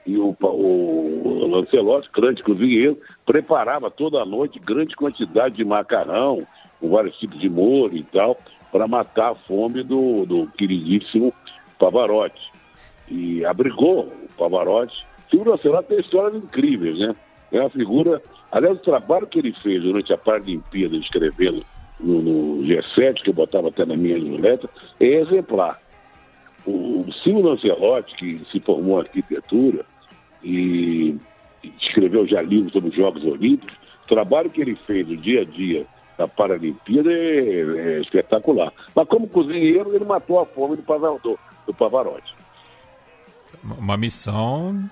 e 0.06 0.18
o, 0.18 0.36
o, 0.38 1.46
Lancelotti, 1.46 2.10
grande 2.12 2.42
cozinheiro, 2.42 2.98
preparava 3.24 3.90
toda 3.90 4.24
noite 4.24 4.58
grande 4.58 4.94
quantidade 4.94 5.56
de 5.56 5.64
macarrão, 5.64 6.46
com 6.80 6.90
vários 6.90 7.16
tipos 7.16 7.38
de 7.38 7.48
molho 7.48 7.96
e 7.96 8.02
tal, 8.02 8.38
para 8.70 8.86
matar 8.86 9.32
a 9.32 9.34
fome 9.34 9.82
do, 9.82 10.26
do 10.26 10.46
queridíssimo 10.58 11.32
Pavarotti. 11.78 12.52
E 13.08 13.44
abrigou 13.44 14.00
o 14.00 14.28
Pavarotti. 14.36 15.06
O 15.32 15.48
Lancelotti 15.48 15.88
tem 15.88 16.00
histórias 16.00 16.42
incríveis, 16.42 16.98
né? 16.98 17.14
É 17.50 17.60
uma 17.60 17.70
figura. 17.70 18.22
Aliás, 18.52 18.76
o 18.76 18.82
trabalho 18.82 19.26
que 19.26 19.38
ele 19.38 19.52
fez 19.52 19.82
durante 19.82 20.12
a 20.12 20.18
Paralimpíada, 20.18 20.96
escrevendo 20.96 21.64
no, 21.98 22.20
no 22.20 22.62
G7, 22.62 23.22
que 23.22 23.30
eu 23.30 23.34
botava 23.34 23.68
até 23.68 23.84
na 23.84 23.96
minha 23.96 24.18
newsletter, 24.18 24.68
é 25.00 25.06
exemplar. 25.06 25.80
O, 26.66 27.00
o 27.00 27.12
Silvio 27.12 27.50
Lancelotti, 27.50 28.14
que 28.16 28.46
se 28.50 28.60
formou 28.60 28.98
em 28.98 29.02
arquitetura 29.02 29.84
e 30.44 31.18
escreveu 31.80 32.26
já 32.26 32.42
livros 32.42 32.72
sobre 32.72 32.90
os 32.90 32.96
Jogos 32.96 33.24
Olímpicos, 33.24 33.74
o 34.04 34.08
trabalho 34.08 34.50
que 34.50 34.60
ele 34.60 34.76
fez 34.86 35.08
no 35.08 35.16
dia 35.16 35.40
a 35.40 35.44
dia 35.44 35.86
da 36.18 36.28
Paralimpíada 36.28 37.10
é, 37.12 37.96
é 37.96 38.00
espetacular. 38.00 38.72
Mas 38.94 39.08
como 39.08 39.26
cozinheiro, 39.26 39.94
ele 39.94 40.04
matou 40.04 40.38
a 40.38 40.46
fome 40.46 40.76
do, 40.76 40.82
Pavarotti. 40.82 41.36
Do 41.66 41.74
Pavarotti. 41.74 42.34
Uma 43.62 43.96
missão 43.96 44.88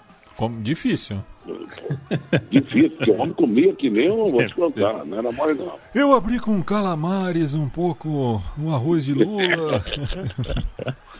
difícil. 0.61 1.23
Difícil, 2.51 2.91
porque 2.91 3.11
o 3.11 3.21
homem 3.21 3.35
comia 3.35 3.75
que 3.75 3.91
nem 3.91 4.07
eu 4.07 4.29
vou 4.29 4.47
te 4.47 4.55
contar, 4.55 5.05
não 5.05 5.19
era 5.19 5.33
mole 5.33 5.55
não. 5.55 5.73
Eu 5.95 6.15
abri 6.15 6.39
com 6.39 6.63
calamares 6.63 7.55
um 7.55 7.69
pouco, 7.69 8.41
um 8.59 8.73
arroz 8.73 9.05
de 9.05 9.13
lula. 9.13 9.85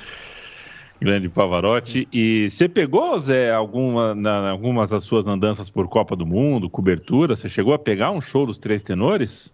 Grande 1.03 1.29
Pavarotti. 1.29 2.07
E 2.13 2.49
você 2.49 2.69
pegou, 2.69 3.19
Zé, 3.19 3.53
alguma, 3.53 4.15
na, 4.15 4.51
algumas 4.51 4.91
das 4.91 5.05
suas 5.05 5.27
andanças 5.27 5.69
por 5.69 5.89
Copa 5.89 6.15
do 6.15 6.25
Mundo, 6.25 6.71
cobertura? 6.71 7.35
Você 7.35 7.49
chegou 7.49 7.75
a 7.75 7.79
pegar 7.79 8.13
um 8.13 8.21
show 8.21 8.47
dos 8.47 8.57
Três 8.57 8.83
Tenores? 8.83 9.53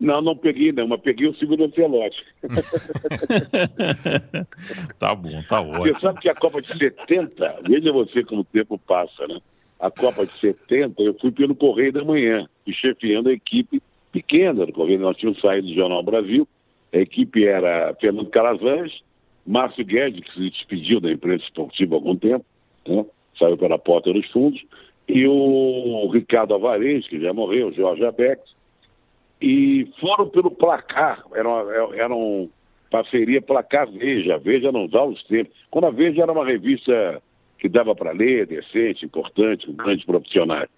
Não, 0.00 0.20
não 0.20 0.36
peguei 0.36 0.72
não, 0.72 0.88
mas 0.88 1.00
peguei 1.00 1.28
o 1.28 1.36
segundo 1.36 1.64
Ancelotti. 1.64 2.24
tá 4.98 5.14
bom, 5.14 5.42
tá 5.48 5.60
ótimo. 5.60 5.94
Você 5.94 6.00
sabe 6.00 6.20
que 6.20 6.28
a 6.28 6.34
Copa 6.34 6.60
de 6.60 6.76
70, 6.76 7.60
veja 7.68 7.92
você 7.92 8.24
como 8.24 8.40
o 8.40 8.44
tempo 8.44 8.78
passa, 8.78 9.28
né? 9.28 9.38
A 9.78 9.90
Copa 9.90 10.26
de 10.26 10.32
70, 10.40 11.00
eu 11.02 11.14
fui 11.20 11.30
pelo 11.30 11.54
Correio 11.54 11.92
da 11.92 12.04
Manhã, 12.04 12.48
e 12.66 12.72
chefiando 12.72 13.28
a 13.28 13.32
equipe 13.32 13.80
pequena 14.10 14.66
do 14.66 14.72
Correio. 14.72 14.98
Nós 14.98 15.16
tínhamos 15.16 15.40
saído 15.40 15.68
do 15.68 15.74
Jornal 15.74 16.02
Brasil, 16.02 16.48
a 16.92 16.98
equipe 16.98 17.46
era 17.46 17.94
Fernando 18.00 18.30
Calazans, 18.30 19.02
Márcio 19.46 19.84
Guedes, 19.84 20.20
que 20.20 20.32
se 20.32 20.50
despediu 20.50 21.00
da 21.00 21.10
imprensa 21.10 21.44
esportiva 21.44 21.94
há 21.94 21.98
algum 21.98 22.16
tempo, 22.16 22.44
né? 22.86 23.04
saiu 23.38 23.56
pela 23.56 23.78
porta 23.78 24.12
dos 24.12 24.26
fundos, 24.30 24.62
e 25.08 25.26
o 25.26 26.08
Ricardo 26.12 26.54
Alvarez, 26.54 27.06
que 27.08 27.20
já 27.20 27.32
morreu, 27.32 27.72
Jorge 27.72 28.04
Abex, 28.04 28.40
e 29.40 29.90
foram 30.00 30.28
pelo 30.28 30.50
placar, 30.50 31.24
era, 31.34 31.48
uma, 31.48 31.96
era 31.96 32.14
um 32.14 32.48
parceria 32.92 33.40
placar 33.40 33.90
Veja, 33.90 34.38
Veja 34.38 34.70
não 34.70 34.86
dá 34.86 35.02
os 35.02 35.22
tempos. 35.24 35.52
Quando 35.70 35.86
a 35.86 35.90
Veja 35.90 36.22
era 36.22 36.30
uma 36.30 36.44
revista 36.44 37.20
que 37.58 37.68
dava 37.68 37.94
para 37.94 38.12
ler, 38.12 38.46
decente, 38.46 39.06
importante, 39.06 39.66
com 39.66 39.72
grandes 39.72 40.04
profissionais. 40.04 40.68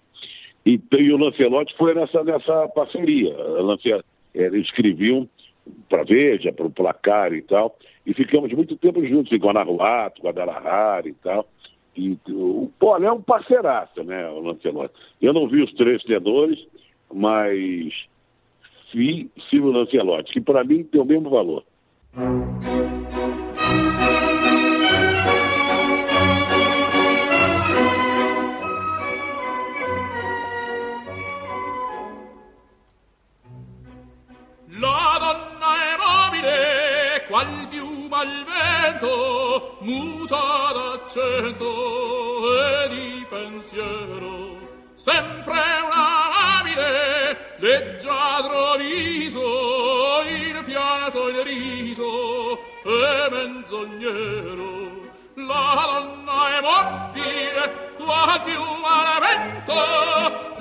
E, 0.65 0.79
e 0.97 1.11
o 1.11 1.17
Lancelotti 1.17 1.75
foi 1.77 1.93
nessa, 1.93 2.23
nessa 2.23 2.67
parceria. 2.69 3.35
Lance, 3.35 3.89
eles 4.33 4.65
escreviam 4.65 5.27
para 5.89 6.03
Veja, 6.03 6.51
para 6.51 6.65
o 6.65 6.71
placar 6.71 7.33
e 7.33 7.41
tal, 7.41 7.75
e 8.05 8.13
ficamos 8.13 8.51
muito 8.53 8.75
tempo 8.77 9.05
juntos 9.05 9.31
em 9.31 9.37
Guanajuato, 9.37 10.21
Guadalajara 10.21 11.07
e 11.07 11.13
tal. 11.13 11.47
E, 11.95 12.17
o 12.29 12.71
Pô, 12.77 12.97
é 12.97 13.11
um 13.11 13.21
parceiraço, 13.21 14.03
né, 14.03 14.29
o 14.29 14.39
Lancelotti. 14.39 14.93
Eu 15.21 15.33
não 15.33 15.47
vi 15.47 15.63
os 15.63 15.73
três 15.73 16.03
tenores, 16.03 16.59
mas 17.13 17.93
vi 18.93 19.29
Silvio 19.49 19.71
Lancelotti, 19.71 20.33
que 20.33 20.41
para 20.41 20.63
mim 20.63 20.83
tem 20.83 21.01
o 21.01 21.05
mesmo 21.05 21.29
valor. 21.29 21.63
Qual 37.35 37.67
piuma 37.67 38.19
al 38.19 38.45
vento, 38.45 39.77
muta 39.81 40.71
d'accento 40.73 41.67
e 42.61 42.87
di 42.87 43.25
pensiero, 43.29 44.57
sempre 44.95 45.59
una 45.83 46.59
amile, 46.59 47.55
leggiadro 47.57 48.77
viso, 48.77 50.21
il 50.29 50.63
fiato 50.63 51.27
il 51.27 51.43
riso 51.43 52.57
e 52.85 53.29
menzognero. 53.29 54.93
La 55.35 55.89
donna 55.91 56.57
è 56.57 56.61
mobile, 56.61 57.91
qual 57.97 58.41
piuma 58.43 59.15
al 59.15 59.19
vento, 59.19 60.54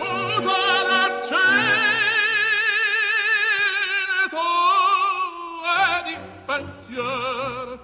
pensier. 6.84 7.78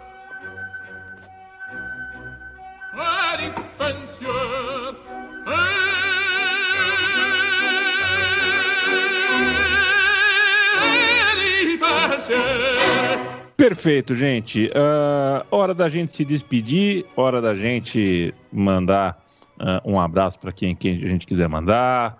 Pensier. 3.78 4.94
Pensier. 11.78 12.60
Perfeito, 13.56 14.14
gente. 14.14 14.70
Ah, 14.74 15.44
hora 15.50 15.74
da 15.74 15.88
gente 15.88 16.12
se 16.12 16.24
despedir, 16.24 17.04
hora 17.16 17.40
da 17.40 17.54
gente 17.54 18.34
mandar 18.52 19.22
ah, 19.58 19.82
um 19.84 20.00
abraço 20.00 20.38
para 20.38 20.52
quem, 20.52 20.74
quem 20.74 20.96
a 20.96 21.08
gente 21.08 21.26
quiser 21.26 21.48
mandar, 21.48 22.18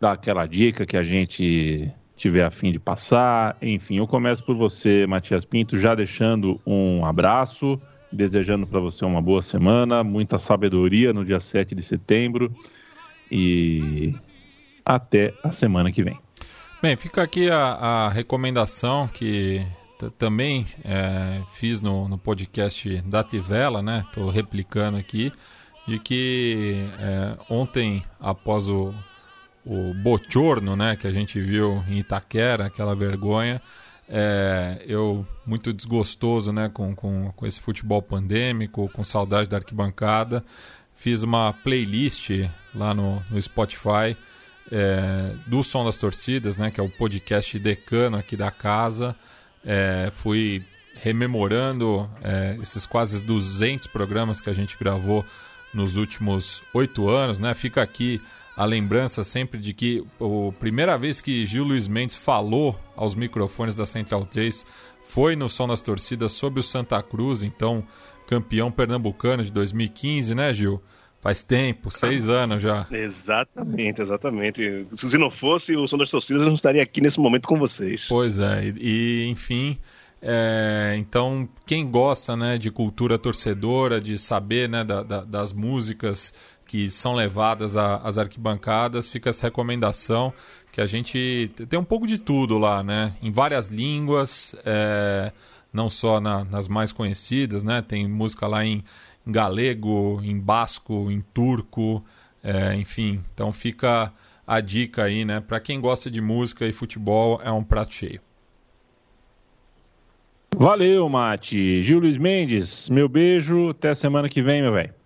dar 0.00 0.12
aquela 0.12 0.46
dica 0.46 0.84
que 0.84 0.96
a 0.96 1.02
gente 1.02 1.92
tiver 2.22 2.44
a 2.44 2.50
fim 2.52 2.70
de 2.70 2.78
passar. 2.78 3.56
Enfim, 3.60 3.96
eu 3.96 4.06
começo 4.06 4.44
por 4.44 4.54
você, 4.54 5.04
Matias 5.08 5.44
Pinto, 5.44 5.76
já 5.76 5.92
deixando 5.92 6.60
um 6.64 7.04
abraço, 7.04 7.80
desejando 8.12 8.64
para 8.64 8.78
você 8.78 9.04
uma 9.04 9.20
boa 9.20 9.42
semana, 9.42 10.04
muita 10.04 10.38
sabedoria 10.38 11.12
no 11.12 11.24
dia 11.24 11.40
7 11.40 11.74
de 11.74 11.82
setembro 11.82 12.54
e 13.28 14.14
até 14.84 15.34
a 15.42 15.50
semana 15.50 15.90
que 15.90 16.04
vem. 16.04 16.16
Bem, 16.80 16.96
fica 16.96 17.24
aqui 17.24 17.50
a, 17.50 17.56
a 17.56 18.08
recomendação 18.08 19.08
que 19.08 19.66
também 20.16 20.64
é, 20.84 21.42
fiz 21.54 21.82
no, 21.82 22.08
no 22.08 22.18
podcast 22.18 23.00
da 23.02 23.24
Tivela, 23.24 23.82
né? 23.82 24.04
Estou 24.06 24.30
replicando 24.30 24.96
aqui, 24.96 25.32
de 25.88 25.98
que 25.98 26.88
é, 27.00 27.36
ontem, 27.50 28.02
após 28.20 28.68
o, 28.68 28.94
o 29.64 29.94
bochorno, 29.94 30.76
né, 30.76 30.96
que 30.96 31.06
a 31.06 31.12
gente 31.12 31.40
viu 31.40 31.84
em 31.88 31.98
Itaquera, 31.98 32.66
aquela 32.66 32.94
vergonha, 32.94 33.62
é, 34.08 34.82
eu 34.86 35.26
muito 35.46 35.72
desgostoso, 35.72 36.52
né, 36.52 36.70
com, 36.72 36.94
com, 36.94 37.32
com 37.32 37.46
esse 37.46 37.60
futebol 37.60 38.02
pandêmico, 38.02 38.88
com 38.90 39.04
saudade 39.04 39.48
da 39.48 39.58
arquibancada, 39.58 40.44
fiz 40.92 41.22
uma 41.22 41.52
playlist 41.52 42.30
lá 42.74 42.92
no, 42.92 43.22
no 43.30 43.40
Spotify 43.40 44.16
é, 44.70 45.34
do 45.46 45.62
Som 45.62 45.84
das 45.84 45.96
Torcidas, 45.96 46.56
né, 46.56 46.70
que 46.70 46.80
é 46.80 46.82
o 46.82 46.88
podcast 46.88 47.58
decano 47.58 48.16
aqui 48.16 48.36
da 48.36 48.50
casa. 48.50 49.14
É, 49.64 50.10
fui 50.12 50.64
rememorando 50.94 52.08
é, 52.22 52.56
esses 52.62 52.86
quase 52.86 53.22
200 53.22 53.86
programas 53.88 54.40
que 54.40 54.50
a 54.50 54.52
gente 54.52 54.76
gravou 54.78 55.24
nos 55.72 55.96
últimos 55.96 56.62
oito 56.74 57.08
anos, 57.08 57.38
né? 57.38 57.54
Fica 57.54 57.82
aqui 57.82 58.20
a 58.56 58.64
lembrança 58.64 59.24
sempre 59.24 59.58
de 59.58 59.72
que 59.72 60.04
a 60.20 60.52
primeira 60.52 60.96
vez 60.98 61.20
que 61.20 61.46
Gil 61.46 61.64
Luiz 61.64 61.88
Mendes 61.88 62.16
falou 62.16 62.78
aos 62.94 63.14
microfones 63.14 63.76
da 63.76 63.86
Central 63.86 64.26
3 64.26 64.64
foi 65.02 65.34
no 65.34 65.48
Som 65.48 65.68
das 65.68 65.82
Torcidas 65.82 66.32
sobre 66.32 66.60
o 66.60 66.62
Santa 66.62 67.02
Cruz, 67.02 67.42
então 67.42 67.82
campeão 68.26 68.70
pernambucano 68.70 69.44
de 69.44 69.50
2015, 69.50 70.34
né, 70.34 70.52
Gil? 70.54 70.82
Faz 71.20 71.44
tempo, 71.44 71.88
seis 71.88 72.28
anos 72.28 72.60
já. 72.60 72.84
Exatamente, 72.90 74.02
exatamente. 74.02 74.86
Se 74.92 75.16
não 75.16 75.30
fosse 75.30 75.76
o 75.76 75.86
som 75.86 75.96
das 75.96 76.10
torcidas, 76.10 76.42
eu 76.42 76.48
não 76.48 76.56
estaria 76.56 76.82
aqui 76.82 77.00
nesse 77.00 77.20
momento 77.20 77.46
com 77.46 77.56
vocês. 77.60 78.06
Pois 78.08 78.40
é, 78.40 78.64
e, 78.64 78.74
e, 78.80 79.28
enfim, 79.28 79.78
é, 80.20 80.96
então 80.98 81.48
quem 81.64 81.88
gosta 81.88 82.36
né, 82.36 82.58
de 82.58 82.72
cultura 82.72 83.18
torcedora, 83.18 84.00
de 84.00 84.18
saber 84.18 84.68
né, 84.68 84.82
da, 84.82 85.04
da, 85.04 85.20
das 85.22 85.52
músicas 85.52 86.32
que 86.72 86.90
são 86.90 87.12
levadas 87.12 87.76
às 87.76 88.16
arquibancadas, 88.16 89.06
fica 89.06 89.28
essa 89.28 89.46
recomendação 89.46 90.32
que 90.72 90.80
a 90.80 90.86
gente 90.86 91.50
tem 91.68 91.78
um 91.78 91.84
pouco 91.84 92.06
de 92.06 92.16
tudo 92.16 92.56
lá, 92.56 92.82
né? 92.82 93.12
Em 93.20 93.30
várias 93.30 93.68
línguas, 93.68 94.56
é, 94.64 95.32
não 95.70 95.90
só 95.90 96.18
na, 96.18 96.46
nas 96.46 96.68
mais 96.68 96.90
conhecidas, 96.90 97.62
né? 97.62 97.82
Tem 97.82 98.08
música 98.08 98.46
lá 98.46 98.64
em, 98.64 98.82
em 99.26 99.30
galego, 99.30 100.18
em 100.24 100.40
basco, 100.40 101.10
em 101.10 101.20
turco, 101.34 102.02
é, 102.42 102.74
enfim. 102.74 103.22
Então 103.34 103.52
fica 103.52 104.10
a 104.46 104.58
dica 104.58 105.02
aí, 105.02 105.26
né? 105.26 105.42
Para 105.42 105.60
quem 105.60 105.78
gosta 105.78 106.10
de 106.10 106.22
música 106.22 106.66
e 106.66 106.72
futebol, 106.72 107.38
é 107.44 107.52
um 107.52 107.62
prato 107.62 107.92
cheio. 107.92 108.22
Valeu, 110.56 111.06
Mate. 111.06 111.82
Gil 111.82 111.98
Luiz 111.98 112.16
Mendes, 112.16 112.88
meu 112.88 113.10
beijo. 113.10 113.68
Até 113.68 113.92
semana 113.92 114.26
que 114.26 114.40
vem, 114.40 114.62
meu 114.62 114.72
velho. 114.72 115.01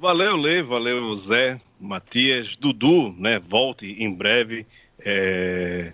Valeu, 0.00 0.34
Lê. 0.34 0.62
Valeu, 0.62 1.14
Zé. 1.14 1.60
Matias, 1.78 2.56
Dudu, 2.56 3.14
né? 3.18 3.38
Volte 3.38 4.02
em 4.02 4.10
breve. 4.10 4.66
É... 4.98 5.92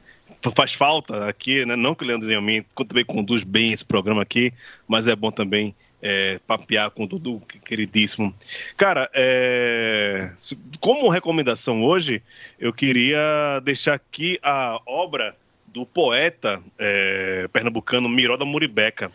Faz 0.55 0.73
falta 0.75 1.27
aqui, 1.27 1.67
né? 1.67 1.75
Não 1.75 1.93
que 1.93 2.05
o 2.05 2.07
Leandro 2.07 2.41
mim 2.41 2.65
também 2.87 3.05
conduz 3.05 3.43
bem 3.43 3.73
esse 3.73 3.85
programa 3.85 4.23
aqui, 4.23 4.53
mas 4.87 5.09
é 5.09 5.17
bom 5.17 5.33
também 5.33 5.75
é, 6.01 6.39
papear 6.47 6.93
com 6.93 7.03
o 7.03 7.07
Dudu, 7.09 7.43
queridíssimo. 7.65 8.33
Cara, 8.77 9.11
é... 9.13 10.31
como 10.79 11.09
recomendação 11.09 11.83
hoje, 11.83 12.23
eu 12.61 12.73
queria 12.73 13.61
deixar 13.65 13.95
aqui 13.95 14.39
a 14.41 14.79
obra 14.87 15.35
do 15.67 15.85
poeta 15.85 16.63
é, 16.79 17.49
pernambucano 17.53 18.09
Miró 18.09 18.37
da 18.37 18.45
Muribeca. 18.45 19.11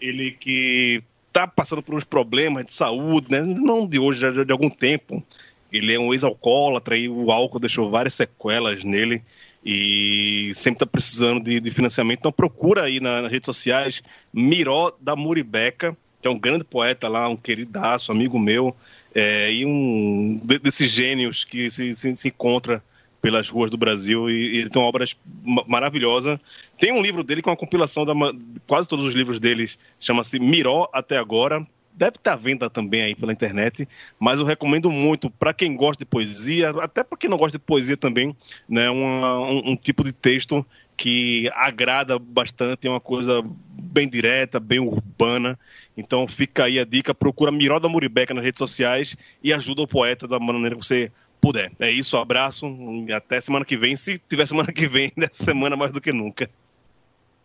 Ele 0.00 0.30
que 0.30 1.02
está 1.30 1.46
passando 1.46 1.82
por 1.82 1.94
uns 1.94 2.04
problemas 2.04 2.66
de 2.66 2.72
saúde, 2.72 3.28
né? 3.30 3.40
não 3.40 3.86
de 3.86 3.98
hoje, 3.98 4.20
já 4.20 4.30
de 4.30 4.52
algum 4.52 4.68
tempo. 4.68 5.24
Ele 5.72 5.94
é 5.94 5.98
um 5.98 6.12
ex-alcoólatra 6.12 6.96
e 6.96 7.08
o 7.08 7.30
álcool 7.30 7.60
deixou 7.60 7.90
várias 7.90 8.14
sequelas 8.14 8.82
nele 8.82 9.22
e 9.64 10.50
sempre 10.54 10.76
está 10.76 10.86
precisando 10.86 11.40
de, 11.42 11.60
de, 11.60 11.70
financiamento. 11.70 12.18
Então 12.18 12.32
procura 12.32 12.82
aí 12.82 12.98
na, 12.98 13.22
nas 13.22 13.30
redes 13.30 13.46
sociais 13.46 14.02
Miró 14.32 14.92
da 15.00 15.14
Muribeca, 15.14 15.96
que 16.20 16.26
é 16.26 16.30
um 16.30 16.38
grande 16.38 16.64
poeta 16.64 17.08
lá, 17.08 17.28
um 17.28 17.36
queridaço, 17.36 18.10
amigo 18.10 18.38
meu, 18.38 18.74
é, 19.14 19.52
e 19.52 19.64
um 19.64 20.40
de, 20.42 20.58
desses 20.58 20.90
gênios 20.90 21.44
que 21.44 21.70
se, 21.70 21.94
se, 21.94 22.16
se 22.16 22.28
encontra 22.28 22.82
pelas 23.20 23.48
ruas 23.48 23.70
do 23.70 23.76
Brasil 23.76 24.30
e, 24.30 24.60
e 24.60 24.70
tem 24.70 24.80
obras 24.80 25.16
maravilhosas. 25.66 26.38
Tem 26.78 26.92
um 26.92 27.02
livro 27.02 27.22
dele 27.22 27.42
com 27.42 27.50
é 27.50 27.52
uma 27.52 27.56
compilação 27.56 28.04
da 28.04 28.14
quase 28.66 28.88
todos 28.88 29.06
os 29.06 29.14
livros 29.14 29.38
dele, 29.38 29.70
chama-se 29.98 30.38
Miró 30.38 30.88
até 30.92 31.18
agora. 31.18 31.66
Deve 31.92 32.16
estar 32.16 32.32
à 32.32 32.36
venda 32.36 32.70
também 32.70 33.02
aí 33.02 33.14
pela 33.14 33.32
internet, 33.32 33.86
mas 34.18 34.38
eu 34.38 34.46
recomendo 34.46 34.90
muito 34.90 35.28
para 35.28 35.52
quem 35.52 35.76
gosta 35.76 36.02
de 36.02 36.08
poesia, 36.08 36.70
até 36.70 37.02
para 37.02 37.18
quem 37.18 37.28
não 37.28 37.36
gosta 37.36 37.58
de 37.58 37.64
poesia 37.64 37.96
também, 37.96 38.34
né, 38.66 38.88
uma, 38.88 39.38
um, 39.40 39.70
um 39.70 39.76
tipo 39.76 40.02
de 40.02 40.12
texto 40.12 40.64
que 40.96 41.50
agrada 41.52 42.18
bastante, 42.18 42.86
é 42.86 42.90
uma 42.90 43.00
coisa 43.00 43.42
bem 43.70 44.08
direta, 44.08 44.60
bem 44.60 44.78
urbana. 44.78 45.58
Então 45.96 46.28
fica 46.28 46.64
aí 46.64 46.78
a 46.78 46.84
dica, 46.84 47.14
procura 47.14 47.50
Miró 47.50 47.78
da 47.78 47.88
Muribeca 47.88 48.32
nas 48.32 48.44
redes 48.44 48.58
sociais 48.58 49.16
e 49.42 49.52
ajuda 49.52 49.82
o 49.82 49.88
poeta 49.88 50.28
da 50.28 50.38
maneira 50.38 50.76
que 50.76 50.86
você 50.86 51.10
puder. 51.40 51.72
É 51.78 51.90
isso, 51.90 52.16
abraço 52.16 52.66
até 53.14 53.40
semana 53.40 53.64
que 53.64 53.76
vem. 53.76 53.96
Se 53.96 54.18
tiver 54.18 54.46
semana 54.46 54.72
que 54.72 54.86
vem, 54.86 55.10
dessa 55.16 55.44
semana 55.44 55.76
mais 55.76 55.90
do 55.90 56.00
que 56.00 56.12
nunca. 56.12 56.48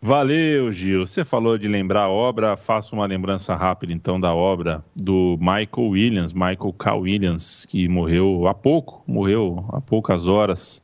Valeu, 0.00 0.70
Gil. 0.70 1.06
Você 1.06 1.24
falou 1.24 1.56
de 1.56 1.66
lembrar 1.66 2.02
a 2.02 2.08
obra, 2.08 2.56
faço 2.56 2.94
uma 2.94 3.06
lembrança 3.06 3.54
rápida 3.56 3.92
então 3.92 4.20
da 4.20 4.34
obra 4.34 4.84
do 4.94 5.36
Michael 5.40 5.88
Williams, 5.88 6.32
Michael 6.32 6.74
K. 6.78 6.94
Williams, 6.94 7.66
que 7.68 7.88
morreu 7.88 8.46
há 8.46 8.54
pouco, 8.54 9.02
morreu 9.06 9.64
há 9.72 9.80
poucas 9.80 10.28
horas 10.28 10.82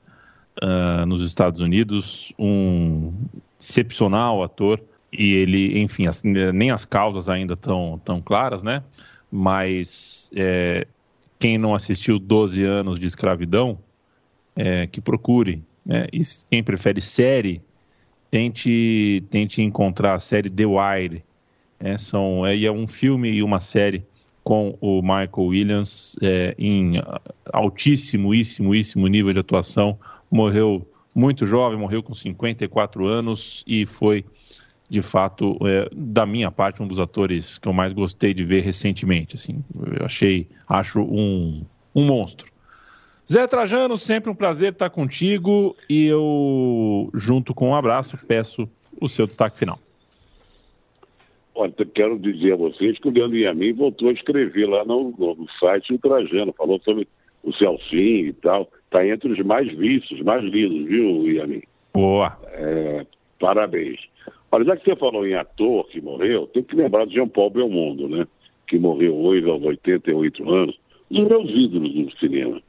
uh, 0.63 1.05
nos 1.07 1.21
Estados 1.23 1.61
Unidos, 1.61 2.33
um 2.39 3.13
excepcional 3.61 4.43
ator 4.43 4.83
e 5.13 5.35
ele, 5.35 5.79
enfim, 5.81 6.07
as, 6.07 6.23
nem 6.23 6.71
as 6.71 6.85
causas 6.87 7.29
ainda 7.29 7.53
estão 7.55 8.01
tão 8.03 8.21
claras, 8.21 8.63
né? 8.63 8.83
Mas 9.31 10.31
é, 10.35 10.87
quem 11.43 11.59
não 11.59 11.75
assistiu 11.75 12.21
12 12.21 12.63
anos 12.63 13.01
de 13.01 13.09
escravidão, 13.09 13.77
é, 14.55 14.87
que 14.87 15.01
procure. 15.01 15.61
Né? 15.85 16.07
E 16.13 16.21
quem 16.49 16.63
prefere 16.63 17.01
série, 17.01 17.61
tente, 18.31 19.25
tente 19.29 19.61
encontrar 19.61 20.15
a 20.15 20.21
série 20.21 20.49
The 20.49 20.65
Wire. 20.65 21.25
Né? 21.81 21.99
São, 21.99 22.47
é, 22.47 22.57
é 22.63 22.71
um 22.71 22.87
filme 22.87 23.29
e 23.29 23.43
uma 23.43 23.59
série 23.59 24.07
com 24.45 24.79
o 24.81 25.03
Michael 25.03 25.31
Williams 25.37 26.17
é, 26.23 26.55
em 26.57 27.03
altíssimo, 27.53 28.33
nível 29.09 29.33
de 29.33 29.41
atuação. 29.41 29.99
Morreu 30.31 30.89
muito 31.13 31.45
jovem, 31.45 31.77
morreu 31.77 32.05
com 32.05 32.15
54 32.15 33.05
anos 33.05 33.65
e 33.67 33.85
foi 33.85 34.25
de 34.93 35.01
fato, 35.01 35.57
é, 35.67 35.89
da 35.91 36.27
minha 36.27 36.51
parte, 36.51 36.83
um 36.83 36.87
dos 36.87 37.01
atores 37.01 37.57
que 37.57 37.67
eu 37.67 37.73
mais 37.73 37.95
gostei 37.95 38.35
de 38.35 38.45
ver 38.45 38.61
recentemente. 38.61 39.37
Assim, 39.37 39.65
eu 39.99 40.05
achei, 40.05 40.47
acho 40.69 41.01
um, 41.01 41.65
um 41.95 42.05
monstro. 42.05 42.47
Zé 43.31 43.47
Trajano, 43.47 43.97
sempre 43.97 44.31
um 44.31 44.35
prazer 44.35 44.73
estar 44.73 44.91
contigo 44.91 45.75
e 45.89 46.09
eu, 46.09 47.09
junto 47.15 47.55
com 47.55 47.71
um 47.71 47.75
abraço, 47.75 48.19
peço 48.29 48.69
o 49.01 49.09
seu 49.09 49.27
destaque 49.27 49.57
final. 49.57 49.79
Olha, 51.55 51.73
quero 51.95 52.19
dizer 52.19 52.53
a 52.53 52.57
vocês 52.57 52.99
que 52.99 53.09
o 53.09 53.13
Leandro 53.13 53.39
Yamin 53.39 53.73
voltou 53.73 54.11
a 54.11 54.13
escrever 54.13 54.67
lá 54.67 54.85
no, 54.85 55.15
no 55.19 55.49
site 55.59 55.95
do 55.95 55.99
Trajano, 56.01 56.53
falou 56.53 56.79
sobre 56.85 57.09
o 57.43 57.51
Celcinho 57.55 58.27
e 58.27 58.33
tal. 58.35 58.69
Está 58.85 59.07
entre 59.09 59.33
os 59.33 59.39
mais 59.39 59.73
vistos, 59.75 60.21
mais 60.21 60.45
lidos, 60.45 60.87
viu, 60.87 61.33
Yamin? 61.33 61.63
Boa. 61.95 62.39
É, 62.49 63.07
parabéns. 63.41 64.12
Olha, 64.55 64.67
já 64.67 64.77
que 64.77 64.85
você 64.85 64.95
falou 64.97 65.27
em 65.27 65.33
ator 65.33 65.89
que 65.89 65.99
morreu, 65.99 66.47
tem 66.47 66.63
que 66.63 66.77
lembrar 66.77 67.07
de 67.07 67.15
Jean 67.15 67.27
Paul 67.27 67.49
Belmondo, 67.49 68.07
né? 68.07 68.27
Que 68.69 68.79
morreu 68.79 69.17
hoje 69.17 69.49
aos 69.49 69.63
88 69.63 70.51
anos, 70.51 70.79
um 71.11 71.25
dos 71.25 71.29
meus 71.29 71.51
ídolos 71.51 71.95
no 71.95 72.13
cinema. 72.19 72.63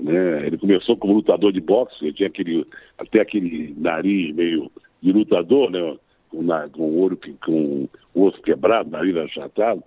Né? 0.00 0.48
Ele 0.48 0.58
começou 0.58 0.96
como 0.96 1.14
lutador 1.14 1.52
de 1.52 1.60
boxe, 1.60 2.04
ele 2.04 2.14
tinha 2.14 2.26
aquele, 2.26 2.66
até 2.98 3.20
aquele 3.20 3.72
nariz 3.78 4.34
meio 4.34 4.72
de 5.00 5.12
lutador, 5.12 5.70
né? 5.70 5.96
Com, 6.30 6.42
na, 6.42 6.68
com 6.68 6.82
o 6.82 7.00
olho 7.00 7.18
com 7.44 7.88
o 8.12 8.24
osso 8.24 8.42
quebrado, 8.42 8.90
nariz 8.90 9.16
achatado. 9.16 9.84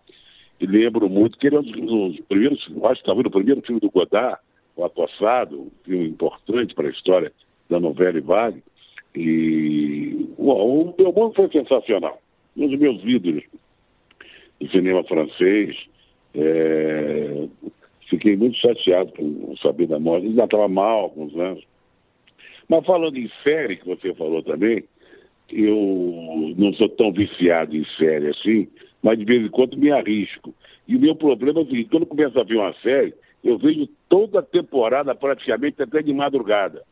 E 0.62 0.66
lembro 0.66 1.10
muito 1.10 1.38
que 1.38 1.48
ele 1.48 1.58
é 1.58 1.60
um 1.60 1.64
dos, 1.64 2.22
primeiros, 2.22 2.72
acho 2.86 3.02
que 3.02 3.06
talvez 3.06 3.28
o 3.28 3.32
primeiro 3.32 3.62
filme 3.62 3.82
do 3.82 3.92
Godard, 3.92 4.40
O 4.78 4.86
Acossado, 4.86 5.60
um 5.60 5.72
filme 5.84 6.08
importante 6.08 6.74
para 6.74 6.88
a 6.88 6.92
história 6.92 7.34
da 7.70 7.82
novela 7.82 8.18
e 8.18 8.22
Vale 8.22 8.64
e 9.16 10.28
o 10.38 10.94
Belmonte 10.98 11.36
foi 11.36 11.50
sensacional. 11.50 12.20
Um 12.58 12.68
dos 12.68 12.80
meus 12.80 13.04
ídolos 13.04 13.44
do 14.60 14.70
cinema 14.70 15.04
francês. 15.04 15.76
É... 16.36 17.48
Fiquei 18.10 18.36
muito 18.36 18.58
chateado 18.58 19.12
por 19.12 19.58
saber 19.60 19.88
da 19.88 20.00
morte. 20.00 20.28
Ele 20.28 20.36
já 20.36 20.46
estava 20.46 20.68
mal 20.68 21.00
alguns 21.00 21.36
anos. 21.36 21.64
Mas 22.68 22.86
falando 22.86 23.18
em 23.18 23.30
série, 23.44 23.78
que 23.78 23.86
você 23.86 24.14
falou 24.14 24.42
também, 24.44 24.84
eu 25.52 26.54
não 26.58 26.74
sou 26.74 26.90
tão 26.90 27.12
viciado 27.12 27.76
em 27.76 27.86
série 27.98 28.30
assim, 28.30 28.68
mas 29.02 29.18
de 29.18 29.26
vez 29.26 29.46
em 29.46 29.50
quando 29.50 29.78
me 29.78 29.92
arrisco. 29.92 30.54
E 30.88 30.96
o 30.96 31.00
meu 31.00 31.16
problema 31.16 31.62
é 31.62 31.66
seguinte, 31.66 31.90
quando 31.90 32.04
eu 32.04 32.08
começo 32.08 32.40
a 32.40 32.44
ver 32.44 32.58
uma 32.58 32.74
série, 32.82 33.14
eu 33.44 33.58
vejo 33.58 33.88
toda 34.10 34.40
a 34.40 34.44
temporada 34.44 35.14
praticamente 35.14 35.82
até 35.82 36.02
de 36.02 36.14
madrugada. 36.14 36.84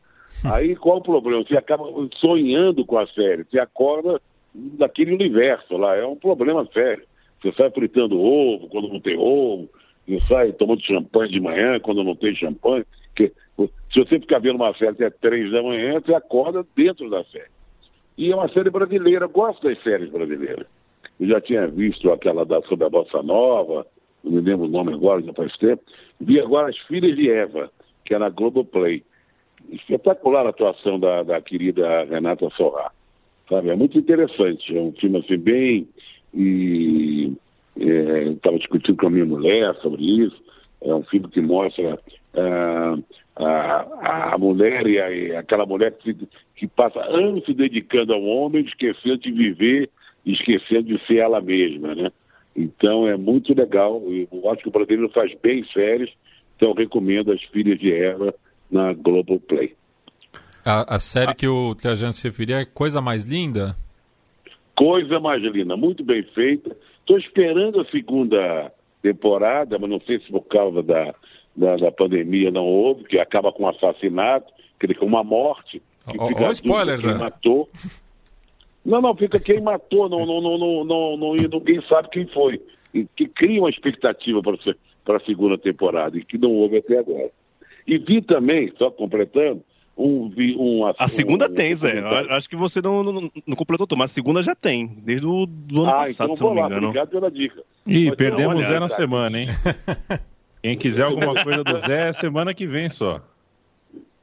Aí 0.44 0.74
qual 0.74 0.98
o 0.98 1.02
problema? 1.02 1.44
Você 1.44 1.56
acaba 1.56 1.84
sonhando 2.16 2.84
com 2.84 2.98
a 2.98 3.06
série, 3.06 3.44
você 3.44 3.58
acorda 3.58 4.20
daquele 4.54 5.14
universo 5.14 5.76
lá, 5.76 5.96
é 5.96 6.04
um 6.04 6.16
problema 6.16 6.66
sério. 6.72 7.04
Você 7.40 7.52
sai 7.52 7.70
fritando 7.70 8.20
ovo 8.20 8.68
quando 8.68 8.88
não 8.88 9.00
tem 9.00 9.16
ovo, 9.16 9.68
você 10.06 10.18
sai 10.20 10.52
tomando 10.52 10.82
champanhe 10.82 11.32
de 11.32 11.40
manhã 11.40 11.78
quando 11.80 12.04
não 12.04 12.14
tem 12.14 12.34
champanhe. 12.34 12.84
Que, 13.14 13.32
se 13.92 14.00
você 14.00 14.18
ficar 14.20 14.38
vendo 14.38 14.56
uma 14.56 14.74
série 14.74 14.90
até 14.90 15.10
três 15.10 15.50
da 15.50 15.62
manhã, 15.62 16.00
você 16.00 16.14
acorda 16.14 16.64
dentro 16.74 17.08
da 17.10 17.24
série. 17.24 17.50
E 18.16 18.30
é 18.30 18.34
uma 18.34 18.48
série 18.48 18.70
brasileira, 18.70 19.26
gosto 19.26 19.66
das 19.66 19.82
séries 19.82 20.10
brasileiras. 20.10 20.66
Eu 21.18 21.28
já 21.28 21.40
tinha 21.40 21.66
visto 21.66 22.10
aquela 22.10 22.44
da, 22.44 22.60
sobre 22.62 22.84
a 22.84 22.90
Bossa 22.90 23.22
Nova, 23.22 23.86
não 24.22 24.32
me 24.32 24.40
lembro 24.40 24.66
o 24.66 24.70
nome 24.70 24.92
agora, 24.92 25.22
já 25.22 25.32
faz 25.32 25.56
tempo. 25.56 25.82
Vi 26.20 26.40
agora 26.40 26.68
As 26.68 26.78
Filhas 26.78 27.16
de 27.16 27.30
Eva, 27.30 27.70
que 28.04 28.14
é 28.14 28.18
na 28.18 28.28
Globoplay 28.28 29.02
espetacular 29.70 30.46
a 30.46 30.50
atuação 30.50 30.98
da, 30.98 31.22
da 31.22 31.40
querida 31.40 32.04
Renata 32.04 32.48
Sorrá. 32.50 32.90
Sabe? 33.48 33.70
É 33.70 33.76
muito 33.76 33.98
interessante. 33.98 34.76
É 34.76 34.80
um 34.80 34.92
filme 34.92 35.18
assim 35.18 35.38
bem. 35.38 35.88
E 36.34 37.32
estava 37.76 38.56
é, 38.56 38.58
discutindo 38.58 38.96
com 38.96 39.06
a 39.06 39.10
minha 39.10 39.26
mulher 39.26 39.74
sobre 39.76 40.02
isso. 40.02 40.42
É 40.80 40.94
um 40.94 41.02
filme 41.04 41.28
que 41.28 41.40
mostra 41.40 41.94
uh, 41.94 43.04
a, 43.36 44.34
a 44.34 44.38
mulher 44.38 44.86
e, 44.86 45.32
a, 45.34 45.40
aquela 45.40 45.64
mulher 45.64 45.92
que, 45.92 46.16
que, 46.56 46.66
passa 46.66 47.00
anos 47.00 47.44
se 47.44 47.54
dedicando 47.54 48.12
ao 48.12 48.22
homem, 48.22 48.64
esquecendo 48.64 49.18
de 49.18 49.30
viver, 49.30 49.90
esquecendo 50.24 50.84
de 50.84 51.06
ser 51.06 51.18
ela 51.18 51.40
mesma, 51.40 51.94
né? 51.94 52.10
Então 52.56 53.06
é 53.06 53.16
muito 53.16 53.54
legal. 53.54 54.02
Eu 54.10 54.50
acho 54.50 54.62
que 54.62 54.68
o 54.68 54.72
brasileiro 54.72 55.08
faz 55.10 55.32
bem 55.40 55.62
férias, 55.64 56.10
então 56.56 56.72
recomendo 56.72 57.32
as 57.32 57.42
Filhas 57.44 57.78
de 57.78 57.92
Eva 57.92 58.34
na 58.72 58.92
Globoplay. 58.94 59.74
A, 60.64 60.96
a 60.96 60.98
série 60.98 61.34
que 61.34 61.46
o 61.46 61.74
Trajano 61.74 62.12
se 62.12 62.24
referia 62.24 62.56
é 62.60 62.64
Coisa 62.64 63.00
Mais 63.00 63.24
Linda? 63.24 63.76
Coisa 64.74 65.20
mais 65.20 65.42
linda, 65.42 65.76
muito 65.76 66.02
bem 66.02 66.22
feita. 66.34 66.74
Estou 67.00 67.18
esperando 67.18 67.80
a 67.80 67.84
segunda 67.86 68.72
temporada, 69.02 69.78
mas 69.78 69.90
não 69.90 70.00
sei 70.00 70.18
se 70.20 70.30
por 70.30 70.42
causa 70.42 70.82
da, 70.82 71.14
da, 71.54 71.76
da 71.76 71.92
pandemia 71.92 72.50
não 72.50 72.64
houve, 72.64 73.04
que 73.04 73.18
acaba 73.18 73.52
com 73.52 73.64
um 73.64 73.68
assassinato, 73.68 74.50
que 74.80 74.86
ele 74.86 74.94
com 74.94 75.04
uma 75.04 75.22
morte. 75.22 75.82
Fica 76.10 76.24
ó, 76.24 76.50
spoiler, 76.52 76.98
quem 76.98 77.10
Zé. 77.12 77.18
matou. 77.18 77.68
Não, 78.84 79.00
não, 79.00 79.14
fica 79.14 79.38
quem 79.38 79.60
matou, 79.60 80.08
não, 80.08 80.24
não, 80.24 80.40
não, 80.40 80.58
não, 80.58 80.84
não, 80.84 81.16
não- 81.16 81.36
e 81.36 81.46
ninguém 81.46 81.80
sabe 81.88 82.08
quem 82.08 82.26
foi. 82.28 82.60
E 82.94 83.04
que 83.16 83.28
cria 83.28 83.60
uma 83.60 83.70
expectativa 83.70 84.40
para 84.42 85.16
a 85.16 85.20
segunda 85.20 85.58
temporada, 85.58 86.16
e 86.16 86.24
que 86.24 86.38
não 86.38 86.50
houve 86.50 86.78
até 86.78 86.98
agora. 86.98 87.30
E 87.86 87.98
vi 87.98 88.22
também, 88.22 88.72
só 88.78 88.90
completando, 88.90 89.62
um. 89.96 90.28
Vi, 90.28 90.54
um 90.56 90.86
A 90.98 91.08
segunda 91.08 91.46
um- 91.50 91.54
tem, 91.54 91.72
um 91.72 91.76
Zé. 91.76 91.98
Acho 92.30 92.48
que 92.48 92.56
você 92.56 92.80
não, 92.80 93.02
não, 93.02 93.30
não 93.46 93.56
completou 93.56 93.86
tudo, 93.86 93.98
mas 93.98 94.10
a 94.10 94.14
segunda 94.14 94.42
já 94.42 94.54
tem, 94.54 94.86
desde 94.86 95.26
o 95.26 95.46
do 95.46 95.82
ano 95.82 95.90
Ah, 95.90 95.98
passado, 96.04 96.26
então 96.32 96.34
se 96.36 96.42
não 96.42 96.54
me 96.54 96.60
lá, 96.60 96.66
engano. 96.66 96.86
obrigado 96.88 97.08
pela 97.10 97.30
dica. 97.30 97.62
Ih, 97.86 98.06
Mas 98.08 98.16
perdemos 98.16 98.54
o 98.56 98.62
Zé 98.62 98.68
na 98.74 98.86
olhada. 98.86 98.94
semana, 98.94 99.40
hein? 99.40 99.48
Quem 100.62 100.76
quiser 100.78 101.04
alguma 101.04 101.34
coisa 101.42 101.64
do 101.64 101.76
Zé, 101.78 102.08
é 102.10 102.12
semana 102.12 102.54
que 102.54 102.66
vem 102.66 102.88
só. 102.88 103.20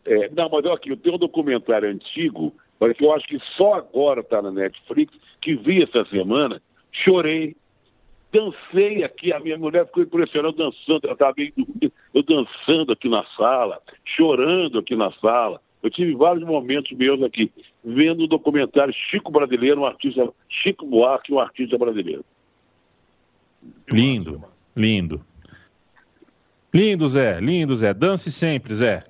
É, 0.05 0.29
não, 0.29 0.49
mas 0.49 0.63
olha 0.65 0.73
aqui, 0.73 0.89
eu 0.89 0.97
tenho 0.97 1.15
um 1.15 1.19
documentário 1.19 1.89
antigo, 1.89 2.53
mas 2.79 2.95
que 2.95 3.03
eu 3.03 3.13
acho 3.13 3.27
que 3.27 3.37
só 3.57 3.73
agora 3.73 4.21
está 4.21 4.41
na 4.41 4.49
Netflix, 4.49 5.13
que 5.41 5.55
vi 5.55 5.83
essa 5.83 6.05
semana, 6.05 6.61
chorei, 6.91 7.55
dancei 8.31 9.03
aqui, 9.03 9.33
a 9.33 9.39
minha 9.39 9.57
mulher 9.57 9.85
ficou 9.85 10.03
impressionada 10.03 10.55
dançando, 10.55 11.01
ela 11.03 11.13
estava 11.13 11.33
meio 11.35 11.53
dormindo, 11.55 11.91
eu 12.13 12.23
dançando 12.23 12.91
aqui 12.91 13.09
na 13.09 13.23
sala, 13.35 13.81
chorando 14.05 14.79
aqui 14.79 14.95
na 14.95 15.11
sala. 15.13 15.61
Eu 15.81 15.89
tive 15.89 16.13
vários 16.13 16.43
momentos 16.45 16.91
meus 16.97 17.21
aqui, 17.23 17.51
vendo 17.83 18.23
o 18.23 18.27
documentário 18.27 18.93
Chico 18.93 19.31
Brasileiro, 19.31 19.81
um 19.81 19.85
artista, 19.85 20.29
Chico 20.49 20.85
Buarque, 20.85 21.33
um 21.33 21.39
artista 21.39 21.77
brasileiro. 21.77 22.25
Lindo, 23.91 24.43
lindo. 24.75 25.25
Lindo, 26.73 27.07
Zé, 27.07 27.39
lindo, 27.39 27.75
Zé. 27.77 27.93
Dance 27.93 28.31
sempre, 28.31 28.75
Zé. 28.75 29.05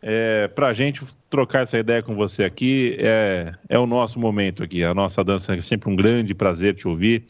É, 0.00 0.48
pra 0.48 0.72
gente 0.72 1.00
trocar 1.30 1.62
essa 1.62 1.78
ideia 1.78 2.02
com 2.02 2.14
você 2.14 2.44
aqui, 2.44 2.96
é, 2.98 3.52
é 3.68 3.78
o 3.78 3.86
nosso 3.86 4.18
momento 4.18 4.62
aqui. 4.62 4.84
A 4.84 4.92
nossa 4.92 5.24
dança 5.24 5.54
é 5.54 5.60
sempre 5.60 5.90
um 5.90 5.96
grande 5.96 6.34
prazer 6.34 6.74
te 6.74 6.86
ouvir. 6.86 7.24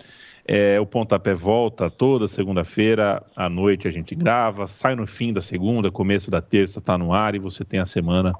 É, 0.46 0.80
o 0.80 0.86
Pontapé 0.86 1.34
volta 1.34 1.88
toda 1.88 2.26
segunda-feira 2.26 3.22
à 3.36 3.48
noite 3.48 3.86
a 3.86 3.92
gente 3.92 4.14
grava, 4.14 4.66
sai 4.66 4.96
no 4.96 5.06
fim 5.06 5.32
da 5.32 5.40
segunda, 5.40 5.90
começo 5.90 6.30
da 6.30 6.40
terça 6.40 6.80
tá 6.80 6.98
no 6.98 7.14
ar 7.14 7.34
e 7.34 7.38
você 7.38 7.64
tem 7.64 7.78
a 7.78 7.86
semana 7.86 8.34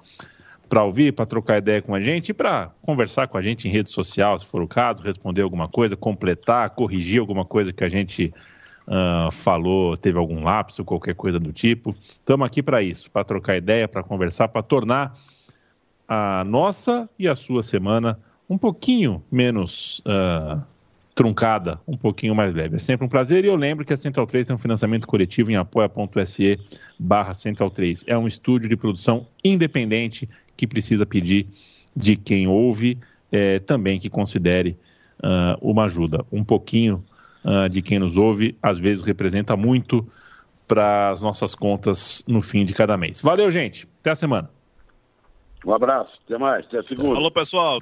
para 0.68 0.82
ouvir, 0.82 1.12
para 1.12 1.26
trocar 1.26 1.58
ideia 1.58 1.82
com 1.82 1.94
a 1.94 2.00
gente 2.00 2.30
e 2.30 2.34
para 2.34 2.70
conversar 2.80 3.28
com 3.28 3.36
a 3.36 3.42
gente 3.42 3.68
em 3.68 3.70
rede 3.70 3.90
social, 3.90 4.36
se 4.38 4.46
for 4.46 4.62
o 4.62 4.66
caso, 4.66 5.02
responder 5.02 5.42
alguma 5.42 5.68
coisa, 5.68 5.94
completar, 5.94 6.70
corrigir 6.70 7.20
alguma 7.20 7.44
coisa 7.44 7.72
que 7.72 7.84
a 7.84 7.88
gente 7.88 8.32
ah, 8.86 9.28
falou, 9.30 9.96
teve 9.96 10.18
algum 10.18 10.42
lapso, 10.42 10.84
qualquer 10.84 11.14
coisa 11.14 11.38
do 11.38 11.52
tipo. 11.52 11.94
Estamos 12.00 12.46
aqui 12.46 12.62
para 12.62 12.82
isso, 12.82 13.10
para 13.10 13.22
trocar 13.22 13.56
ideia, 13.56 13.86
para 13.86 14.02
conversar, 14.02 14.48
para 14.48 14.62
tornar 14.62 15.14
a 16.08 16.42
nossa 16.44 17.08
e 17.18 17.28
a 17.28 17.34
sua 17.34 17.62
semana 17.62 18.18
um 18.48 18.58
pouquinho 18.58 19.22
menos 19.30 20.02
ah, 20.06 20.62
truncada, 21.14 21.78
um 21.86 21.96
pouquinho 21.96 22.34
mais 22.34 22.54
leve. 22.54 22.76
É 22.76 22.78
sempre 22.78 23.04
um 23.04 23.08
prazer 23.08 23.44
e 23.44 23.48
eu 23.48 23.56
lembro 23.56 23.84
que 23.84 23.92
a 23.92 23.96
Central 23.96 24.26
3 24.26 24.46
tem 24.46 24.56
um 24.56 24.58
financiamento 24.58 25.06
coletivo 25.06 25.50
em 25.50 25.56
apoia.se 25.56 26.58
barra 26.98 27.34
Central 27.34 27.70
3. 27.70 28.04
É 28.06 28.16
um 28.16 28.26
estúdio 28.26 28.68
de 28.68 28.76
produção 28.76 29.26
independente 29.44 30.28
que 30.56 30.66
precisa 30.66 31.04
pedir 31.04 31.46
de 31.94 32.16
quem 32.16 32.46
ouve 32.46 32.98
eh, 33.30 33.58
também 33.58 33.98
que 34.00 34.08
considere 34.08 34.76
ah, 35.22 35.56
uma 35.60 35.84
ajuda. 35.84 36.24
Um 36.32 36.42
pouquinho 36.42 37.04
ah, 37.44 37.68
de 37.68 37.80
quem 37.80 37.98
nos 37.98 38.16
ouve, 38.16 38.56
às 38.62 38.78
vezes 38.78 39.02
representa 39.02 39.56
muito 39.56 40.06
para 40.66 41.10
as 41.10 41.22
nossas 41.22 41.54
contas 41.54 42.24
no 42.26 42.40
fim 42.40 42.64
de 42.64 42.72
cada 42.72 42.96
mês. 42.96 43.20
Valeu, 43.20 43.50
gente. 43.50 43.86
Até 44.00 44.10
a 44.10 44.14
semana. 44.14 44.50
Um 45.64 45.72
abraço, 45.72 46.10
até 46.26 46.36
mais, 46.36 46.66
até 46.66 46.82
segunda. 46.82 47.16
Alô, 47.16 47.30
pessoal. 47.30 47.78